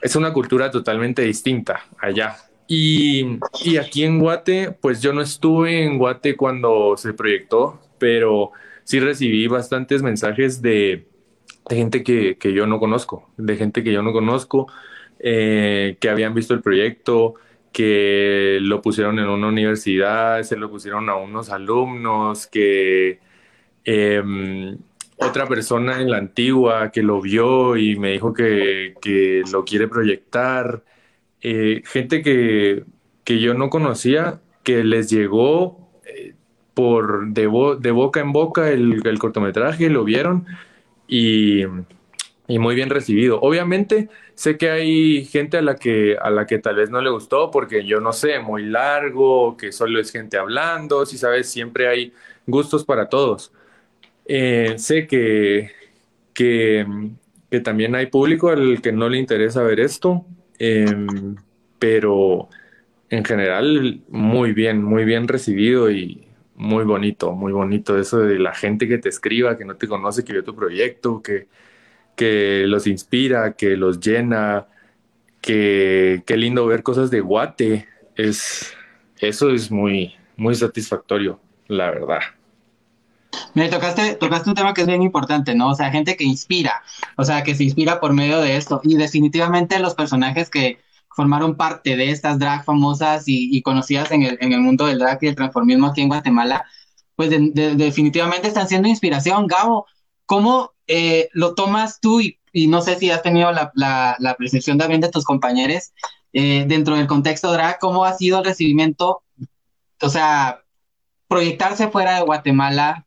Es 0.00 0.16
una 0.16 0.32
cultura 0.32 0.70
totalmente 0.70 1.22
distinta 1.22 1.84
allá. 1.98 2.36
Y, 2.66 3.38
y, 3.64 3.76
aquí 3.76 4.02
en 4.02 4.18
Guate, 4.18 4.72
pues 4.72 5.00
yo 5.00 5.12
no 5.12 5.20
estuve 5.20 5.84
en 5.84 5.98
Guate 5.98 6.36
cuando 6.36 6.96
se 6.96 7.12
proyectó, 7.12 7.80
pero 7.98 8.50
sí 8.82 8.98
recibí 8.98 9.46
bastantes 9.46 10.02
mensajes 10.02 10.62
de, 10.62 11.06
gente 11.68 12.02
que, 12.02 12.36
que, 12.38 12.52
yo 12.52 12.66
no 12.66 12.78
conozco, 12.78 13.30
de 13.36 13.56
gente 13.56 13.84
que 13.84 13.92
yo 13.92 14.02
no 14.02 14.12
conozco, 14.12 14.66
eh, 15.18 15.96
que 16.00 16.08
habían 16.08 16.34
visto 16.34 16.54
el 16.54 16.62
proyecto, 16.62 17.34
que 17.72 18.58
lo 18.60 18.82
pusieron 18.82 19.18
en 19.18 19.28
una 19.28 19.48
universidad, 19.48 20.42
se 20.42 20.56
lo 20.56 20.70
pusieron 20.70 21.08
a 21.08 21.16
unos 21.16 21.50
alumnos, 21.50 22.46
que 22.46 23.20
eh, 23.84 24.76
otra 25.16 25.46
persona 25.46 26.00
en 26.00 26.10
la 26.10 26.18
antigua 26.18 26.90
que 26.92 27.02
lo 27.02 27.20
vio 27.20 27.76
y 27.76 27.96
me 27.96 28.12
dijo 28.12 28.32
que, 28.34 28.94
que 29.00 29.42
lo 29.52 29.64
quiere 29.64 29.88
proyectar, 29.88 30.84
eh, 31.40 31.82
gente 31.84 32.22
que, 32.22 32.84
que, 33.24 33.40
yo 33.40 33.54
no 33.54 33.70
conocía, 33.70 34.40
que 34.62 34.84
les 34.84 35.10
llegó 35.10 35.90
eh, 36.06 36.34
por 36.74 37.28
de, 37.28 37.46
bo 37.46 37.76
de, 37.76 37.90
boca 37.90 38.20
en 38.20 38.32
boca 38.32 38.70
el, 38.70 39.00
el 39.06 39.18
cortometraje, 39.18 39.90
lo 39.90 40.04
vieron 40.04 40.46
y 41.08 41.64
y 42.48 42.58
muy 42.58 42.74
bien 42.74 42.90
recibido. 42.90 43.40
Obviamente 43.40 44.08
sé 44.34 44.56
que 44.56 44.70
hay 44.70 45.24
gente 45.24 45.58
a 45.58 45.62
la 45.62 45.76
que 45.76 46.16
a 46.20 46.30
la 46.30 46.46
que 46.46 46.58
tal 46.58 46.76
vez 46.76 46.90
no 46.90 47.00
le 47.00 47.10
gustó 47.10 47.50
porque 47.50 47.84
yo 47.84 48.00
no 48.00 48.12
sé, 48.12 48.38
muy 48.40 48.64
largo, 48.64 49.56
que 49.56 49.72
solo 49.72 50.00
es 50.00 50.10
gente 50.10 50.36
hablando, 50.38 51.06
si 51.06 51.18
sabes, 51.18 51.48
siempre 51.50 51.88
hay 51.88 52.12
gustos 52.46 52.84
para 52.84 53.08
todos. 53.08 53.52
Eh, 54.26 54.74
sé 54.78 55.06
que, 55.06 55.70
que, 56.32 56.86
que, 57.50 57.60
también 57.60 57.94
hay 57.94 58.06
público 58.06 58.50
al 58.50 58.80
que 58.80 58.92
no 58.92 59.08
le 59.08 59.18
interesa 59.18 59.62
ver 59.62 59.80
esto, 59.80 60.24
eh, 60.58 60.86
pero 61.78 62.48
en 63.10 63.24
general 63.24 64.02
muy 64.08 64.52
bien, 64.52 64.82
muy 64.82 65.04
bien 65.04 65.28
recibido 65.28 65.90
y 65.90 66.26
muy 66.54 66.84
bonito, 66.84 67.32
muy 67.32 67.52
bonito 67.52 67.98
eso 67.98 68.20
de 68.20 68.38
la 68.38 68.54
gente 68.54 68.88
que 68.88 68.98
te 68.98 69.08
escriba, 69.08 69.58
que 69.58 69.64
no 69.64 69.76
te 69.76 69.88
conoce, 69.88 70.24
que 70.24 70.32
vio 70.32 70.44
tu 70.44 70.54
proyecto, 70.54 71.22
que 71.22 71.48
que 72.16 72.64
los 72.66 72.86
inspira, 72.86 73.52
que 73.54 73.76
los 73.76 74.00
llena, 74.00 74.66
que 75.40 76.22
qué 76.26 76.36
lindo 76.36 76.66
ver 76.66 76.82
cosas 76.82 77.10
de 77.10 77.20
Guate. 77.20 77.88
Es, 78.16 78.72
eso 79.18 79.50
es 79.50 79.70
muy, 79.70 80.14
muy 80.36 80.54
satisfactorio, 80.54 81.40
la 81.68 81.90
verdad. 81.90 82.20
Me 83.54 83.68
tocaste, 83.68 84.14
tocaste 84.14 84.48
un 84.50 84.54
tema 84.54 84.74
que 84.74 84.82
es 84.82 84.86
bien 84.86 85.02
importante, 85.02 85.54
¿no? 85.54 85.70
O 85.70 85.74
sea, 85.74 85.90
gente 85.90 86.16
que 86.16 86.24
inspira, 86.24 86.82
o 87.16 87.24
sea, 87.24 87.42
que 87.42 87.54
se 87.54 87.64
inspira 87.64 88.00
por 88.00 88.12
medio 88.12 88.40
de 88.40 88.56
esto. 88.56 88.80
Y 88.84 88.96
definitivamente 88.96 89.78
los 89.78 89.94
personajes 89.94 90.50
que 90.50 90.78
formaron 91.14 91.56
parte 91.56 91.96
de 91.96 92.10
estas 92.10 92.38
drag 92.38 92.64
famosas 92.64 93.24
y, 93.26 93.60
conocidas 93.62 94.10
en 94.12 94.22
el, 94.22 94.38
en 94.40 94.52
el, 94.52 94.60
mundo 94.60 94.86
del 94.86 94.98
drag 94.98 95.18
y 95.22 95.28
el 95.28 95.34
transformismo 95.34 95.88
aquí 95.88 96.00
en 96.00 96.08
Guatemala, 96.08 96.64
pues 97.16 97.30
de, 97.30 97.50
de, 97.52 97.74
definitivamente 97.74 98.48
están 98.48 98.68
siendo 98.68 98.88
inspiración. 98.88 99.46
Gabo, 99.46 99.86
¿cómo 100.32 100.72
eh, 100.86 101.28
lo 101.34 101.54
tomas 101.54 102.00
tú 102.00 102.22
y, 102.22 102.38
y, 102.54 102.66
no 102.66 102.80
sé 102.80 102.98
si 102.98 103.10
has 103.10 103.20
tenido 103.22 103.52
la, 103.52 104.36
percepción 104.38 104.78
también 104.78 105.02
de 105.02 105.10
tus 105.10 105.24
compañeros 105.24 105.92
eh, 106.32 106.64
dentro 106.66 106.96
del 106.96 107.06
contexto 107.06 107.52
drag, 107.52 107.78
cómo 107.78 108.06
ha 108.06 108.14
sido 108.14 108.38
el 108.38 108.46
recibimiento, 108.46 109.24
o 110.00 110.08
sea, 110.08 110.62
proyectarse 111.28 111.90
fuera 111.90 112.14
de 112.14 112.22
Guatemala, 112.22 113.06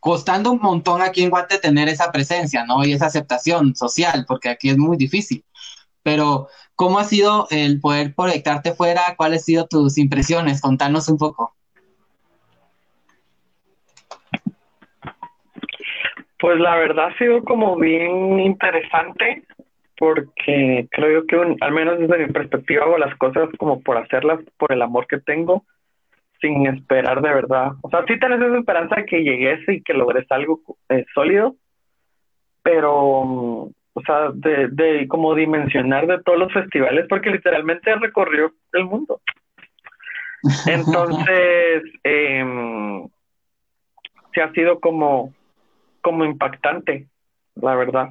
costando 0.00 0.50
un 0.50 0.58
montón 0.58 1.02
aquí 1.02 1.22
en 1.22 1.30
Guate 1.30 1.58
tener 1.58 1.88
esa 1.88 2.10
presencia, 2.10 2.64
¿no? 2.66 2.84
Y 2.84 2.94
esa 2.94 3.06
aceptación 3.06 3.76
social, 3.76 4.24
porque 4.26 4.48
aquí 4.48 4.70
es 4.70 4.76
muy 4.76 4.96
difícil. 4.96 5.44
Pero, 6.02 6.48
¿cómo 6.74 6.98
ha 6.98 7.04
sido 7.04 7.46
el 7.50 7.80
poder 7.80 8.12
proyectarte 8.16 8.74
fuera? 8.74 9.14
¿Cuáles 9.16 9.42
han 9.42 9.44
sido 9.44 9.66
tus 9.68 9.98
impresiones? 9.98 10.60
Contanos 10.60 11.06
un 11.08 11.16
poco. 11.16 11.54
Pues 16.40 16.58
la 16.58 16.76
verdad 16.76 17.08
ha 17.08 17.18
sido 17.18 17.44
como 17.44 17.76
bien 17.76 18.40
interesante 18.40 19.42
porque 19.98 20.88
creo 20.90 21.26
que 21.26 21.36
un, 21.36 21.58
al 21.60 21.72
menos 21.72 21.98
desde 21.98 22.26
mi 22.26 22.32
perspectiva 22.32 22.84
hago 22.84 22.96
las 22.96 23.14
cosas 23.16 23.50
como 23.58 23.82
por 23.82 23.98
hacerlas 23.98 24.40
por 24.56 24.72
el 24.72 24.80
amor 24.80 25.06
que 25.06 25.18
tengo 25.18 25.64
sin 26.40 26.66
esperar 26.66 27.20
de 27.20 27.28
verdad. 27.28 27.72
O 27.82 27.90
sea, 27.90 28.04
sí 28.06 28.18
tenés 28.18 28.40
esa 28.40 28.58
esperanza 28.58 28.96
de 28.96 29.04
que 29.04 29.22
llegues 29.22 29.68
y 29.68 29.82
que 29.82 29.92
logres 29.92 30.24
algo 30.30 30.62
eh, 30.88 31.04
sólido, 31.12 31.56
pero, 32.62 32.90
o 32.90 34.02
sea, 34.06 34.30
de, 34.32 34.68
de 34.68 35.06
como 35.06 35.34
dimensionar 35.34 36.06
de 36.06 36.22
todos 36.22 36.38
los 36.38 36.52
festivales 36.54 37.04
porque 37.10 37.28
literalmente 37.28 37.94
recorrió 37.96 38.54
el 38.72 38.84
mundo. 38.86 39.20
Entonces, 40.66 41.82
eh, 42.02 43.02
sí 44.32 44.40
ha 44.40 44.50
sido 44.52 44.80
como 44.80 45.34
como 46.00 46.24
impactante, 46.24 47.06
la 47.54 47.74
verdad. 47.74 48.10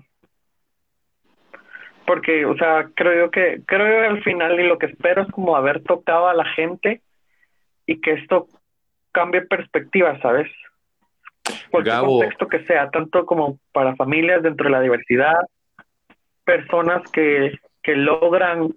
Porque, 2.05 2.45
o 2.45 2.55
sea, 2.57 2.89
creo 2.95 3.25
yo 3.25 3.31
que, 3.31 3.61
creo 3.65 3.87
yo 3.87 4.09
al 4.09 4.23
final 4.23 4.59
y 4.59 4.67
lo 4.67 4.77
que 4.77 4.87
espero 4.87 5.21
es 5.21 5.27
como 5.29 5.55
haber 5.55 5.83
tocado 5.83 6.27
a 6.27 6.33
la 6.33 6.45
gente 6.45 7.01
y 7.85 8.01
que 8.01 8.13
esto 8.13 8.47
cambie 9.11 9.41
perspectiva, 9.41 10.19
¿sabes? 10.21 10.49
Cualquier 11.71 11.95
Gabo. 11.95 12.19
contexto 12.19 12.47
que 12.47 12.65
sea, 12.65 12.89
tanto 12.89 13.25
como 13.25 13.59
para 13.71 13.95
familias 13.95 14.41
dentro 14.43 14.65
de 14.65 14.71
la 14.71 14.81
diversidad, 14.81 15.37
personas 16.43 17.03
que, 17.11 17.59
que 17.83 17.95
logran 17.95 18.73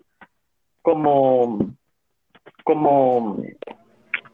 como, 0.82 1.74
como, 2.64 3.42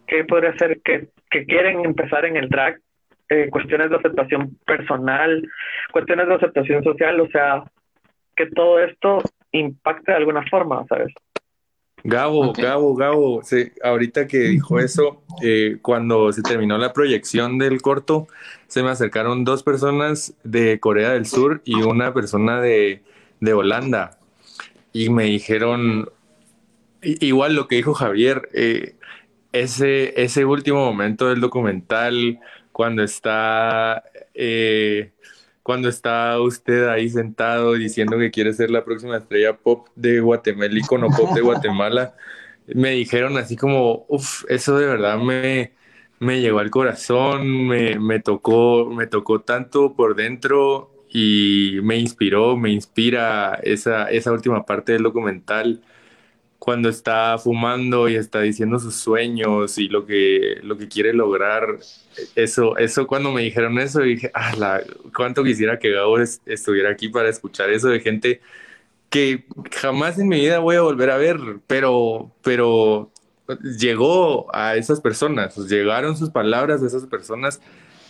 ¿qué 0.06 0.24
podría 0.24 0.56
ser? 0.56 0.80
Que, 0.82 1.08
que 1.30 1.44
quieren 1.44 1.84
empezar 1.84 2.24
en 2.24 2.36
el 2.36 2.48
drag 2.48 2.80
eh, 3.28 3.48
cuestiones 3.50 3.90
de 3.90 3.96
aceptación 3.96 4.56
personal, 4.66 5.48
cuestiones 5.92 6.28
de 6.28 6.34
aceptación 6.34 6.82
social, 6.84 7.20
o 7.20 7.28
sea, 7.28 7.64
que 8.36 8.46
todo 8.46 8.80
esto 8.80 9.18
impacte 9.52 10.12
de 10.12 10.18
alguna 10.18 10.44
forma, 10.48 10.84
¿sabes? 10.88 11.12
Gabo, 12.04 12.50
okay. 12.50 12.64
Gabo, 12.64 12.94
Gabo, 12.94 13.42
sí, 13.42 13.72
ahorita 13.82 14.26
que 14.26 14.38
dijo 14.38 14.78
eso, 14.78 15.22
eh, 15.42 15.78
cuando 15.82 16.32
se 16.32 16.42
terminó 16.42 16.78
la 16.78 16.92
proyección 16.92 17.58
del 17.58 17.82
corto, 17.82 18.28
se 18.68 18.82
me 18.82 18.90
acercaron 18.90 19.44
dos 19.44 19.62
personas 19.62 20.34
de 20.44 20.78
Corea 20.78 21.10
del 21.10 21.26
Sur 21.26 21.60
y 21.64 21.74
una 21.74 22.14
persona 22.14 22.60
de, 22.60 23.02
de 23.40 23.52
Holanda. 23.52 24.18
Y 24.92 25.10
me 25.10 25.24
dijeron, 25.24 26.08
igual 27.02 27.54
lo 27.54 27.66
que 27.66 27.76
dijo 27.76 27.94
Javier, 27.94 28.48
eh, 28.54 28.94
ese, 29.52 30.20
ese 30.22 30.44
último 30.44 30.84
momento 30.84 31.28
del 31.28 31.40
documental, 31.40 32.38
cuando 32.78 33.02
está, 33.02 34.04
eh, 34.34 35.10
cuando 35.64 35.88
está 35.88 36.40
usted 36.40 36.86
ahí 36.86 37.08
sentado 37.10 37.72
diciendo 37.72 38.16
que 38.16 38.30
quiere 38.30 38.52
ser 38.52 38.70
la 38.70 38.84
próxima 38.84 39.16
estrella 39.16 39.56
pop 39.56 39.88
de 39.96 40.20
Guatemala, 40.20 40.78
icono 40.78 41.08
pop 41.08 41.34
de 41.34 41.40
Guatemala, 41.40 42.14
me 42.68 42.90
dijeron 42.90 43.36
así 43.36 43.56
como, 43.56 44.06
uff, 44.08 44.44
eso 44.48 44.78
de 44.78 44.86
verdad 44.86 45.18
me, 45.18 45.72
me 46.20 46.40
llegó 46.40 46.60
al 46.60 46.70
corazón, 46.70 47.66
me, 47.66 47.98
me, 47.98 48.20
tocó, 48.20 48.88
me 48.88 49.08
tocó 49.08 49.40
tanto 49.40 49.96
por 49.96 50.14
dentro 50.14 50.92
y 51.10 51.80
me 51.82 51.96
inspiró, 51.96 52.56
me 52.56 52.70
inspira 52.70 53.58
esa, 53.64 54.08
esa 54.08 54.30
última 54.30 54.64
parte 54.66 54.92
del 54.92 55.02
documental 55.02 55.82
cuando 56.68 56.90
está 56.90 57.38
fumando 57.38 58.10
y 58.10 58.16
está 58.16 58.42
diciendo 58.42 58.78
sus 58.78 58.94
sueños 58.94 59.78
y 59.78 59.88
lo 59.88 60.04
que, 60.04 60.58
lo 60.62 60.76
que 60.76 60.86
quiere 60.86 61.14
lograr. 61.14 61.78
Eso, 62.34 62.76
eso 62.76 63.06
cuando 63.06 63.32
me 63.32 63.40
dijeron 63.40 63.78
eso, 63.78 64.00
dije, 64.02 64.30
ah, 64.34 64.54
la, 64.54 64.82
cuánto 65.16 65.42
quisiera 65.42 65.78
que 65.78 65.92
Gabo 65.92 66.18
es, 66.18 66.42
estuviera 66.44 66.90
aquí 66.90 67.08
para 67.08 67.30
escuchar 67.30 67.70
eso 67.70 67.88
de 67.88 68.00
gente 68.00 68.42
que 69.08 69.46
jamás 69.80 70.18
en 70.18 70.28
mi 70.28 70.40
vida 70.40 70.58
voy 70.58 70.76
a 70.76 70.82
volver 70.82 71.08
a 71.08 71.16
ver, 71.16 71.38
pero, 71.66 72.30
pero 72.42 73.10
llegó 73.78 74.54
a 74.54 74.76
esas 74.76 75.00
personas, 75.00 75.56
llegaron 75.56 76.18
sus 76.18 76.28
palabras 76.28 76.82
de 76.82 76.88
esas 76.88 77.06
personas 77.06 77.62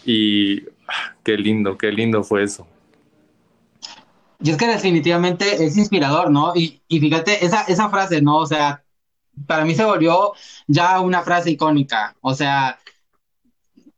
y 0.04 0.64
ah, 0.88 1.14
qué 1.22 1.36
lindo, 1.36 1.78
qué 1.78 1.92
lindo 1.92 2.24
fue 2.24 2.42
eso. 2.42 2.66
Y 4.40 4.50
es 4.50 4.56
que 4.56 4.66
definitivamente 4.68 5.64
es 5.64 5.76
inspirador, 5.76 6.30
¿no? 6.30 6.52
Y, 6.54 6.80
y 6.88 7.00
fíjate, 7.00 7.44
esa, 7.44 7.62
esa 7.62 7.90
frase, 7.90 8.22
¿no? 8.22 8.36
O 8.38 8.46
sea, 8.46 8.84
para 9.46 9.64
mí 9.64 9.74
se 9.74 9.84
volvió 9.84 10.32
ya 10.68 11.00
una 11.00 11.22
frase 11.22 11.50
icónica. 11.50 12.16
O 12.20 12.34
sea, 12.34 12.78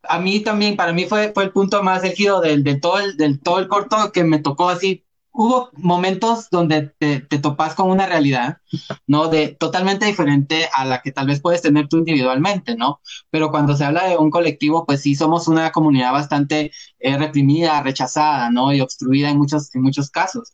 a 0.03 0.19
mí 0.19 0.41
también, 0.41 0.77
para 0.77 0.93
mí 0.93 1.05
fue, 1.07 1.33
fue 1.33 1.45
el 1.45 1.53
punto 1.53 1.83
más 1.83 2.03
álgido 2.05 2.41
del, 2.41 2.65
del, 2.65 2.81
todo 2.81 2.99
el, 3.01 3.17
del 3.17 3.41
todo 3.41 3.59
el 3.59 3.69
corto 3.69 4.13
que 4.13 4.25
me 4.25 4.39
tocó 4.39 4.69
así 4.71 5.05
hubo 5.33 5.71
momentos 5.75 6.49
donde 6.51 6.93
te, 6.99 7.21
te 7.21 7.39
topas 7.39 7.75
con 7.75 7.91
una 7.91 8.07
realidad, 8.07 8.59
¿no? 9.07 9.29
De 9.29 9.49
totalmente 9.49 10.07
diferente 10.07 10.69
a 10.75 10.85
la 10.85 11.01
que 11.03 11.13
tal 11.13 11.27
vez 11.29 11.41
puedes 11.41 11.63
tener 11.63 11.89
tú 11.89 11.99
individualmente, 11.99 12.77
¿no? 12.77 13.01
Pero 13.31 13.51
cuando 13.51 13.77
se 13.77 13.85
habla 13.85 14.07
de 14.09 14.17
un 14.19 14.31
colectivo, 14.31 14.85
pues 14.87 15.03
sí 15.03 15.15
somos 15.15 15.49
una 15.49 15.73
comunidad 15.73 16.13
bastante 16.13 16.73
eh, 16.99 17.17
reprimida, 17.19 17.83
rechazada, 17.83 18.51
¿no? 18.51 18.73
Y 18.73 18.81
obstruida 18.81 19.31
en 19.31 19.39
muchos, 19.39 19.75
en 19.75 19.83
muchos 19.83 20.11
casos 20.11 20.53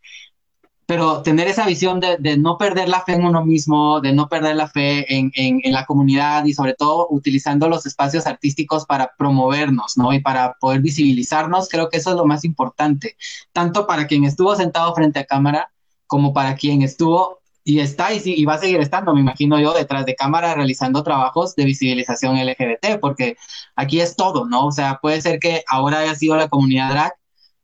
pero 0.87 1.23
tener 1.23 1.49
esa 1.49 1.67
visión 1.67 1.99
de, 2.01 2.37
no 2.39 2.59
perder 2.59 2.89
la 2.89 3.03
fe 3.03 3.15
en 3.15 3.25
uno 3.25 3.45
mismo, 3.45 4.01
de 4.01 4.13
no 4.13 4.29
perder 4.29 4.55
la 4.55 4.69
fe 4.69 5.13
en, 5.15 5.33
en, 5.35 5.61
en, 5.65 5.73
la 5.73 5.85
comunidad 5.85 6.45
y 6.45 6.55
sobre 6.55 6.75
todo 6.75 7.09
utilizando 7.11 7.69
los 7.69 7.87
espacios 7.87 8.27
artísticos 8.27 8.87
para 8.87 9.13
promovernos, 9.19 9.99
¿no? 9.99 10.13
Y 10.13 10.21
para 10.21 10.55
poder 10.61 10.81
visibilizarnos, 10.81 11.69
creo 11.69 11.89
que 11.89 11.97
eso 11.99 12.11
es 12.11 12.17
lo 12.17 12.25
más 12.25 12.45
importante, 12.45 13.17
tanto 13.53 13.87
para 13.87 14.07
quien 14.07 14.25
estuvo 14.25 14.55
sentado 14.55 14.95
frente 14.95 15.19
a 15.19 15.25
cámara 15.25 15.73
como 16.07 16.33
para 16.33 16.55
quien 16.55 16.83
estuvo 16.83 17.41
y 17.65 17.81
está 17.81 18.15
y, 18.15 18.23
y 18.25 18.45
va 18.45 18.55
a 18.55 18.59
seguir 18.59 18.81
estando, 18.81 19.13
me 19.13 19.21
imagino 19.21 19.59
yo, 19.59 19.75
detrás 19.75 20.07
de 20.07 20.15
cámara 20.15 20.55
realizando 20.55 21.03
trabajos 21.03 21.57
de 21.57 21.65
visibilización 21.65 22.37
LGBT, 22.37 23.01
porque 23.01 23.37
aquí 23.75 24.01
es 24.01 24.15
todo, 24.15 24.47
¿no? 24.47 24.67
O 24.67 24.73
sea, 24.73 25.01
puede 25.03 25.21
ser 25.21 25.41
que 25.41 25.65
ahora 25.67 25.99
haya 25.99 26.15
sido 26.15 26.37
la 26.37 26.49
comunidad 26.49 26.91
drag, 26.91 27.13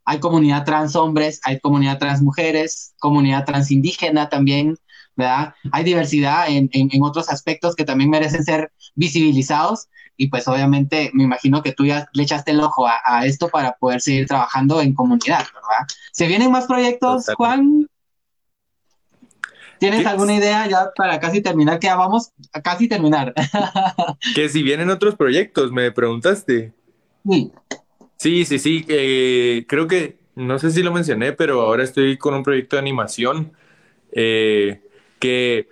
hay 0.05 0.19
comunidad 0.21 0.65
trans 0.65 0.97
hombres, 0.97 1.41
hay 1.45 1.61
comunidad 1.61 1.99
trans 1.99 2.23
mujeres, 2.23 2.95
comunidad 2.99 3.45
trans 3.45 3.71
indígena 3.71 4.29
también, 4.29 4.77
¿verdad? 5.17 5.55
Hay 5.71 5.85
diversidad 5.85 6.49
en, 6.49 6.69
en, 6.73 6.89
en, 6.93 7.03
otros 7.03 7.29
aspectos 7.29 7.77
que 7.77 7.85
también 7.85 8.11
merecen 8.11 8.45
ser 8.45 8.73
visibilizados 8.95 9.89
y 10.17 10.29
pues 10.29 10.49
obviamente 10.49 11.11
me 11.15 11.25
imagino 11.25 11.63
que 11.63 11.73
tú 11.73 11.85
ya 11.87 12.09
le 12.13 12.23
echaste 12.23 12.51
el 12.51 12.61
ojo 12.61 12.87
a, 12.87 13.01
a 13.05 13.27
esto 13.27 13.49
para 13.49 13.73
poder 13.75 14.01
seguir 14.01 14.27
trabajando 14.27 14.81
en 14.81 14.95
comunidad, 14.95 15.45
¿verdad? 15.55 15.87
¿Se 16.13 16.27
vienen 16.27 16.51
más 16.51 16.67
proyectos. 16.67 17.27
Juan? 17.37 17.87
¿Tienes 19.83 20.07
alguna 20.07 20.37
idea 20.37 20.69
ya 20.69 20.93
para 20.95 21.19
casi 21.19 21.41
terminar? 21.41 21.81
Que 21.81 21.89
ya 21.89 21.97
vamos 21.97 22.31
a 22.53 22.63
casi 22.63 22.87
terminar. 22.87 23.35
que 24.37 24.49
si 24.49 24.63
vienen 24.63 24.91
otros 24.91 25.17
proyectos, 25.17 25.73
me 25.73 25.91
preguntaste. 25.91 26.73
Sí. 27.29 27.51
Sí, 28.23 28.45
sí, 28.45 28.61
sí. 28.61 28.85
Eh, 28.87 29.65
creo 29.67 29.89
que, 29.89 30.17
no 30.37 30.57
sé 30.61 30.71
si 30.71 30.85
lo 30.85 30.93
mencioné, 30.93 31.33
pero 31.33 31.61
ahora 31.63 31.83
estoy 31.83 32.17
con 32.19 32.35
un 32.35 32.45
proyecto 32.45 32.77
de 32.77 32.81
animación 32.81 33.53
eh, 34.13 34.81
que, 35.19 35.69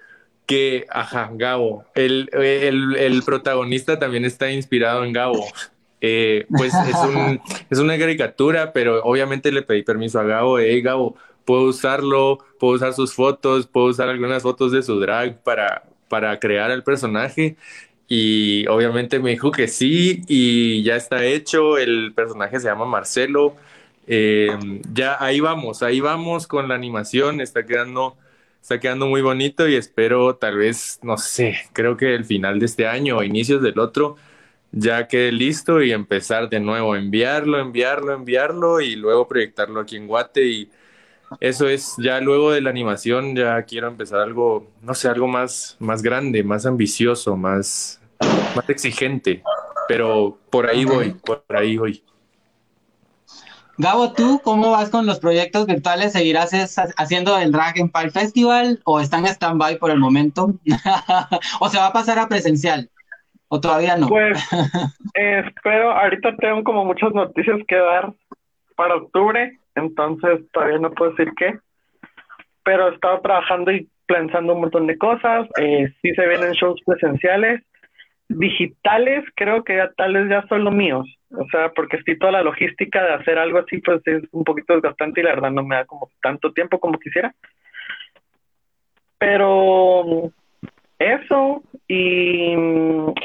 que, 0.46 0.84
ajá, 0.90 1.30
Gabo, 1.32 1.84
el, 1.94 2.28
el, 2.32 2.96
el, 2.96 3.22
protagonista 3.22 4.00
también 4.00 4.24
está 4.24 4.50
inspirado 4.50 5.04
en 5.04 5.12
Gabo. 5.12 5.46
Eh, 6.00 6.46
pues 6.48 6.74
es, 6.74 6.96
un, 6.96 7.40
es, 7.70 7.78
una 7.78 7.96
caricatura, 7.96 8.72
pero 8.72 9.00
obviamente 9.04 9.52
le 9.52 9.62
pedí 9.62 9.84
permiso 9.84 10.18
a 10.18 10.24
Gabo, 10.24 10.58
hey 10.58 10.82
Gabo, 10.82 11.14
puedo 11.44 11.66
usarlo, 11.66 12.38
puedo 12.58 12.74
usar 12.74 12.94
sus 12.94 13.14
fotos, 13.14 13.68
puedo 13.68 13.86
usar 13.86 14.08
algunas 14.08 14.42
fotos 14.42 14.72
de 14.72 14.82
su 14.82 14.98
drag 14.98 15.40
para, 15.44 15.84
para 16.08 16.40
crear 16.40 16.72
el 16.72 16.82
personaje 16.82 17.56
y 18.12 18.66
obviamente 18.66 19.20
me 19.20 19.30
dijo 19.30 19.52
que 19.52 19.68
sí 19.68 20.24
y 20.26 20.82
ya 20.82 20.96
está 20.96 21.24
hecho, 21.24 21.78
el 21.78 22.12
personaje 22.12 22.58
se 22.58 22.66
llama 22.66 22.84
Marcelo, 22.84 23.54
eh, 24.08 24.48
ya 24.92 25.16
ahí 25.22 25.38
vamos, 25.38 25.82
ahí 25.84 26.00
vamos 26.00 26.48
con 26.48 26.68
la 26.68 26.74
animación, 26.74 27.40
está 27.40 27.64
quedando, 27.64 28.16
está 28.60 28.80
quedando 28.80 29.06
muy 29.06 29.22
bonito 29.22 29.68
y 29.68 29.76
espero 29.76 30.34
tal 30.36 30.56
vez, 30.56 30.98
no 31.02 31.18
sé, 31.18 31.56
creo 31.72 31.96
que 31.96 32.14
el 32.16 32.24
final 32.24 32.58
de 32.58 32.66
este 32.66 32.88
año 32.88 33.18
o 33.18 33.22
inicios 33.22 33.62
del 33.62 33.78
otro 33.78 34.16
ya 34.72 35.06
quede 35.08 35.30
listo 35.32 35.80
y 35.80 35.92
empezar 35.92 36.48
de 36.48 36.58
nuevo, 36.60 36.96
enviarlo, 36.96 37.60
enviarlo, 37.60 38.12
enviarlo 38.14 38.80
y 38.80 38.96
luego 38.96 39.28
proyectarlo 39.28 39.80
aquí 39.80 39.96
en 39.96 40.08
Guate 40.08 40.46
y 40.46 40.70
eso 41.40 41.68
es, 41.68 41.94
ya 41.98 42.20
luego 42.20 42.52
de 42.52 42.60
la 42.60 42.70
animación 42.70 43.36
ya 43.36 43.62
quiero 43.64 43.88
empezar 43.88 44.20
algo, 44.20 44.68
no 44.82 44.94
sé, 44.94 45.08
algo 45.08 45.28
más, 45.28 45.76
más 45.78 46.02
grande, 46.02 46.42
más 46.42 46.66
ambicioso, 46.66 47.36
más, 47.36 47.99
más 48.54 48.68
exigente, 48.68 49.42
pero 49.88 50.38
por 50.50 50.68
ahí 50.68 50.84
voy, 50.84 51.10
por 51.24 51.44
ahí 51.48 51.76
voy. 51.76 52.02
Gabo, 53.78 54.12
¿tú 54.12 54.42
cómo 54.44 54.72
vas 54.72 54.90
con 54.90 55.06
los 55.06 55.20
proyectos 55.20 55.66
virtuales? 55.66 56.12
¿Seguirás 56.12 56.52
haciendo 56.98 57.38
el 57.38 57.50
Drag 57.50 57.78
Empire 57.78 58.10
Festival 58.10 58.78
o 58.84 59.00
están 59.00 59.20
en 59.20 59.32
stand-by 59.32 59.78
por 59.78 59.90
el 59.90 59.98
momento? 59.98 60.48
¿O 61.60 61.68
se 61.70 61.78
va 61.78 61.86
a 61.86 61.92
pasar 61.92 62.18
a 62.18 62.28
presencial? 62.28 62.90
¿O 63.48 63.58
todavía 63.58 63.96
no? 63.96 64.08
Pues 64.08 64.38
eh, 65.14 65.42
espero, 65.46 65.92
ahorita 65.92 66.36
tengo 66.36 66.62
como 66.62 66.84
muchas 66.84 67.14
noticias 67.14 67.58
que 67.66 67.76
dar 67.76 68.12
para 68.76 68.96
octubre, 68.96 69.58
entonces 69.74 70.40
todavía 70.52 70.78
no 70.78 70.90
puedo 70.90 71.12
decir 71.12 71.32
qué, 71.38 71.58
pero 72.62 72.90
he 72.90 72.94
estado 72.94 73.20
trabajando 73.22 73.72
y 73.72 73.88
pensando 74.04 74.54
un 74.54 74.60
montón 74.60 74.88
de 74.88 74.98
cosas, 74.98 75.48
eh, 75.58 75.90
sí 76.02 76.14
se 76.14 76.26
vienen 76.26 76.52
shows 76.52 76.80
presenciales, 76.84 77.62
digitales 78.30 79.24
creo 79.34 79.64
que 79.64 79.76
ya 79.76 79.90
tales 79.96 80.28
ya 80.28 80.46
son 80.48 80.64
los 80.64 80.72
míos, 80.72 81.06
o 81.30 81.44
sea, 81.50 81.72
porque 81.72 82.00
si 82.04 82.16
toda 82.16 82.32
la 82.32 82.42
logística 82.42 83.02
de 83.02 83.14
hacer 83.14 83.38
algo 83.38 83.58
así 83.58 83.78
pues 83.78 84.00
es 84.06 84.22
un 84.30 84.44
poquito 84.44 84.74
desgastante 84.74 85.20
y 85.20 85.24
la 85.24 85.34
verdad 85.34 85.50
no 85.50 85.64
me 85.64 85.76
da 85.76 85.84
como 85.84 86.10
tanto 86.22 86.52
tiempo 86.52 86.78
como 86.78 86.98
quisiera. 86.98 87.34
Pero 89.18 90.32
eso 90.98 91.62
y, 91.88 92.54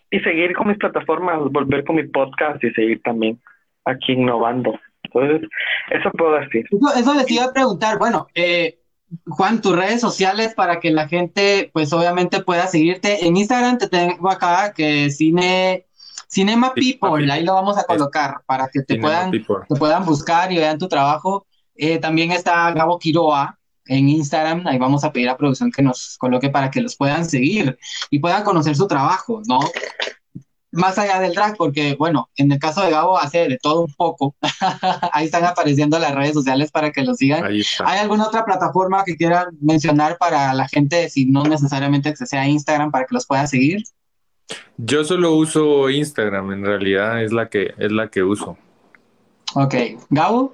y 0.10 0.20
seguir 0.24 0.56
con 0.56 0.68
mis 0.68 0.78
plataformas, 0.78 1.40
volver 1.52 1.84
con 1.86 1.98
mi 1.98 2.08
podcast 2.08 2.64
y 2.64 2.72
seguir 2.72 3.02
también 3.04 3.40
aquí 3.86 4.14
innovando. 4.14 4.78
Entonces, 5.04 5.48
eso 5.92 6.10
puedo 6.12 6.40
decir. 6.40 6.66
Eso, 6.66 7.00
eso 7.00 7.14
les 7.14 7.32
iba 7.32 7.46
a 7.46 7.54
preguntar, 7.54 7.98
bueno, 8.00 8.28
eh, 8.34 8.80
Juan, 9.28 9.62
tus 9.62 9.76
redes 9.76 10.02
sociales 10.02 10.54
para 10.54 10.80
que 10.80 10.92
la 10.92 11.08
gente, 11.08 11.70
pues 11.74 11.94
obviamente 11.94 12.42
pueda 12.42 12.68
seguirte. 12.68 13.26
En 13.26 13.38
Instagram 13.38 13.78
te 13.78 13.88
tengo 13.88 14.30
acá 14.30 14.74
que 14.74 15.10
cine, 15.12 15.86
Cinema 16.28 16.74
People, 16.74 17.32
ahí 17.32 17.44
lo 17.44 17.54
vamos 17.54 17.78
a 17.78 17.84
colocar 17.84 18.42
para 18.46 18.68
que 18.68 18.82
te 18.82 19.00
puedan, 19.00 19.32
te 19.32 19.76
puedan 19.78 20.06
buscar 20.06 20.52
y 20.52 20.58
vean 20.58 20.78
tu 20.78 20.88
trabajo. 20.88 21.46
Eh, 21.76 21.98
también 22.00 22.32
está 22.32 22.72
Gabo 22.72 23.00
Quiroa 23.00 23.58
en 23.88 24.10
Instagram, 24.10 24.66
ahí 24.66 24.78
vamos 24.78 25.04
a 25.04 25.12
pedir 25.12 25.30
a 25.30 25.38
producción 25.38 25.72
que 25.72 25.84
nos 25.84 26.18
coloque 26.18 26.50
para 26.50 26.72
que 26.72 26.82
los 26.82 26.96
puedan 26.96 27.26
seguir 27.26 27.78
y 28.10 28.20
puedan 28.20 28.44
conocer 28.44 28.76
su 28.76 28.88
trabajo, 28.88 29.42
¿no? 29.48 29.60
Más 30.76 30.98
allá 30.98 31.20
del 31.20 31.34
drag, 31.34 31.56
porque 31.58 31.96
bueno, 31.96 32.30
en 32.36 32.52
el 32.52 32.60
caso 32.60 32.82
de 32.82 32.92
Gabo 32.92 33.18
hace 33.18 33.48
de 33.48 33.58
todo 33.58 33.82
un 33.82 33.94
poco. 33.94 34.36
Ahí 35.12 35.26
están 35.26 35.46
apareciendo 35.46 36.00
las 36.00 36.14
redes 36.14 36.34
sociales 36.34 36.72
para 36.72 36.92
que 36.92 37.04
lo 37.04 37.14
sigan. 37.16 37.44
¿Hay 37.46 38.00
alguna 38.00 38.28
otra 38.28 38.46
plataforma 38.46 39.04
que 39.04 39.16
quieran 39.16 39.48
mencionar 39.62 40.18
para 40.18 40.54
la 40.54 40.68
gente, 40.68 41.10
si 41.10 41.26
no 41.26 41.44
necesariamente 41.44 42.14
que 42.14 42.26
sea 42.26 42.48
Instagram, 42.48 42.92
para 42.92 43.06
que 43.06 43.16
los 43.16 43.26
pueda 43.26 43.48
seguir? 43.48 43.84
Yo 44.78 45.04
solo 45.04 45.34
uso 45.34 45.90
Instagram, 45.90 46.52
en 46.52 46.66
realidad 46.66 47.24
es 47.24 47.32
la 47.32 47.50
que 47.50 47.74
es 47.78 47.92
la 47.92 48.10
que 48.10 48.24
uso. 48.24 48.58
Ok, 49.56 49.76
Gabo. 50.10 50.54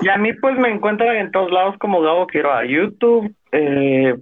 Y 0.00 0.08
a 0.08 0.16
mí 0.16 0.32
pues 0.34 0.56
me 0.56 0.70
encuentran 0.70 1.16
en 1.16 1.32
todos 1.32 1.50
lados 1.50 1.74
como 1.78 2.00
Gabo 2.00 2.26
Quiero 2.28 2.52
a 2.52 2.64
YouTube, 2.64 3.34
eh, 3.50 4.16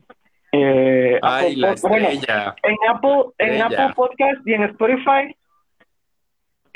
eh, 0.62 1.18
Ay, 1.22 1.56
la 1.56 1.74
bueno, 1.82 2.08
en 2.08 2.76
Apple, 2.88 3.24
en 3.38 3.62
Apple 3.62 3.92
Podcast 3.94 4.46
y 4.46 4.54
en 4.54 4.62
Spotify 4.64 5.36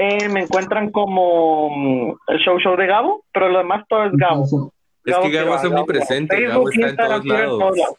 eh, 0.02 0.28
me 0.30 0.40
encuentran 0.40 0.90
como 0.90 1.68
mm, 1.68 2.14
el 2.28 2.38
show 2.38 2.58
show 2.58 2.74
de 2.74 2.86
Gabo, 2.86 3.22
pero 3.32 3.50
lo 3.50 3.58
demás 3.58 3.84
todo 3.86 4.06
es 4.06 4.12
Gabo. 4.12 4.72
Es 5.04 5.12
Gabo 5.12 5.22
que 5.24 5.30
Gabo 5.30 5.54
es 5.56 5.64
omnipresente, 5.64 6.40
Gabo 6.40 6.70
está 6.70 6.88
en 6.88 6.96
todos 6.96 7.26
lados. 7.26 7.94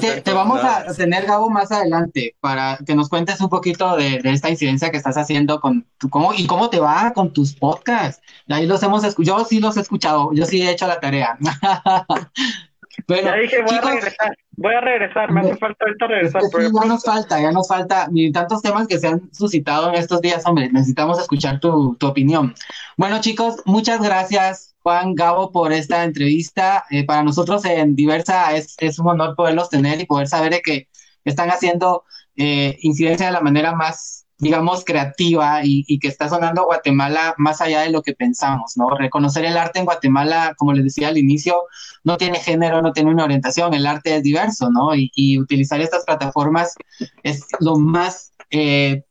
Te, 0.00 0.20
te 0.20 0.32
vamos 0.32 0.62
lados. 0.62 0.94
a 0.94 0.96
tener, 0.96 1.26
Gabo, 1.26 1.50
más 1.50 1.72
adelante 1.72 2.36
para 2.40 2.78
que 2.86 2.94
nos 2.94 3.08
cuentes 3.08 3.40
un 3.40 3.48
poquito 3.48 3.96
de, 3.96 4.20
de 4.20 4.30
esta 4.30 4.48
incidencia 4.48 4.90
que 4.90 4.96
estás 4.96 5.16
haciendo 5.16 5.60
con 5.60 5.84
tu, 5.98 6.08
cómo, 6.08 6.32
y 6.32 6.46
cómo 6.46 6.70
te 6.70 6.78
va 6.78 7.12
con 7.12 7.32
tus 7.32 7.54
podcasts. 7.54 8.22
Ahí 8.48 8.66
los 8.66 8.80
hemos 8.84 9.02
escuchado, 9.02 9.38
yo 9.40 9.44
sí 9.44 9.58
los 9.58 9.76
he 9.76 9.80
escuchado, 9.80 10.30
yo 10.32 10.46
sí 10.46 10.62
he 10.62 10.70
hecho 10.70 10.86
la 10.86 11.00
tarea. 11.00 11.36
Bueno, 13.06 13.28
ya 13.28 13.36
dije, 13.36 13.62
voy 13.62 13.74
chicos, 13.74 13.86
a 13.86 13.94
regresar, 13.94 14.36
voy 14.52 14.74
a 14.74 14.80
regresar, 14.80 15.32
me 15.32 15.40
hace 15.40 15.56
falta 15.56 15.84
ahorita 15.84 16.06
regresar. 16.06 16.42
Sí, 16.42 16.48
ya 16.58 16.86
nos 16.86 17.04
falta, 17.04 17.40
ya 17.40 17.52
nos 17.52 17.68
falta, 17.68 18.08
ni 18.10 18.32
tantos 18.32 18.62
temas 18.62 18.86
que 18.86 18.98
se 18.98 19.08
han 19.08 19.32
suscitado 19.32 19.90
en 19.90 19.96
estos 19.96 20.20
días, 20.20 20.44
hombre, 20.46 20.70
necesitamos 20.72 21.18
escuchar 21.18 21.60
tu, 21.60 21.94
tu 21.96 22.06
opinión. 22.06 22.54
Bueno, 22.96 23.20
chicos, 23.20 23.62
muchas 23.64 24.00
gracias, 24.00 24.74
Juan 24.82 25.14
Gabo, 25.14 25.52
por 25.52 25.72
esta 25.72 26.04
entrevista. 26.04 26.84
Eh, 26.90 27.04
para 27.04 27.22
nosotros 27.22 27.64
en 27.64 27.94
Diversa 27.94 28.56
es, 28.56 28.76
es, 28.78 28.98
un 28.98 29.08
honor 29.08 29.36
poderlos 29.36 29.68
tener 29.68 30.00
y 30.00 30.06
poder 30.06 30.28
saber 30.28 30.52
de 30.52 30.62
que 30.62 30.88
están 31.24 31.50
haciendo 31.50 32.04
eh, 32.36 32.76
incidencia 32.80 33.26
de 33.26 33.32
la 33.32 33.40
manera 33.40 33.74
más 33.74 34.25
digamos, 34.38 34.84
creativa 34.84 35.60
y, 35.64 35.98
que 35.98 36.08
está 36.08 36.28
sonando 36.28 36.64
Guatemala 36.64 37.34
más 37.38 37.60
allá 37.60 37.80
de 37.82 37.90
lo 37.90 38.02
que 38.02 38.12
pensamos, 38.12 38.76
¿no? 38.76 38.90
Reconocer 38.90 39.44
el 39.44 39.56
arte 39.56 39.78
en 39.78 39.86
Guatemala, 39.86 40.54
como 40.58 40.72
les 40.72 40.84
decía 40.84 41.08
al 41.08 41.18
inicio, 41.18 41.62
no 42.04 42.18
tiene 42.18 42.38
género, 42.38 42.82
no 42.82 42.92
tiene 42.92 43.10
una 43.10 43.24
orientación, 43.24 43.72
el 43.74 43.86
arte 43.86 44.16
es 44.16 44.22
diverso, 44.22 44.70
¿no? 44.70 44.90
Y, 44.94 45.38
utilizar 45.38 45.80
estas 45.80 46.04
plataformas 46.04 46.74
es 47.22 47.46
lo 47.60 47.76
más, 47.76 48.32
eh, 48.50 49.04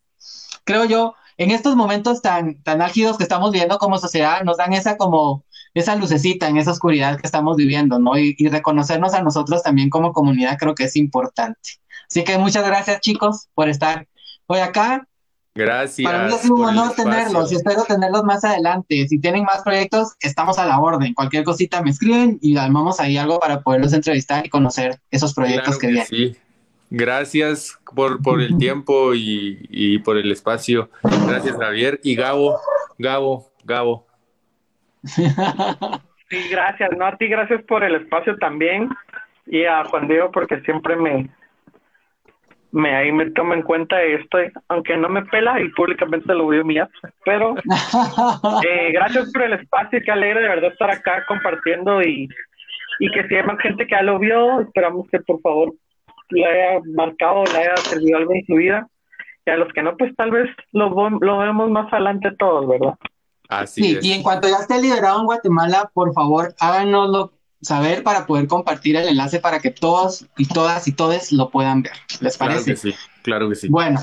creo 0.63 0.85
yo, 0.85 1.15
en 1.37 1.51
estos 1.51 1.75
momentos 1.75 2.21
tan, 2.21 2.61
tan 2.63 2.81
álgidos 2.81 3.17
que 3.17 3.23
estamos 3.23 3.51
viendo 3.51 3.77
como 3.77 3.97
sociedad, 3.97 4.43
nos 4.43 4.57
dan 4.57 4.73
esa 4.73 4.97
como 4.97 5.43
esa 5.73 5.95
lucecita 5.95 6.47
en 6.47 6.57
esa 6.57 6.71
oscuridad 6.71 7.19
que 7.19 7.27
estamos 7.27 7.57
viviendo, 7.57 7.99
¿no? 7.99 8.17
Y 8.17 8.35
reconocernos 8.47 9.13
a 9.13 9.21
nosotros 9.21 9.61
también 9.61 9.89
como 9.89 10.13
comunidad 10.13 10.57
creo 10.57 10.73
que 10.73 10.85
es 10.85 10.95
importante. 10.95 11.81
Así 12.09 12.23
que 12.23 12.37
muchas 12.37 12.65
gracias 12.65 13.01
chicos 13.01 13.49
por 13.53 13.67
estar 13.67 14.07
hoy 14.47 14.59
acá. 14.59 15.07
Gracias. 15.55 16.11
Para 16.11 16.27
mí 16.27 16.33
es 16.33 16.49
un 16.49 16.65
honor 16.65 16.93
tenerlos 16.95 17.51
y 17.51 17.55
espero 17.55 17.83
tenerlos 17.83 18.25
más 18.25 18.43
adelante. 18.43 19.07
Si 19.07 19.19
tienen 19.19 19.43
más 19.43 19.63
proyectos, 19.63 20.13
estamos 20.19 20.59
a 20.59 20.65
la 20.65 20.79
orden. 20.79 21.13
Cualquier 21.13 21.45
cosita 21.45 21.81
me 21.81 21.91
escriben 21.91 22.37
y 22.41 22.57
armamos 22.57 22.99
ahí 22.99 23.17
algo 23.17 23.39
para 23.39 23.61
poderlos 23.61 23.93
entrevistar 23.93 24.45
y 24.45 24.49
conocer 24.49 24.99
esos 25.11 25.33
proyectos 25.33 25.77
Claro 25.77 25.79
que, 25.79 25.87
que 25.87 25.93
vienen. 25.93 26.07
sí. 26.07 26.35
Gracias 26.91 27.79
por, 27.95 28.21
por 28.21 28.41
el 28.41 28.57
tiempo 28.57 29.15
y, 29.15 29.65
y 29.69 29.99
por 29.99 30.17
el 30.17 30.31
espacio. 30.31 30.89
Gracias, 31.27 31.57
Javier. 31.57 31.99
Y 32.03 32.15
Gabo, 32.15 32.59
Gabo, 32.97 33.49
Gabo. 33.63 34.05
Sí, 36.27 36.37
gracias. 36.49 36.89
No, 36.97 37.05
a 37.05 37.15
ti 37.17 37.27
gracias 37.27 37.61
por 37.65 37.83
el 37.83 37.93
espacio 37.95 38.35
también. 38.37 38.89
Y 39.45 39.63
a 39.65 39.85
Juan 39.85 40.07
Diego 40.07 40.31
porque 40.31 40.59
siempre 40.61 40.95
me, 40.95 41.29
me 42.75 42.93
ahí 42.93 43.11
me 43.11 43.31
toma 43.31 43.55
en 43.55 43.61
cuenta 43.61 44.01
esto, 44.03 44.37
aunque 44.67 44.97
no 44.97 45.07
me 45.07 45.23
pela 45.25 45.61
y 45.61 45.69
públicamente 45.69 46.33
lo 46.33 46.43
voy 46.43 46.57
a 46.57 46.61
humillar. 46.61 46.89
Pero 47.23 47.55
eh, 48.67 48.91
gracias 48.91 49.31
por 49.31 49.43
el 49.43 49.53
espacio, 49.53 49.99
qué 50.03 50.11
alegre 50.11 50.41
de 50.41 50.49
verdad 50.49 50.71
estar 50.73 50.91
acá 50.91 51.23
compartiendo 51.27 52.01
y, 52.01 52.27
y 52.99 53.11
que 53.11 53.27
si 53.27 53.35
hay 53.35 53.43
más 53.43 53.59
gente 53.59 53.87
que 53.87 53.95
ya 53.95 54.01
lo 54.01 54.19
vio, 54.19 54.59
esperamos 54.59 55.07
que 55.09 55.19
por 55.21 55.39
favor 55.41 55.73
le 56.31 56.45
haya 56.45 56.81
marcado, 56.95 57.43
le 57.45 57.57
haya 57.59 57.77
servido 57.77 58.17
algo 58.17 58.33
en 58.33 58.45
su 58.45 58.55
vida. 58.55 58.87
Y 59.45 59.51
a 59.51 59.57
los 59.57 59.71
que 59.73 59.81
no, 59.83 59.95
pues 59.95 60.13
tal 60.15 60.31
vez 60.31 60.49
lo, 60.73 60.89
lo 61.21 61.37
vemos 61.37 61.69
más 61.69 61.91
adelante 61.93 62.29
todos, 62.37 62.67
¿verdad? 62.67 62.95
Así 63.47 63.83
Sí, 63.83 63.97
es. 63.97 64.03
y 64.05 64.11
en 64.11 64.23
cuanto 64.23 64.49
ya 64.49 64.57
esté 64.57 64.81
liberado 64.81 65.19
en 65.19 65.25
Guatemala, 65.27 65.89
por 65.93 66.11
favor, 66.13 66.53
háganoslo 66.59 67.31
saber 67.65 68.03
para 68.03 68.25
poder 68.25 68.47
compartir 68.47 68.95
el 68.95 69.07
enlace 69.07 69.39
para 69.39 69.59
que 69.59 69.71
todos 69.71 70.25
y 70.37 70.45
todas 70.45 70.87
y 70.87 70.91
todes 70.93 71.31
lo 71.31 71.49
puedan 71.49 71.81
ver. 71.81 71.93
¿Les 72.21 72.37
Claro 72.37 72.53
parece? 72.53 72.71
que 72.71 72.77
sí, 72.77 72.95
claro 73.23 73.49
que 73.49 73.55
sí. 73.55 73.67
Bueno, 73.67 74.01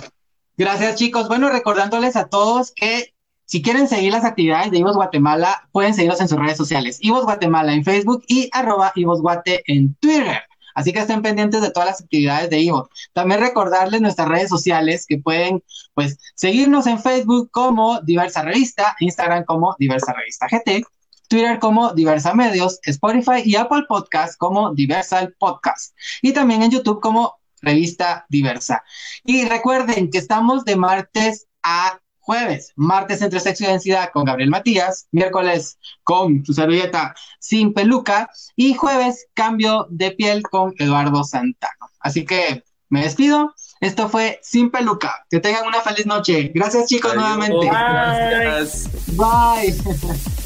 gracias 0.57 0.97
chicos. 0.97 1.29
Bueno, 1.29 1.49
recordándoles 1.49 2.17
a 2.17 2.29
todos 2.29 2.73
que 2.73 3.15
si 3.47 3.63
quieren 3.63 3.89
seguir 3.89 4.13
las 4.13 4.25
actividades 4.25 4.71
de 4.71 4.79
Ivos 4.79 4.97
Guatemala, 4.97 5.69
pueden 5.73 5.95
seguirnos 5.95 6.21
en 6.21 6.29
sus 6.29 6.39
redes 6.39 6.57
sociales. 6.57 6.99
Ivos 7.01 7.25
Guatemala 7.25 7.75
en 7.75 7.85
Facebook 7.85 8.25
y 8.27 8.49
arroba 8.53 8.93
Ivos 8.95 9.21
Guate 9.21 9.63
en 9.67 9.95
Twitter. 9.97 10.43
Así 10.75 10.93
que 10.93 11.01
estén 11.01 11.23
pendientes 11.23 11.61
de 11.61 11.71
todas 11.71 11.89
las 11.91 12.01
actividades 12.01 12.49
de 12.51 12.61
Ivo. 12.61 12.89
También 13.13 13.41
recordarles 13.41 14.01
nuestras 14.01 14.29
redes 14.29 14.49
sociales 14.49 15.05
que 15.07 15.19
pueden, 15.19 15.63
pues, 15.95 16.19
seguirnos 16.35 16.87
en 16.87 16.99
Facebook 16.99 17.51
como 17.51 18.01
Diversa 18.01 18.43
Revista, 18.43 18.97
Instagram 19.01 19.45
como 19.45 19.77
Diversa 19.79 20.15
Revista 20.15 20.47
GT, 20.51 20.85
Twitter 21.33 21.59
como 21.59 21.95
Diversa 21.95 22.35
Medios, 22.35 22.78
Spotify 22.83 23.41
y 23.43 23.57
Apple 23.57 23.85
Podcast 23.89 24.37
como 24.37 24.74
Diversal 24.74 25.35
Podcast. 25.39 25.97
Y 26.20 26.35
también 26.35 26.62
en 26.62 26.70
YouTube 26.70 27.01
como 27.01 27.41
Revista 27.62 28.26
Diversa. 28.28 28.85
Y 29.24 29.47
recuerden 29.47 30.11
que 30.11 30.18
estamos 30.18 30.66
de 30.66 30.76
martes 30.76 31.47
a 31.62 31.99
jueves. 32.18 32.74
Martes 32.76 33.22
entre 33.22 33.41
sexo 33.41 33.64
y 33.64 33.68
densidad 33.68 34.11
con 34.12 34.24
Gabriel 34.26 34.51
Matías. 34.51 35.09
Miércoles 35.11 35.78
con 36.05 36.45
su 36.45 36.53
servilleta 36.53 37.14
sin 37.39 37.72
peluca. 37.72 38.28
Y 38.55 38.74
jueves 38.74 39.24
cambio 39.33 39.87
de 39.89 40.11
piel 40.11 40.43
con 40.43 40.74
Eduardo 40.76 41.24
Santano. 41.24 41.89
Así 41.99 42.26
que 42.26 42.62
me 42.91 43.05
despido. 43.05 43.55
Esto 43.80 44.11
fue 44.11 44.39
Sin 44.43 44.70
Peluca. 44.70 45.24
Que 45.30 45.41
tengan 45.41 45.66
una 45.66 45.80
feliz 45.80 46.05
noche. 46.05 46.53
Gracias 46.55 46.89
chicos 46.89 47.12
Adiós. 47.12 47.24
nuevamente. 47.24 47.66
Gracias. 47.68 48.91
Bye. 49.16 50.33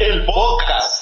El 0.00 0.24
podcast. 0.24 0.99